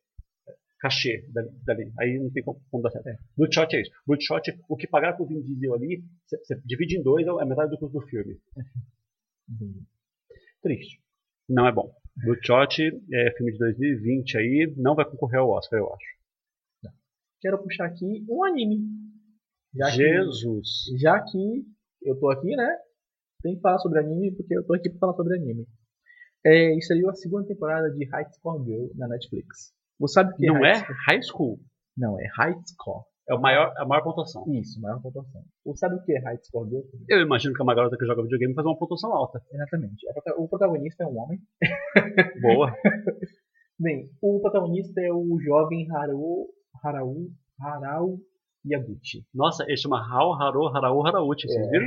[0.81, 1.93] cachê dali, dali.
[1.98, 3.09] Aí não tem como, como dar certo.
[3.36, 3.90] Bloodshot é isso.
[4.06, 7.78] Bloodshot, o que pagaram pro Vin Diesel ali, você, divide em dois, é metade do
[7.78, 8.39] custo do filme.
[10.62, 11.01] Triste.
[11.48, 11.93] Não é bom.
[12.16, 12.82] Bloodshot
[13.12, 16.18] é filme de 2020 aí, não vai concorrer ao Oscar, eu acho.
[17.40, 18.81] Quero puxar aqui um anime.
[19.74, 20.69] Já que, Jesus!
[21.01, 21.65] já que
[22.02, 22.77] eu tô aqui, né?
[23.43, 25.66] Tem que falar sobre anime, porque eu tô aqui pra falar sobre anime.
[26.44, 29.73] É, isso aí é a segunda temporada de High Score Girl na Netflix.
[30.01, 30.98] Você sabe o que Não High é Score?
[31.09, 31.60] high school.
[31.97, 33.05] Não, é High Score.
[33.28, 34.44] É o maior, a maior pontuação.
[34.48, 35.43] Isso, maior pontuação.
[35.66, 36.82] Você sabe o que é High Score Girl?
[37.09, 39.40] Eu imagino que uma garota que joga videogame faz uma pontuação alta.
[39.52, 40.06] Exatamente.
[40.39, 41.39] O protagonista é um homem.
[42.40, 42.74] Boa.
[43.78, 46.48] Bem, o protagonista é o jovem Haru,
[46.82, 47.31] Haraú
[47.61, 48.19] Harao
[48.66, 49.24] Yaguchi.
[49.35, 51.70] Nossa, ele chama Hao Haro Harau Harauchi, vocês É.
[51.70, 51.86] viram?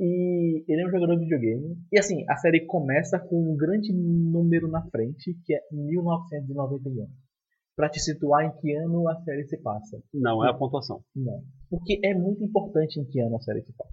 [0.00, 1.76] E ele é um jogador de videogame.
[1.92, 7.06] E assim, a série começa com um grande número na frente, que é 1991.
[7.76, 10.00] Pra te situar em que ano a série se passa.
[10.12, 11.00] Não, é a pontuação.
[11.14, 11.42] Não.
[11.70, 13.92] Porque é muito importante em que ano a série se passa.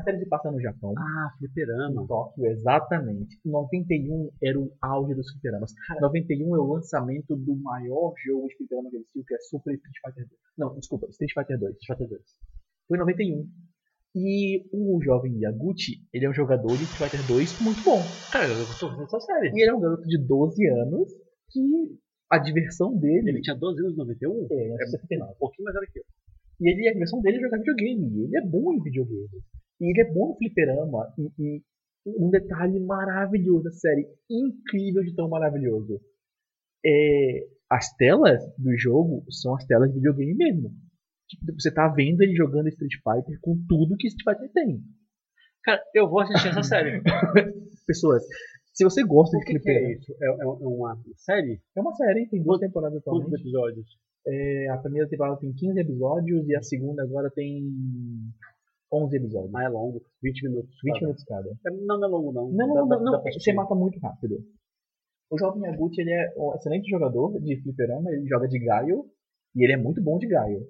[0.00, 0.94] A série se passa no Japão.
[0.96, 2.02] Ah, fliperama.
[2.02, 3.38] Em Tóquio, exatamente.
[3.44, 5.72] 91 era o auge dos fliperamas.
[6.00, 9.96] 91 é o lançamento do maior jogo de fliperama que existiu, que é Super Street
[10.04, 10.40] Fighter 2.
[10.58, 11.76] Não, desculpa, Street Fighter 2.
[11.76, 12.22] Street Fighter 2.
[12.88, 13.48] Foi em 91.
[14.16, 18.00] E o jovem Yaguchi, ele é um jogador de Street Fighter 2 muito bom.
[18.32, 19.50] Cara, eu tô vendo essa série.
[19.54, 21.12] E ele é um garoto de 12 anos
[21.52, 21.98] que
[22.28, 24.46] a diversão dele Ele tinha 12 anos em 91?
[24.50, 25.32] é, É 79.
[25.32, 26.04] um pouquinho mais velho que eu.
[26.60, 28.08] E ele, a diversão dele é jogar videogame.
[28.18, 29.28] E ele é bom em videogame.
[29.80, 31.12] E ele é bom no fliperama.
[31.18, 31.62] E, e
[32.06, 34.06] um detalhe maravilhoso da série.
[34.30, 36.00] Incrível de tão maravilhoso.
[36.84, 40.70] É, as telas do jogo são as telas de videogame mesmo.
[41.28, 44.82] Tipo, você tá vendo ele jogando Street Fighter com tudo que Street Fighter tem.
[45.62, 47.02] Cara, eu vou assistir essa série.
[47.86, 48.24] Pessoas,
[48.72, 50.12] se você gosta O de é fliperama, isso?
[50.20, 51.60] É, é uma série?
[51.76, 53.42] é uma série, tem duas temporadas Quantos atualmente.
[53.42, 53.86] episódios?
[54.26, 57.70] É, a primeira temporada tem 15 episódios e a segunda agora tem
[58.92, 59.54] 11 episódios.
[59.54, 60.02] Ah, é longo.
[60.22, 60.74] 20 minutos.
[60.84, 61.00] 20 cada.
[61.06, 61.48] minutos cada.
[61.48, 62.50] É, não, não é longo, não.
[62.50, 64.36] Não, Dá- não, dá- não, dá não, pra você mata muito rápido.
[65.30, 69.04] O jovem Yaguchi, ele é um excelente jogador de fliperama, ele joga de Gaio,
[69.54, 70.66] e ele é muito bom de Gaio.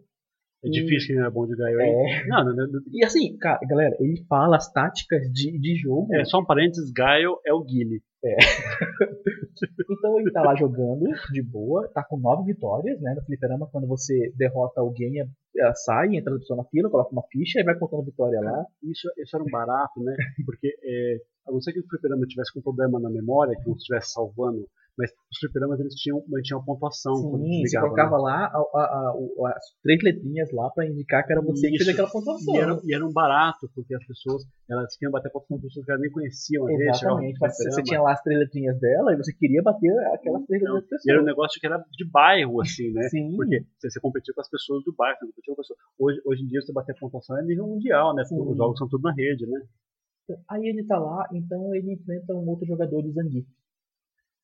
[0.63, 1.95] É difícil quem é bom de Gaio, hein?
[2.13, 6.15] É, Não, não, não, e assim, cara, galera, ele fala as táticas de, de jogo.
[6.15, 8.03] É, só um parênteses, Gaio é o Guile.
[9.91, 13.15] Então ele tá lá jogando de boa, tá com nove vitórias, né?
[13.15, 15.21] No fliperama, quando você derrota alguém,
[15.57, 18.65] ela sai, entra a pessoa na fila, coloca uma ficha e vai contando vitória lá.
[18.83, 20.15] Isso, isso era um barato, né?
[20.47, 21.17] Porque é,
[21.47, 24.67] a não ser que o fliperama tivesse com problema na memória, que não estivesse salvando,
[25.01, 28.23] mas os fliperamas eles tinham, mantinham a pontuação Sim, você colocava né?
[28.23, 29.13] lá a- a-
[29.47, 32.55] a- as três letrinhas lá pra indicar que era você que fez aquela pontuação.
[32.55, 35.87] E era, e era um barato, porque as pessoas, elas queriam bater pontuação de pessoas
[35.87, 39.13] que elas nem conheciam, às vezes, Exatamente, mas você tinha lá as três letrinhas dela
[39.15, 41.27] e você queria bater aquelas três Não, letrinhas das E era um pessoas.
[41.27, 43.09] negócio que era de bairro, assim, né?
[43.09, 45.81] Sim, Porque você, você competia com as pessoas do bairro, você competia com as pessoas.
[45.99, 48.23] Hoje, hoje em dia, você bater pontuação é nível mundial, né?
[48.29, 49.61] Porque os jogos são tudo na rede, né?
[50.49, 53.47] Aí ele tá lá, então ele enfrenta um outro jogador de Zangief.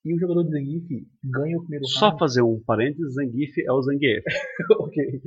[0.07, 0.87] E o jogador de Zangief
[1.24, 2.20] ganha o primeiro Só round.
[2.20, 4.23] fazer um parênteses, Zangief é o Zangief.
[4.78, 5.20] ok.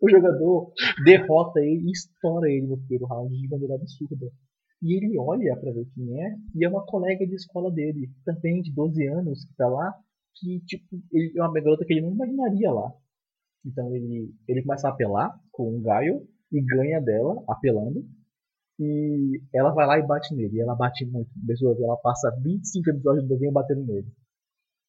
[0.00, 0.72] O jogador
[1.04, 4.30] derrota ele e estoura ele no primeiro round de maneira absurda.
[4.80, 8.62] E ele olha pra ver quem é, e é uma colega de escola dele, também
[8.62, 9.92] de 12 anos, que tá lá,
[10.36, 12.92] que tipo, ele é uma garota que ele não imaginaria lá.
[13.66, 18.04] Então ele, ele começa a apelar com um Gaio e ganha dela, apelando.
[18.78, 20.56] E ela vai lá e bate nele.
[20.56, 21.30] E ela bate muito.
[21.46, 24.06] Pessoas, ela passa 25 episódios do desenho batendo nele.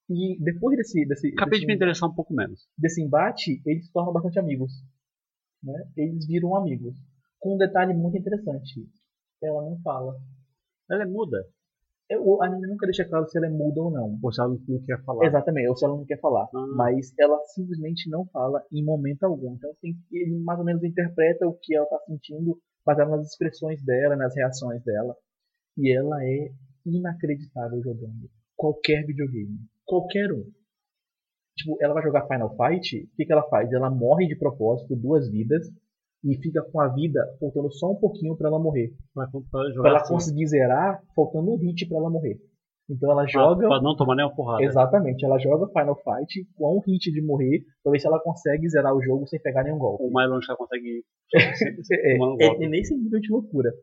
[0.09, 2.67] E depois desse, desse, Acabei de desse, me interessar um pouco menos.
[2.77, 4.71] desse embate, eles se tornam bastante amigos.
[5.63, 5.73] Né?
[5.97, 6.95] Eles viram amigos.
[7.39, 8.87] Com um detalhe muito interessante.
[9.41, 10.15] Ela não fala.
[10.89, 11.37] Ela é muda.
[12.09, 14.19] Eu- O anime nunca deixa claro se ela é muda ou não.
[14.21, 15.25] Ou se ela não quer falar.
[15.25, 16.47] Exatamente, ou se ela não quer falar.
[16.53, 16.67] Ah.
[16.75, 19.55] Mas ela simplesmente não fala em momento algum.
[19.55, 23.83] Então assim, ele mais ou menos interpreta o que ela está sentindo baseado nas expressões
[23.83, 25.15] dela, nas reações dela.
[25.77, 26.51] E ela é
[26.85, 28.29] inacreditável jogando.
[28.55, 29.59] Qualquer videogame.
[29.85, 30.45] Qualquer um.
[31.57, 33.71] Tipo, ela vai jogar Final Fight, o que, que ela faz?
[33.71, 35.67] Ela morre de propósito, duas vidas,
[36.23, 38.93] e fica com a vida faltando só um pouquinho para ela morrer.
[39.13, 42.39] Pra, pra Pra ela assim, conseguir zerar, faltando um hit para ela morrer.
[42.89, 43.67] Então ela pra- joga.
[43.67, 44.63] Pra não tomar nem uma porrada.
[44.63, 48.69] Exatamente, ela joga Final Fight com um hit de morrer pra ver se ela consegue
[48.69, 50.03] zerar o jogo sem pegar nenhum golpe.
[50.03, 51.03] O mais longe que ela consegue.
[51.91, 53.73] É, tomando é, é nesse nível de loucura.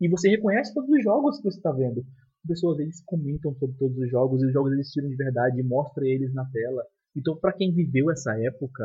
[0.00, 2.02] E você reconhece todos os jogos que você está vendo.
[2.46, 6.32] Pessoas eles comentam sobre todos os jogos e os jogos existiram de verdade mostra eles
[6.34, 6.82] na tela.
[7.16, 8.84] Então, pra quem viveu essa época,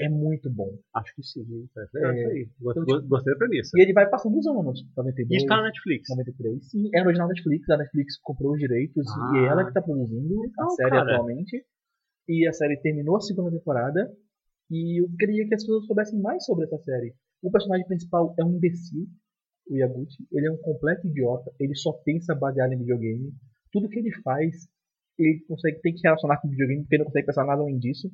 [0.00, 0.78] é muito bom.
[0.94, 1.40] Acho que sim.
[1.40, 1.68] hein?
[1.76, 2.48] É, É, isso aí.
[2.60, 3.70] Gostei, então, tipo, gostei da premissa.
[3.78, 4.84] E ele vai passando os anos.
[4.96, 6.08] 92, Isso tá na Netflix.
[6.10, 6.70] 93.
[6.70, 7.68] Sim, é original Netflix.
[7.70, 9.32] A Netflix comprou os direitos Ah.
[9.34, 11.12] e é ela que tá produzindo a Legal, série cara.
[11.14, 11.64] atualmente.
[12.28, 14.10] E a série terminou a segunda temporada.
[14.70, 17.12] E eu queria que as pessoas soubessem mais sobre essa série.
[17.42, 19.06] O personagem principal é um imbecil,
[19.68, 20.26] o Yaguchi.
[20.30, 21.50] Ele é um completo idiota.
[21.58, 23.32] Ele só pensa baseado em videogame.
[23.72, 24.68] Tudo que ele faz,
[25.18, 28.10] ele consegue tem que relacionar com videogame, porque ele não consegue pensar nada além disso.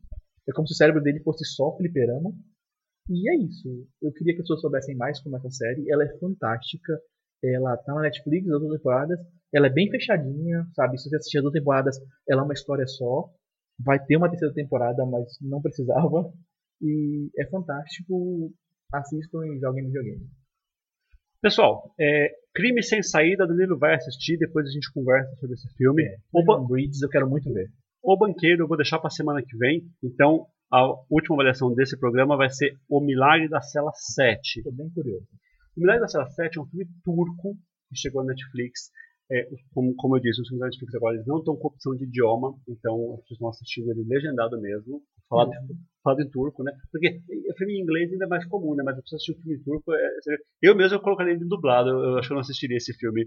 [0.48, 2.32] É como se o cérebro dele fosse só fliperama.
[3.09, 3.68] E é isso.
[4.02, 5.90] Eu queria que as pessoas soubessem mais como essa série.
[5.90, 6.98] Ela é fantástica.
[7.43, 9.18] Ela tá na Netflix, as duas temporadas.
[9.55, 10.98] Ela é bem fechadinha, sabe?
[10.98, 11.97] Se você assistir as duas temporadas,
[12.28, 13.31] ela é uma história só.
[13.78, 16.32] Vai ter uma terceira temporada, mas não precisava.
[16.82, 18.52] E é fantástico.
[18.93, 20.28] Assistam e joguem no videogame.
[21.43, 26.02] Pessoal, é, Crime Sem Saída, Danilo vai assistir, depois a gente conversa sobre esse filme.
[26.02, 26.16] É.
[26.32, 27.68] O, ba- Leon Bridges eu quero muito ver.
[28.06, 29.82] O Banqueiro eu vou deixar pra semana que vem.
[30.00, 34.62] Então, a última avaliação desse programa vai ser O Milagre da Cela 7.
[34.62, 35.26] Tô bem curioso.
[35.76, 37.56] O Milagre da Cela 7 é um filme turco
[37.88, 38.92] que chegou na Netflix.
[39.30, 41.96] É, como, como eu disse, os filmes da Netflix agora eles não estão com opção
[41.96, 45.50] de idioma, então as pessoas estão assistindo ele legendado mesmo, falado,
[46.04, 46.70] falado em turco, né?
[46.92, 47.20] Porque
[47.50, 48.84] o filme em inglês ainda é mais comum, né?
[48.86, 49.92] Mas eu preciso assistir um filme em turco.
[49.92, 50.08] É,
[50.62, 53.26] eu mesmo eu colocaria ele dublado, eu, acho que eu não assistiria esse filme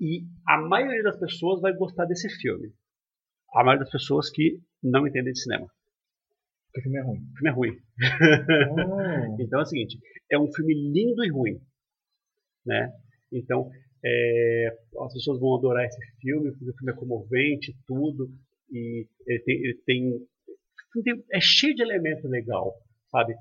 [0.00, 2.72] E a maioria das pessoas vai gostar desse filme.
[3.52, 5.70] A maioria das pessoas que não entendem de cinema.
[6.72, 7.18] Porque o filme é ruim.
[7.18, 7.78] O filme é ruim.
[8.70, 9.36] Oh.
[9.42, 9.98] Então é o seguinte,
[10.30, 11.60] é um filme lindo e ruim,
[12.64, 12.92] né?
[13.32, 13.70] Então
[14.04, 14.68] é,
[15.04, 18.30] as pessoas vão adorar esse filme, porque o filme é comovente, tudo,
[18.70, 20.26] e ele tem, ele tem,
[21.04, 22.74] tem- é cheio de elemento legal,
[23.10, 23.34] sabe?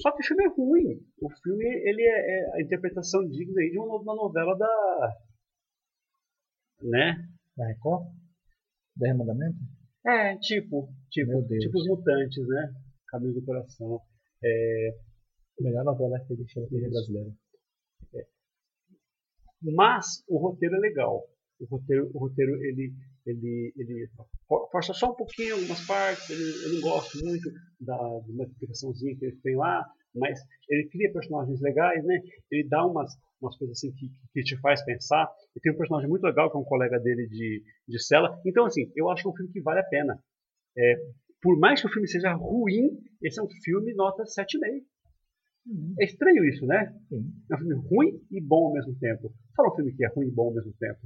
[0.00, 1.00] Só que o filme é ruim.
[1.20, 5.14] O filme ele é, é a interpretação digna aí de uma, uma novela da,
[6.82, 7.28] né?
[7.56, 8.06] Da Record?
[8.96, 9.60] Dez Mandamentos?
[10.06, 12.72] É, tipo, tipo, tipo os mutantes, né?
[13.08, 14.00] Caminho do coração.
[14.42, 14.96] É,
[15.60, 17.30] Melhor novela que deixou na TV brasileira.
[19.74, 21.24] Mas o roteiro é legal.
[21.58, 22.92] O roteiro, o roteiro ele,
[23.26, 24.08] ele, ele
[24.46, 26.28] for- força só um pouquinho algumas partes.
[26.30, 27.50] ele- eu não gosto muito
[27.80, 29.84] da, de uma explicaçãozinha que ele tem lá,
[30.14, 30.38] mas
[30.68, 32.20] ele cria personagens legais, né?
[32.50, 33.10] Ele dá umas,
[33.40, 35.30] umas coisas assim que, que te faz pensar.
[35.54, 38.40] E tem um personagem muito legal que é um colega dele de, de cela.
[38.44, 40.18] Então, assim, eu acho que é um filme que vale a pena.
[40.76, 40.94] É,
[41.42, 44.82] por mais que o filme seja ruim, esse é um filme nota 7,5.
[45.98, 46.94] É estranho isso, né?
[47.50, 49.32] É um filme ruim e bom ao mesmo tempo.
[49.56, 51.00] Fala um filme que é ruim e bom ao mesmo tempo.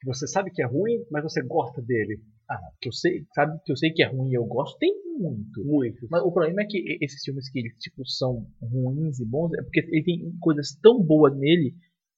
[0.00, 2.20] Que você sabe que é ruim, mas você gosta dele.
[2.48, 4.92] Ah, que eu sei, sabe que eu sei que é ruim e eu gosto, tem
[5.18, 5.62] muito.
[5.64, 6.06] Muito.
[6.10, 9.80] Mas o problema é que esses filmes que tipo, são ruins e bons, é porque
[9.80, 11.74] ele tem coisas tão boas nele,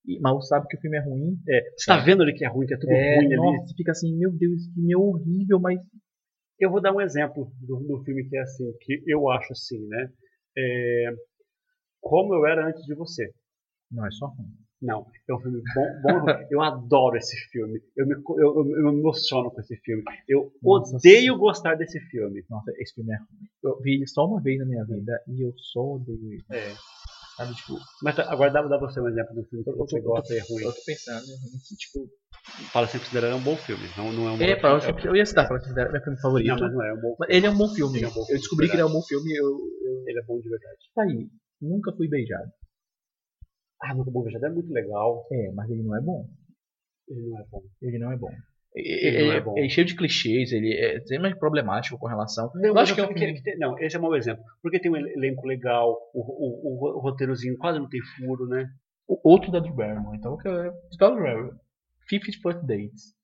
[0.06, 1.38] e- mas você sabe que o filme é ruim.
[1.48, 3.36] É, você tá vendo ali que é ruim, que é tudo É, ruim ali.
[3.36, 5.80] nossa, você fica assim, meu Deus, que filme horrível, mas.
[6.58, 9.84] Eu vou dar um exemplo do, do filme que é assim, que eu acho assim,
[9.88, 10.08] né?
[10.56, 11.14] É,
[12.00, 13.32] Como eu era antes de você.
[13.90, 14.50] Não, é só ruim.
[14.82, 17.80] Não, é um filme bom, bom eu adoro esse filme.
[17.96, 20.02] Eu me, eu, eu- eu me emociono com esse filme.
[20.28, 22.44] Eu Nossa odeio gostar desse filme.
[22.50, 23.48] Nossa, esse filme é ruim.
[23.62, 26.44] Eu vi ele só uma vez na minha vida e eu só odeio ele.
[26.50, 26.74] É.
[27.36, 30.02] Sabe, tipo, Mas agora dá, dá você um exemplo do filme que eu, você eu,
[30.02, 30.64] gosta e é ruim.
[30.64, 32.10] eu tô pensando ruim que, tipo.
[32.72, 33.84] Fala sem considerar um bom filme.
[33.96, 35.00] Não, não é um bom É, filme.
[35.04, 36.48] eu, eu ia citar, pra considerar meu filme favorito.
[36.48, 38.02] Não, mas não é um bom Mas ele é um bom filme.
[38.02, 40.04] É um bom eu filme, descobri que ele é um bom filme eu, eu.
[40.08, 40.76] Ele é bom de verdade.
[40.94, 41.28] Tá aí.
[41.60, 42.50] Nunca fui beijado.
[43.82, 45.26] Ah, Nunca Bom Beijado é muito legal.
[45.32, 46.26] É, mas ele não é bom.
[47.08, 47.62] Ele não é bom.
[47.82, 48.30] Ele não é bom.
[48.74, 49.58] Ele Ele, não é é, bom.
[49.58, 52.50] ele é cheio de clichês, ele é extremamente problemático com relação.
[52.54, 54.42] Não, acho que é um filme que tem- Não, esse é um mau exemplo.
[54.62, 58.46] Porque tem um elen- elenco legal, o, o, o, o roteirozinho quase não tem furo,
[58.46, 58.66] né?
[59.06, 60.70] O outro da Drew Barrymore, então que é.
[60.94, 61.56] Scott Barrymore.
[62.08, 63.14] Fifty First Dates.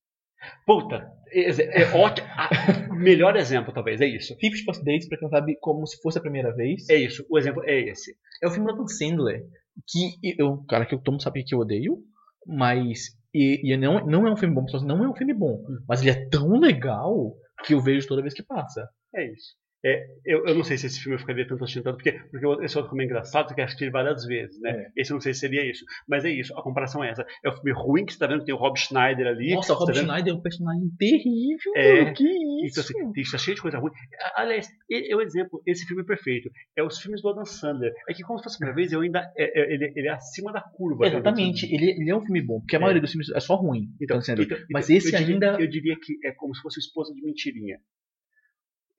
[0.66, 2.28] Puta, é, é ótimo.
[2.30, 4.36] Ah, melhor exemplo, talvez, é isso.
[4.38, 6.88] Fifty First Dates, pra quem não sabe, como se fosse a primeira vez.
[6.90, 8.14] É isso, o exemplo é esse.
[8.42, 9.44] É o filme do Adam Sandler.
[9.86, 11.98] Que eu, cara, que todo mundo sabe que eu odeio,
[12.46, 13.16] mas.
[13.34, 15.62] E, e não, não é um filme bom, não é um filme bom.
[15.86, 17.34] Mas ele é tão legal
[17.64, 18.88] que eu vejo toda vez que passa.
[19.14, 19.54] É isso.
[19.84, 22.64] É, eu, eu não sei se esse filme eu ficaria tanto assistindo tanto, porque, porque
[22.64, 24.70] esse outro filme é engraçado, que eu assisti várias vezes, né?
[24.70, 25.00] É.
[25.00, 25.84] Esse eu não sei se seria isso.
[26.08, 27.24] Mas é isso, a comparação é essa.
[27.44, 29.54] É um filme ruim que você tá vendo que tem o Rob Schneider ali.
[29.54, 30.00] Nossa, o Rob tá?
[30.00, 31.72] Schneider é um personagem terrível.
[31.76, 32.12] É.
[32.12, 32.80] Que Então, isso?
[32.80, 33.92] assim, tem está cheio de coisa ruim.
[34.34, 36.50] Aliás, é o exemplo, esse filme é perfeito.
[36.76, 37.92] É os filmes do Adam Sandler.
[38.08, 39.20] É que, como se fosse a primeira vez, eu ainda.
[39.36, 41.06] é- é- ele, ele é acima da curva.
[41.06, 41.80] Exatamente, Sandler.
[41.82, 42.80] ele, ele é um filme bom, porque a É.
[42.80, 43.88] maioria dos filmes é só ruim.
[44.00, 44.34] Então, então-
[44.72, 47.22] Mas então, esse eu diria- ainda- Eu diria que é como se fosse esposa de
[47.22, 47.78] mentirinha.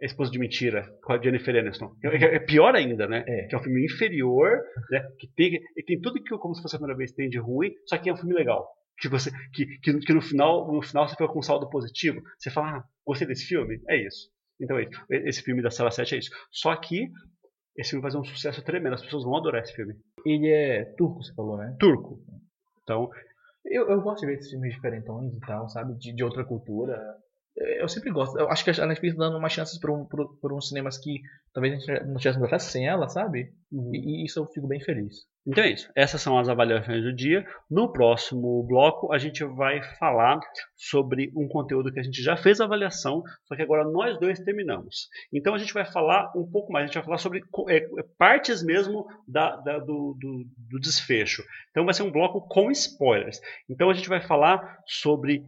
[0.01, 1.93] É esposa de mentira, com a Jennifer Aniston.
[2.03, 3.23] É, é pior ainda, né?
[3.27, 3.47] É.
[3.47, 5.01] Que é um filme inferior, né?
[5.19, 7.71] Que tem, e tem tudo que, como se fosse a primeira vez, tem de ruim,
[7.85, 8.65] só que é um filme legal.
[8.99, 12.21] Que, você, que, que, que no, final, no final você fica com um saldo positivo.
[12.37, 13.81] Você fala, ah, gostei desse filme?
[13.89, 14.29] É isso.
[14.59, 15.05] Então é isso.
[15.09, 16.31] Esse filme da Sala 7 é isso.
[16.51, 17.07] Só que
[17.77, 18.95] esse filme vai fazer um sucesso tremendo.
[18.95, 19.93] As pessoas vão adorar esse filme.
[20.25, 21.75] Ele é turco, você falou, né?
[21.79, 22.19] Turco.
[22.83, 23.09] Então,
[23.65, 25.93] Eu, eu gosto de ver esses filmes diferentões e tal, sabe?
[25.97, 26.97] De, de outra cultura.
[27.57, 28.39] Eu sempre gosto.
[28.39, 30.97] Eu acho que a Netflix tá dando umas chances para um, pra- pra uns cinemas
[30.97, 31.19] que
[31.53, 33.51] talvez a gente não tivesse até sem ela, sabe?
[33.93, 35.25] E, e isso eu fico bem feliz.
[35.45, 35.89] Então é isso.
[35.95, 37.45] Essas são as avaliações do dia.
[37.69, 40.39] No próximo bloco, a gente vai falar
[40.77, 44.39] sobre um conteúdo que a gente já fez a avaliação, só que agora nós dois
[44.39, 45.09] terminamos.
[45.33, 46.83] Então a gente vai falar um pouco mais.
[46.83, 51.43] A gente vai falar sobre é, partes mesmo da- da- do, do- do desfecho.
[51.71, 53.41] Então vai ser um bloco com spoilers.
[53.69, 55.43] Então a gente vai falar sobre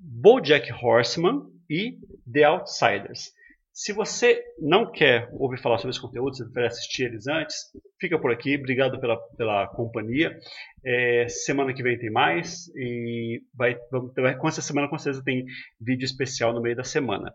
[0.00, 1.98] BoJack Horseman e
[2.30, 3.32] The Outsiders.
[3.72, 7.56] Se você não quer ouvir falar sobre esse conteúdo, você prefere assistir eles antes,
[8.00, 8.56] fica por aqui.
[8.56, 10.36] Obrigado pela, pela companhia.
[10.84, 12.66] É, semana que vem tem mais.
[12.74, 13.76] E vai,
[14.16, 15.44] vai- com essa semana, com certeza, tem
[15.80, 17.32] vídeo especial no meio da semana.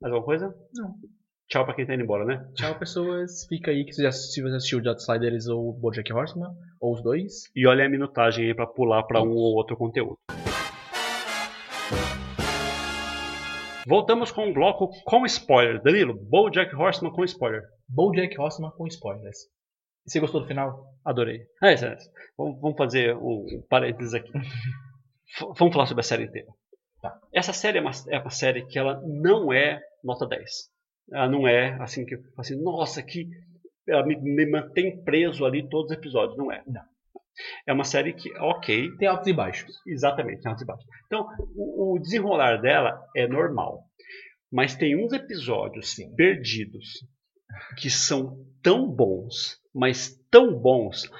[0.00, 0.54] Mais alguma coisa?
[0.74, 0.94] Não.
[1.48, 2.48] Tchau pra quem tá indo embora, né?
[2.54, 3.44] Tchau, pessoas.
[3.46, 7.50] Fica aí que se, se você assistiu The Outsiders ou BoJack Horseman, ou os dois.
[7.54, 10.16] E olha a minutagem aí pra pular pra um ou outro conteúdo.
[13.86, 15.82] Voltamos com um bloco com spoiler.
[15.82, 17.62] Danilo, BoJack Horseman com spoiler.
[17.88, 19.38] BoJack Horseman com spoilers.
[20.06, 20.84] E você gostou do final?
[21.04, 21.42] Adorei.
[21.62, 21.86] É, é isso.
[22.36, 24.30] Vamos, fazer um um parênteses aqui.
[25.58, 26.48] Vamos falar sobre a série inteira.
[27.00, 27.18] Tá.
[27.32, 30.50] Essa série é uma, é uma série que ela não é nota 10.
[31.12, 33.28] Ela não é assim que assim, nossa, que
[33.88, 36.36] ela me, me mantém preso ali todos os episódios.
[36.36, 36.62] Não é.
[36.66, 36.91] Não.
[37.66, 39.74] É uma série que, ok, Tem altos e baixos.
[39.86, 40.86] Exatamente, altos e baixos.
[41.06, 43.84] Então, o, o desenrolar dela é normal.
[44.50, 46.14] Mas tem uns episódios Sim.
[46.14, 46.86] perdidos
[47.78, 51.10] que são tão bons, mas tão bons,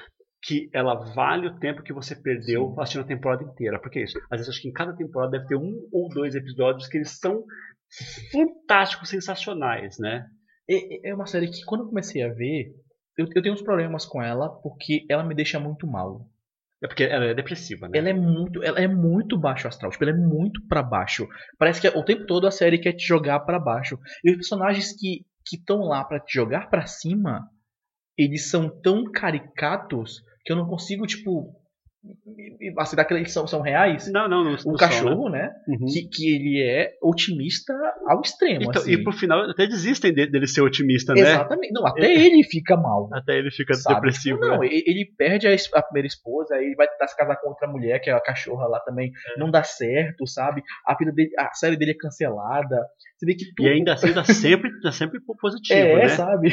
[0.43, 2.81] que ela vale o tempo que você perdeu Sim.
[2.81, 3.79] assistindo a temporada inteira.
[3.79, 4.19] Porque é isso.
[4.29, 7.17] Às vezes acho que em cada temporada deve ter um ou dois episódios que eles
[7.17, 7.43] são
[8.31, 10.25] fantásticos, sensacionais, né?
[10.69, 12.73] É, é uma série que quando eu comecei a ver,
[13.17, 16.27] eu, eu tenho uns problemas com ela porque ela me deixa muito mal.
[16.83, 17.97] É porque ela é depressiva, né?
[17.97, 21.27] Ela é muito, ela é muito baixo astral, tipo, ela é muito pra baixo.
[21.57, 23.97] Parece que o tempo todo a série quer te jogar pra baixo.
[24.23, 27.49] E os personagens que que estão lá pra te jogar pra cima,
[28.17, 31.53] eles são tão caricatos que eu não consigo tipo
[33.05, 34.11] que eles são, são reais.
[34.11, 34.51] Não, não, não.
[34.51, 35.43] O não são, cachorro, né?
[35.43, 35.51] né?
[35.67, 35.85] Uhum.
[35.85, 37.73] Que, que ele é otimista
[38.07, 38.63] ao extremo.
[38.63, 38.91] Então, assim.
[38.91, 41.21] E pro final até desistem de- dele ser otimista, né?
[41.21, 41.71] Exatamente.
[41.71, 43.09] Não, até ele fica mal.
[43.13, 43.95] Até ele fica sabe?
[43.95, 44.39] depressivo.
[44.39, 44.67] Tipo, não, né?
[44.67, 47.67] ele, ele perde a, a primeira esposa, aí ele vai tentar se casar com outra
[47.67, 49.11] mulher, que é a cachorra lá também.
[49.35, 49.39] É.
[49.39, 50.61] Não dá certo, sabe?
[50.85, 52.75] A vida dele, a série dele é cancelada.
[53.17, 56.09] Você vê que tudo E ainda assim dá sempre, dá sempre positivo, é, né?
[56.09, 56.49] sabe?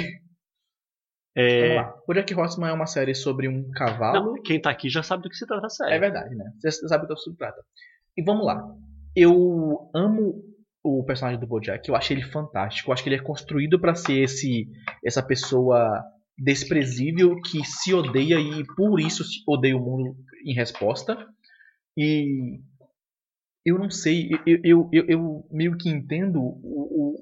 [1.36, 1.80] É...
[2.06, 4.34] O Jack Horseman é uma série sobre um cavalo.
[4.34, 5.94] Não, quem tá aqui já sabe do que se trata a série.
[5.94, 6.52] É verdade, né?
[6.60, 7.62] Você sabe do que se trata.
[8.16, 8.62] E vamos lá.
[9.14, 10.42] Eu amo
[10.82, 11.88] o personagem do Bojack.
[11.88, 12.90] Eu acho ele fantástico.
[12.90, 14.68] Eu acho que ele é construído pra ser esse
[15.04, 16.02] essa pessoa
[16.36, 21.16] desprezível que se odeia e por isso odeia o mundo em resposta.
[21.96, 22.60] E
[23.64, 26.48] eu não sei, eu, eu, eu, eu meio que entendo o,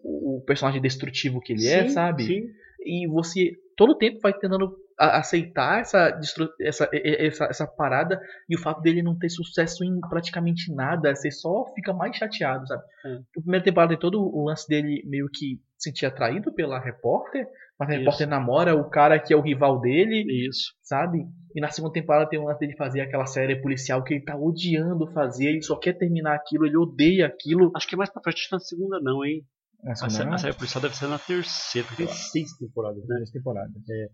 [0.02, 2.26] o, o personagem destrutivo que ele é, Sim, sabe?
[2.26, 2.46] Sim.
[2.86, 6.20] e você todo o tempo vai tentando aceitar essa,
[6.60, 11.30] essa, essa, essa parada e o fato dele não ter sucesso em praticamente nada, você
[11.30, 12.82] só fica mais chateado, sabe?
[13.06, 13.10] É.
[13.14, 17.46] Na primeira temporada tem todo o lance dele meio que se sentir atraído pela repórter,
[17.78, 18.00] mas a Isso.
[18.00, 20.74] repórter namora o cara que é o rival dele, Isso.
[20.82, 21.24] sabe?
[21.54, 24.36] E na segunda temporada tem o lance dele fazer aquela série policial que ele tá
[24.36, 27.70] odiando fazer, ele só quer terminar aquilo, ele odeia aquilo.
[27.76, 29.46] Acho que é mais pra frente, que na segunda não, hein?
[29.82, 33.06] Na A, sé- segunda, a série policial deve ser na terceira, porque tem seis temporadas,
[33.06, 33.22] né?
[33.32, 33.72] temporada.
[33.88, 34.08] É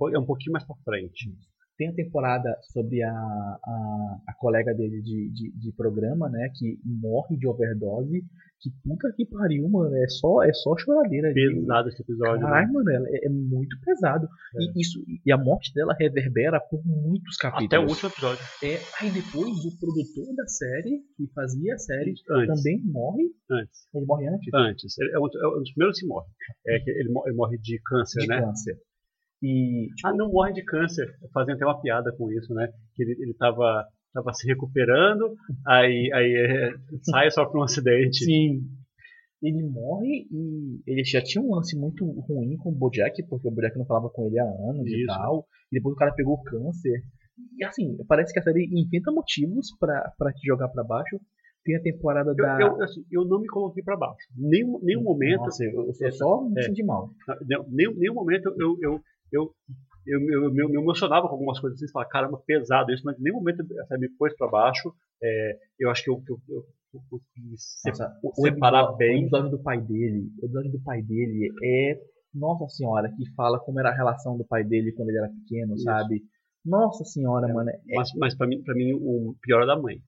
[0.00, 1.34] um- é um pouquinho mais pra frente.
[1.82, 6.48] Tem a temporada sobre a, a, a colega dele de, de, de, programa, né?
[6.54, 8.24] Que morre de overdose.
[8.60, 9.96] Que puta que pariu, mano.
[9.96, 11.32] É só, é só choradeira.
[11.34, 12.42] Pesado esse episódio.
[12.42, 12.72] Caralho, né?
[12.72, 14.28] mano, é, é, muito pesado.
[14.54, 14.62] É.
[14.62, 17.66] E, isso, e a morte dela reverbera por muitos capítulos.
[17.66, 18.44] Até o último episódio.
[18.62, 22.62] É, aí depois o produtor da série, que fazia a série, antes.
[22.62, 23.24] também morre.
[23.50, 23.88] Antes.
[23.92, 24.54] Ele morre antes?
[24.54, 24.94] Antes.
[25.00, 26.28] É um, é um dos primeiros que morre.
[26.64, 28.36] É que ele, ele morre de câncer, de né?
[28.36, 28.78] De câncer.
[29.42, 31.06] E, tipo, ah, não morre de câncer.
[31.34, 32.68] Fazendo até uma piada com isso, né?
[32.94, 35.34] Que ele, ele tava, tava se recuperando,
[35.66, 36.70] aí, aí é,
[37.02, 38.24] sai só por um acidente.
[38.24, 38.62] Sim.
[39.42, 43.50] Ele morre e ele já tinha um lance muito ruim com o Bojack, porque o
[43.50, 45.02] Bojack não falava com ele há anos isso.
[45.02, 45.44] e tal.
[45.72, 47.02] E depois o cara pegou câncer.
[47.58, 51.20] E assim, parece que a série inventa motivos para te jogar para baixo.
[51.64, 52.60] Tem a temporada eu, da.
[52.60, 54.28] Eu, assim, eu não me coloquei para baixo.
[54.36, 55.42] Nenhum, nenhum momento.
[55.42, 57.10] Nossa, eu, eu é, só me é, senti mal.
[57.68, 59.00] Nenhum, nenhum momento eu, eu,
[59.32, 59.52] eu,
[60.06, 63.22] eu, eu, eu, me emocionava com algumas coisas assim, falar, caramba, pesado isso, mas em
[63.22, 64.92] nenhum momento essa me pôs para baixo.
[65.22, 66.64] É, eu acho que eu, eu, eu,
[66.94, 69.24] eu consegui separar o bem.
[69.24, 72.00] O episódio do pai dele, o episódio do pai dele é,
[72.34, 75.74] nossa senhora, que fala como era a relação do pai dele quando ele era pequeno,
[75.74, 75.84] isso.
[75.84, 76.22] sabe?
[76.64, 77.70] Nossa senhora, é, mano.
[77.70, 77.80] É...
[77.94, 80.00] Mas, mas pra, mim, pra mim, o pior é da mãe.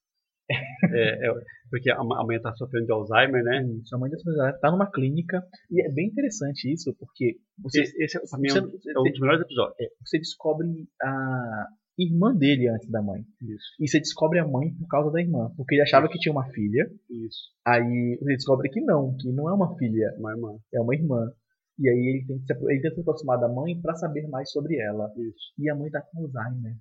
[0.50, 1.34] É, é,
[1.70, 3.66] porque a, mãe está sofrendo de Alzheimer, né?
[3.82, 5.42] Isso, a mãe está numa clínica.
[5.70, 9.42] E é bem interessante isso, porque você, esse, esse é, você, é, um dos melhores
[9.42, 9.74] episódios.
[9.80, 10.68] É, você descobre
[11.02, 11.66] a
[11.98, 13.24] irmã dele antes da mãe.
[13.42, 13.74] Isso.
[13.80, 15.50] E você descobre a mãe por causa da irmã.
[15.56, 16.12] Porque ele achava isso.
[16.12, 16.90] que tinha uma filha.
[17.10, 17.50] Isso.
[17.66, 20.14] Aí você descobre que não, que não é uma filha.
[20.18, 20.58] Uma irmã.
[20.72, 21.32] É uma irmã.
[21.78, 24.50] E aí ele tem que se, ele tenta se aproximar da mãe para saber mais
[24.50, 25.12] sobre ela.
[25.16, 25.52] Isso.
[25.58, 26.76] E a mãe tá com Alzheimer.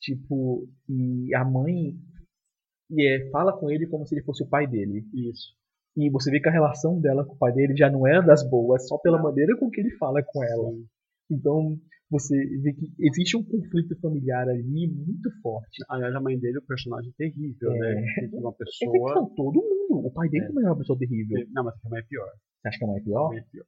[0.00, 1.96] Tipo, e a mãe
[2.90, 5.04] e é, fala com ele como se ele fosse o pai dele.
[5.12, 5.54] Isso.
[5.96, 8.48] E você vê que a relação dela com o pai dele já não é das
[8.48, 10.70] boas, só pela maneira com que ele fala com ela.
[10.72, 10.86] Sim.
[11.30, 11.76] Então,
[12.10, 15.82] você vê que existe um conflito familiar ali muito forte.
[15.88, 17.78] Aliás, a mãe dele é um personagem terrível, é.
[17.78, 18.06] né?
[18.34, 19.12] Uma pessoa.
[19.12, 20.06] É todo mundo.
[20.06, 20.48] O pai dele é.
[20.48, 21.46] também é uma pessoa terrível.
[21.50, 22.30] Não, mas a mãe é pior.
[22.60, 23.26] Você acha que a mãe é pior?
[23.26, 23.66] A mãe é pior.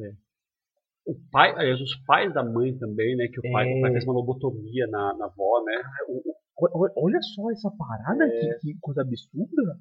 [0.00, 0.12] É.
[1.06, 3.28] O pai, aliás, os pais da mãe também, né?
[3.28, 3.78] Que o pai, é.
[3.78, 5.80] o pai fez uma lobotomia na, na avó, né?
[6.08, 8.30] O, Olha só essa parada, é...
[8.30, 9.78] que, que, coisa absurda.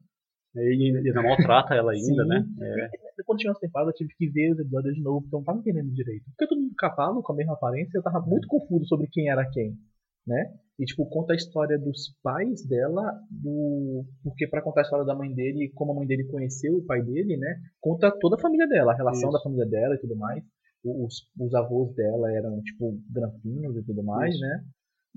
[0.56, 2.30] E ainda maltrata ela ainda, Sim.
[2.30, 2.46] né?
[2.62, 3.24] É.
[3.26, 5.46] Quando tinha essa temporada, eu tive que ver os episódios de novo, porque eu não
[5.46, 6.24] tava entendendo direito.
[6.26, 9.50] Porque todo mundo cavalo, com a mesma aparência, eu tava muito confuso sobre quem era
[9.50, 9.78] quem,
[10.26, 10.54] né?
[10.80, 14.06] E, tipo, conta a história dos pais dela, do...
[14.24, 17.02] porque para contar a história da mãe dele, como a mãe dele conheceu o pai
[17.02, 17.62] dele, né?
[17.82, 19.38] Conta toda a família dela, a relação Isso.
[19.38, 20.44] da família dela e tudo mais.
[20.84, 24.42] Os, os avós dela eram, tipo, grampinos e tudo mais, Isso.
[24.42, 24.64] né?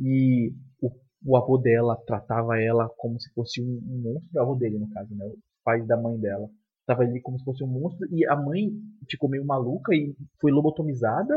[0.01, 0.91] E o
[1.25, 4.89] o avô dela tratava ela como se fosse um, um monstro, o avô dele no
[4.91, 6.49] caso, né, o pai da mãe dela,
[6.87, 8.71] tava ali como se fosse um monstro e a mãe
[9.09, 11.35] ficou meio maluca e foi lobotomizada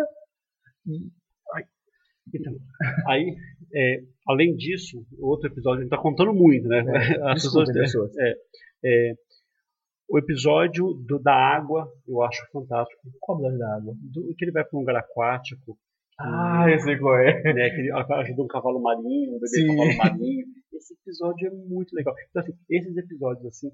[0.85, 1.09] e
[1.53, 1.63] Ai.
[2.33, 2.53] Então,
[3.09, 3.35] aí,
[3.73, 6.79] é, além disso, outro episódio, a gente tá contando muito, né?
[6.79, 8.11] É, As pessoas, pessoas.
[8.17, 8.33] É,
[8.85, 9.13] é,
[10.09, 13.01] o episódio do, da água, eu acho fantástico.
[13.19, 13.93] Qual episódio da água?
[14.01, 15.77] Do, que ele vai para um lugar aquático,
[16.23, 17.41] ah, eu sei qual é.
[17.53, 19.67] Né, que ajuda um cavalo marinho, um bebê Sim.
[19.67, 20.45] cavalo marinho.
[20.73, 22.13] Esse episódio é muito legal.
[22.29, 23.71] Então, assim, esses episódios, assim,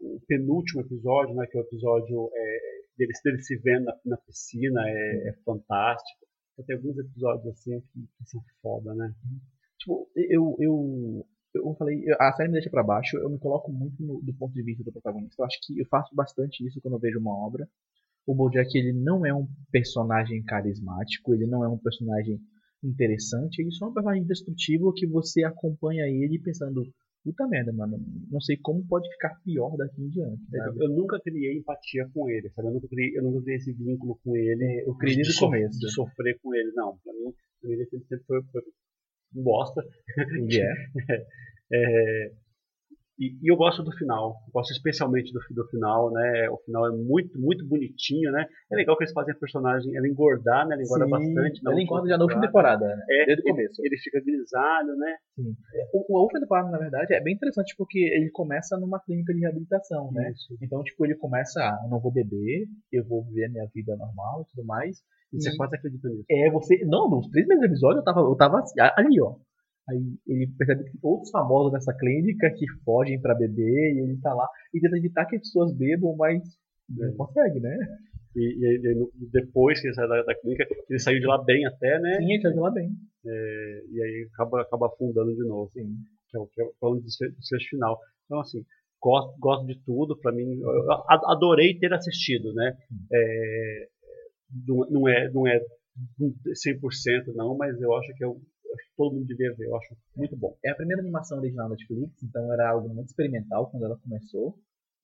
[0.00, 2.58] o penúltimo episódio, né, que é o episódio é,
[2.96, 6.26] dele, dele se vendo na, na piscina, é, é, fantástico.
[6.52, 9.12] Então, tem alguns episódios, assim, que, que são foda, né?
[9.78, 14.02] Tipo, eu, eu, eu falei, a série me deixa para baixo, eu me coloco muito
[14.02, 15.42] no, do ponto de vista do protagonista.
[15.42, 17.68] Eu acho que eu faço bastante isso quando eu vejo uma obra
[18.26, 22.40] o Bojack ele não é um personagem carismático, ele não é um personagem
[22.82, 26.84] interessante, ele só é um personagem destrutivo que você acompanha ele pensando,
[27.24, 27.98] puta merda, mano,
[28.30, 30.42] não sei como pode ficar pior daqui em diante.
[30.50, 30.84] Sabe?
[30.84, 32.68] Eu, nunca criei empatia com ele, sabe?
[32.68, 34.64] Eu nunca criei, eu nunca criei esse vínculo com ele.
[34.64, 35.78] É, eu criei desde o começo.
[35.78, 36.98] De sofrer com ele, não.
[37.02, 38.62] Pra mim, pra mim ele sempre foi, foi
[39.34, 39.82] um bosta.
[40.18, 42.32] Ele é.
[43.18, 46.48] e, e, eu gosto do final, gosto especialmente do, do final, né?
[46.50, 48.46] O final é muito, muito bonitinho, né?
[48.70, 50.74] É legal que eles fazem a personagem ela engordar, né?
[50.74, 51.60] Ela engorda Sim, bastante.
[51.64, 53.04] Ela engorda já na última temporada, né?
[53.10, 53.80] É, desde o começo.
[53.80, 55.16] Ele, ele fica grisalho, né?
[55.34, 55.54] Sim.
[55.94, 59.40] O, a última temporada, na verdade, é bem interessante porque ele começa numa clínica de
[59.40, 60.30] reabilitação, né?
[60.32, 60.56] Isso.
[60.60, 63.96] Então, tipo, ele começa, ah, eu não vou beber, eu vou viver a minha vida
[63.96, 64.98] normal e tudo mais.
[65.32, 66.24] E, você quase acredita nisso.
[66.30, 66.84] É, você.
[66.84, 69.36] Não, nos três meses do episódio eu tava, eu tava assim, ali, ó.
[69.88, 74.34] Aí ele percebe que outros famosos nessa clínica que fogem para beber e ele tá
[74.34, 76.42] lá e tenta evitar que as pessoas bebam, mas
[76.88, 77.12] não é.
[77.12, 77.76] consegue, né?
[78.34, 81.64] E, e, e, depois que ele saiu da, da, clínica, ele saiu de lá bem
[81.66, 82.16] até, né?
[82.18, 82.90] Sim, ele saiu de lá bem.
[83.24, 85.70] É, e aí acaba, acaba afundando de novo.
[85.72, 85.96] Sim.
[86.28, 87.98] Que é o que é o desfecho final.
[88.24, 88.64] Então, assim,
[89.00, 90.18] gosto, gosto de tudo.
[90.18, 90.60] Para mim,
[91.28, 92.76] adorei ter assistido, né?
[93.12, 93.88] É,
[94.66, 95.58] não, não, é, não é
[96.20, 98.28] 100% não, mas eu acho que é
[98.76, 100.56] acho que todo mundo devia ver, eu acho muito bom.
[100.64, 104.56] É a primeira animação original da Netflix, então era algo muito experimental quando ela começou.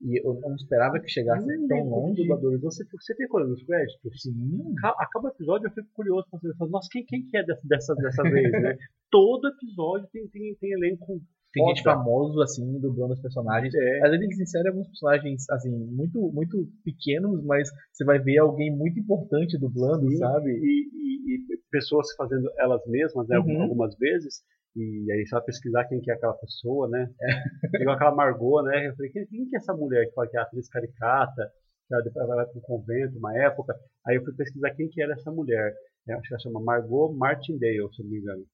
[0.04, 2.22] E eu não esperava que chegasse Eu tão lembro dos longe.
[2.22, 2.60] dubladores.
[2.62, 4.20] Você, você tem colher nos créditos?
[4.22, 4.74] Sim.
[4.78, 7.60] Aca- Acaba o episódio, eu fico curioso pra saber, nossa, quem, quem que é dessa,
[7.68, 8.76] dessa, dessa vez, né?
[9.10, 11.20] Todo episódio tem, tem, tem elenco
[11.52, 11.96] Tem gente foda.
[11.96, 13.74] famoso, assim, dublando os personagens.
[13.74, 13.96] É.
[14.04, 18.74] Às vezes eles inserem alguns personagens, assim, muito, muito pequenos, mas você vai ver alguém
[18.74, 20.16] muito importante dublando, Sim.
[20.16, 20.50] sabe?
[20.50, 23.62] E, e- e pessoas fazendo elas mesmas, né, Uhum.
[23.62, 24.42] algumas vezes,
[24.76, 27.08] e aí você vai pesquisar quem que é aquela pessoa, né?
[27.20, 27.26] É.
[27.86, 28.88] Igual aquela Margot, né?
[28.88, 31.50] Eu falei, quem, quem que é essa mulher que fala que é atriz caricata,
[31.88, 33.74] que ela depois vai para um convento, uma época.
[34.06, 35.72] Aí eu fui pesquisar quem que era essa mulher.
[36.06, 36.14] né?
[36.14, 38.44] Acho que ela chama Margot Martindale, se eu não me engano.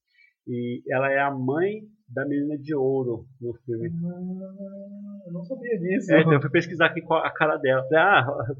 [0.47, 3.89] E ela é a mãe da menina de ouro no filme.
[3.89, 6.11] Ah, eu não sabia disso.
[6.13, 7.83] É, então eu fui pesquisar aqui com a cara dela.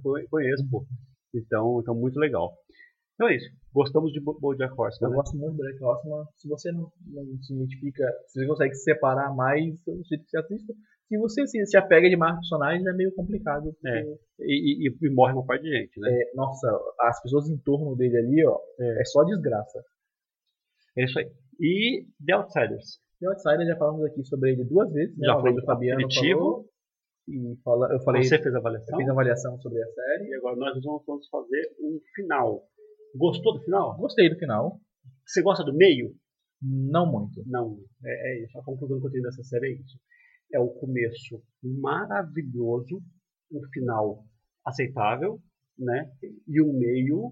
[0.04, 0.86] Falei, ah, conheço, pô.
[1.34, 2.54] Então, então muito legal.
[3.16, 3.50] Então é isso.
[3.74, 5.16] Gostamos de Bo- BoJack Horseman, Eu né?
[5.18, 6.26] gosto muito do Black Horseman.
[6.38, 10.38] Se você não, não se identifica, se você consegue separar mais o jeito que você
[10.38, 10.74] assiste,
[11.08, 13.64] se você se, se apega demais aos personagens, é meio complicado.
[13.74, 14.04] porque, É.
[14.42, 16.10] E, e- e morre uma parte de gente, né?
[16.12, 16.68] é, nossa,
[17.02, 19.84] as pessoas em torno dele ali, ó, é, só desgraça.
[20.98, 21.30] É isso aí.
[21.60, 23.00] E The Outsiders.
[23.20, 25.26] The Outsider, já falamos aqui sobre ele duas vezes, né?
[25.28, 26.40] Já Uma vez falamos o Fabiano aperitivo.
[26.40, 26.66] falou,
[27.28, 28.98] e fala, eu falei, Você fez a eu avaliação.
[28.98, 30.30] fiz uma avaliação sobre a série.
[30.30, 32.64] E agora nós vamos vamos fazer um final.
[33.16, 33.98] Gostou do final?
[33.98, 34.80] Gostei do final,
[35.26, 36.16] Você gosta do meio?
[36.62, 37.42] não muito.
[37.46, 37.78] Não.
[38.04, 38.58] É, é isso.
[38.60, 39.98] A conclusão que eu tenho dessa série é isso.
[40.54, 43.02] É o começo maravilhoso,
[43.52, 44.24] um final
[44.66, 45.40] aceitável,
[45.78, 46.12] né?
[46.48, 47.32] E um meio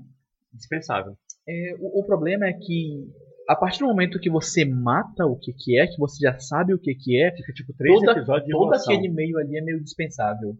[0.53, 1.17] dispensável.
[1.47, 3.05] É, o, o problema é que
[3.47, 6.73] a partir do momento que você mata o que que é, que você já sabe
[6.73, 9.61] o que que é, Fica tipo três Toda- episódios de todo aquele meio ali é
[9.61, 10.55] meio dispensável.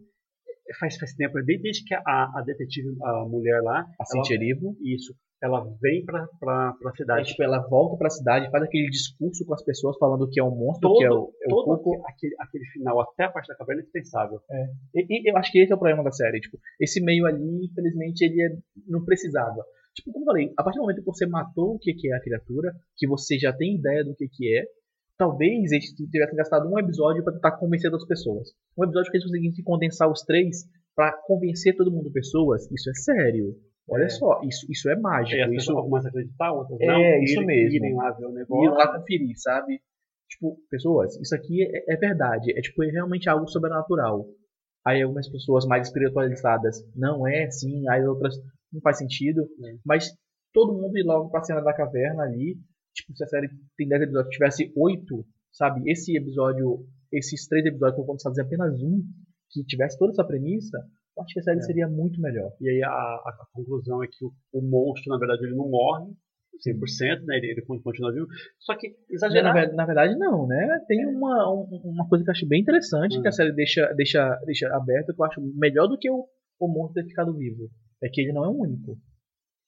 [0.78, 2.00] Faz, faz tempo, desde, desde que a,
[2.38, 7.28] a detetive, a mulher lá, A Erivo, isso, ela vem pra, pra, pra é, cidade.
[7.30, 10.50] tipo, ela volta pra cidade, faz aquele discurso com as pessoas falando que é um
[10.54, 12.02] monstro, Todo- que é o, é o Todo Cuco.
[12.06, 14.40] aquele, aquele final, até a parte da caverna, é dispensável.
[14.94, 16.38] E, e eu acho que esse é o problema da série.
[16.38, 19.64] Tipo, esse meio ali, infelizmente, ele é- não precisava.
[19.98, 22.16] Tipo, como eu falei, a partir do momento que você matou o que que é
[22.16, 24.64] a criatura, que você já tem ideia do que que é,
[25.16, 28.50] talvez eles tivessem gastado um episódio pra tentar convencer as pessoas.
[28.76, 30.64] Um episódio que eles conseguissem condensar os três
[30.94, 32.70] pra convencer todo mundo pessoas.
[32.70, 33.54] Isso é sério.
[33.90, 34.08] Olha É.
[34.08, 35.42] só, isso, isso é mágico.
[35.42, 37.22] As isso algumas acreditar, outras É, não.
[37.24, 37.76] isso irem- mesmo.
[37.76, 38.70] Irem lá ver o e ir negócio.
[38.74, 39.80] lá conferir, sabe?
[40.30, 42.52] Tipo, pessoas, isso aqui é, é verdade.
[42.56, 44.26] É tipo, é realmente algo sobrenatural.
[44.86, 47.88] Aí algumas pessoas mais espiritualizadas, não é, sim.
[47.88, 48.34] Aí outras,
[48.72, 49.42] não faz sentido.
[49.42, 49.76] É.
[49.84, 50.10] Mas
[50.52, 52.56] todo mundo ir logo pra cena da caverna ali.
[52.94, 55.88] Tipo, se a série tem 10 episódios, tivesse 8, sabe?
[55.90, 59.02] Esse episódio, esses três episódios que eu vou fazer apenas um,
[59.50, 60.76] que tivesse toda essa premissa,
[61.16, 61.62] eu acho que a série É.
[61.62, 62.50] seria muito melhor.
[62.60, 65.68] E aí a, a- a conclusão é que o, o monstro, na verdade, ele não
[65.68, 66.06] morre
[66.66, 67.36] 100%, né?
[67.36, 68.26] Ele, ele continua vivo.
[68.58, 69.54] Só que Na, exagerado.
[69.60, 70.80] ver- na verdade, não, né?
[70.88, 74.34] Tem uma, um- uma coisa que eu acho bem interessante que a série deixa, deixa,
[74.44, 76.26] deixa aberta, que eu acho melhor do que o,
[76.58, 77.68] o monstro ter ficado vivo.
[78.02, 78.98] É que ele não é o único.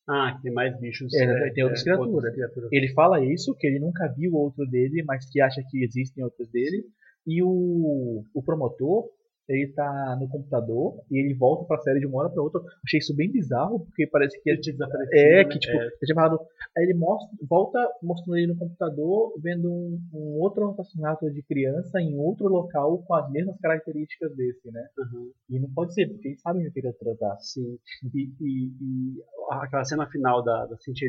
[0.09, 1.13] Ah, que tem mais bichos.
[1.15, 2.35] É, tem outras criaturas.
[2.35, 2.73] criaturas.
[2.73, 6.51] Ele fala isso, que ele nunca viu outro dele, mas que acha que existem outros
[6.51, 6.85] dele.
[7.27, 9.09] E o, o promotor,
[9.53, 12.61] ele tá no computador e ele volta pra série de uma hora pra outra.
[12.85, 15.45] Achei isso bem bizarro, porque parece que Ele tinha desaparecido, É, né?
[15.45, 15.91] que tipo, É.
[16.05, 16.41] tinha falado.
[16.77, 22.01] Aí ele mostra, volta mostrando ele no computador, vendo um, um outro assassinato de criança
[22.01, 24.87] em outro local com as mesmas características desse, né?
[24.99, 25.31] Uhum.
[25.51, 27.37] E não pode ser, porque eles sabem o que ele tratar.
[27.41, 27.77] Sim.
[28.15, 31.09] E, e, e aquela cena final da, da Cintia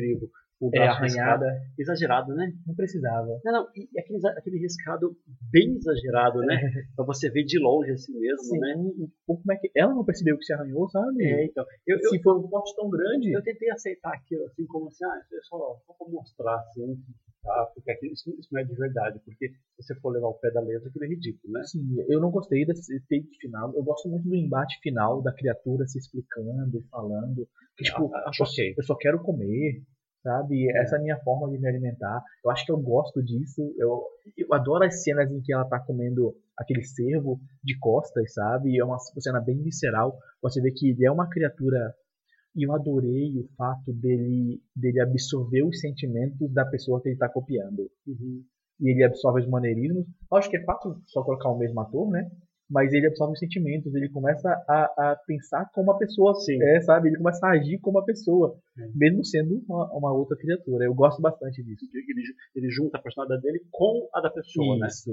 [0.62, 2.52] O É braço riscado, arranhada, exagerado, né?
[2.64, 3.26] não precisava.
[3.44, 5.10] Não, não, e aquele, aquele riscado
[5.50, 6.54] bem exagerado, né?
[6.94, 8.74] Pra você ver de longe assim mesmo, Sim, né?
[8.98, 11.24] e como é que ela não percebeu que se arranhou, sabe?
[11.24, 11.64] É, então.
[11.84, 13.32] Eu, eu, Se foi um corte tão grande.
[13.32, 16.96] eu tentei aceitar aquilo assim como assim, ah, é só, só pra mostrar assim,
[17.42, 17.70] tá?
[17.74, 20.52] Porque aquilo, isso, isso não é de verdade, porque se você for levar o pé
[20.52, 21.60] da letra, aquilo é ridículo, né?
[21.60, 23.74] Assim, eu não gostei desse take final.
[23.74, 27.48] Eu gosto muito do embate final da criatura se explicando e falando.
[27.76, 28.74] Que, tipo, Ah, acho eu, ok.
[28.78, 29.82] eu só quero comer,
[30.22, 30.70] sabe?
[30.78, 32.22] Essa é a minha forma de me alimentar.
[32.44, 33.60] Eu acho que eu gosto disso.
[33.78, 34.02] Eu,
[34.36, 38.78] eu adoro as cenas em que ela tá comendo aquele cervo de costas, sabe?
[38.78, 40.16] É uma cena bem visceral.
[40.42, 41.94] Você vê que ele é uma criatura.
[42.54, 47.26] E eu adorei o fato dele, dele absorver os sentimentos da pessoa que ele tá
[47.28, 48.44] copiando Uhum.
[48.80, 50.04] e ele absorve os maneirismos.
[50.30, 52.30] Eu acho que é fácil só colocar o mesmo ator, né?
[52.70, 56.62] Mas ele absorve os sentimentos, ele começa a, a pensar como a pessoa Sim.
[56.62, 57.08] é, sabe?
[57.08, 58.88] Ele começa a agir como a pessoa, É.
[58.94, 60.84] mesmo sendo uma, uma outra criatura.
[60.86, 61.84] Eu gosto bastante disso.
[61.92, 62.22] Ele,
[62.56, 64.86] ele junta a personalidade dele com a da pessoa, né?
[64.86, 65.10] Isso.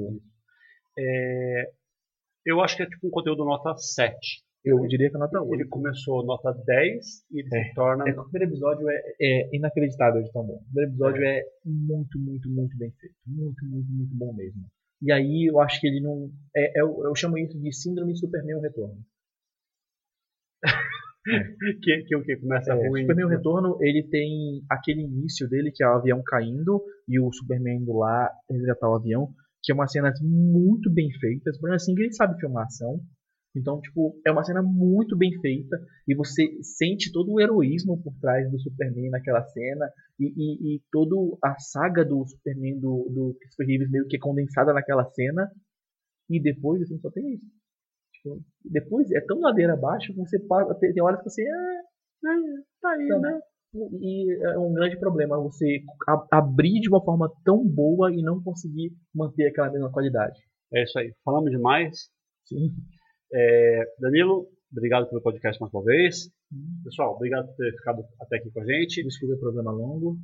[2.45, 4.15] Eu acho que é tipo um conteúdo nota 7.
[4.63, 5.53] Eu diria que é nota 8.
[5.53, 7.63] Ele começou nota 10 e ele É.
[7.65, 8.07] se torna.
[8.07, 10.55] É o primeiro episódio é, é inacreditável de tão bom.
[10.55, 11.43] O primeiro episódio é.
[11.65, 13.15] muito, muito, muito bem feito.
[13.25, 14.61] Muito, muito, muito bom mesmo.
[15.01, 16.29] E aí eu acho que ele não.
[16.55, 18.97] É, é eu, eu chamo isso de Síndrome Superman Retorno.
[21.83, 22.37] Que, que o que?
[22.37, 23.01] Começa É, ruim.
[23.01, 27.81] Superman Retorno, ele tem aquele início dele, que é o avião caindo e o Superman
[27.81, 29.31] indo lá resgatar o avião,
[29.61, 31.51] que é uma cena muito bem feita.
[31.53, 32.99] Superman assim, ele sabe filmar ação.
[33.55, 35.77] Então, tipo, é uma cena muito bem feita
[36.07, 39.89] e você sente todo o heroísmo por trás do Superman naquela cena
[40.19, 44.19] e, e, e toda a saga do Superman do, do Christopher Reeves meio que é
[44.19, 45.49] condensada naquela cena
[46.29, 47.45] e depois assim, só tem isso.
[48.13, 51.81] Tipo, depois é tão ladeira abaixo que você passa, tem, horas que você ah,
[52.25, 53.39] ah, tá aí, né?
[54.01, 58.41] E é um grande problema você a- abrir de uma forma tão boa e não
[58.41, 60.39] conseguir manter aquela mesma qualidade.
[60.73, 61.13] É isso aí.
[61.23, 62.09] Falamos demais.
[62.45, 62.71] Sim.
[63.33, 66.31] É, Danilo, obrigado pelo podcast mais uma vez.
[66.83, 69.03] Pessoal, obrigado por ter ficado até aqui com a gente.
[69.03, 70.17] Desculpa o programa longo.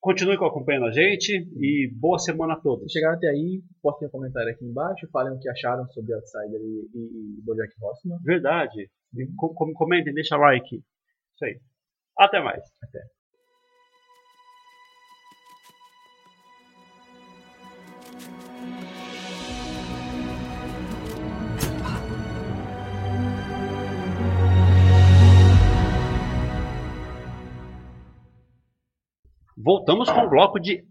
[0.00, 2.84] Continue acompanhando a gente e boa semana a todos.
[2.92, 6.60] Se chegaram até aí, postem um comentário aqui embaixo, falem o que acharam sobre Outsider
[6.60, 8.18] e, e, e Bojack Horseman.
[8.22, 8.88] Verdade.
[9.36, 10.76] Com- com- Comentem, deixa like.
[10.76, 11.60] Isso aí.
[12.18, 12.62] Até mais.
[29.66, 30.84] Voltamos com o bloco de.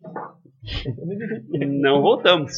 [1.82, 2.58] Não voltamos.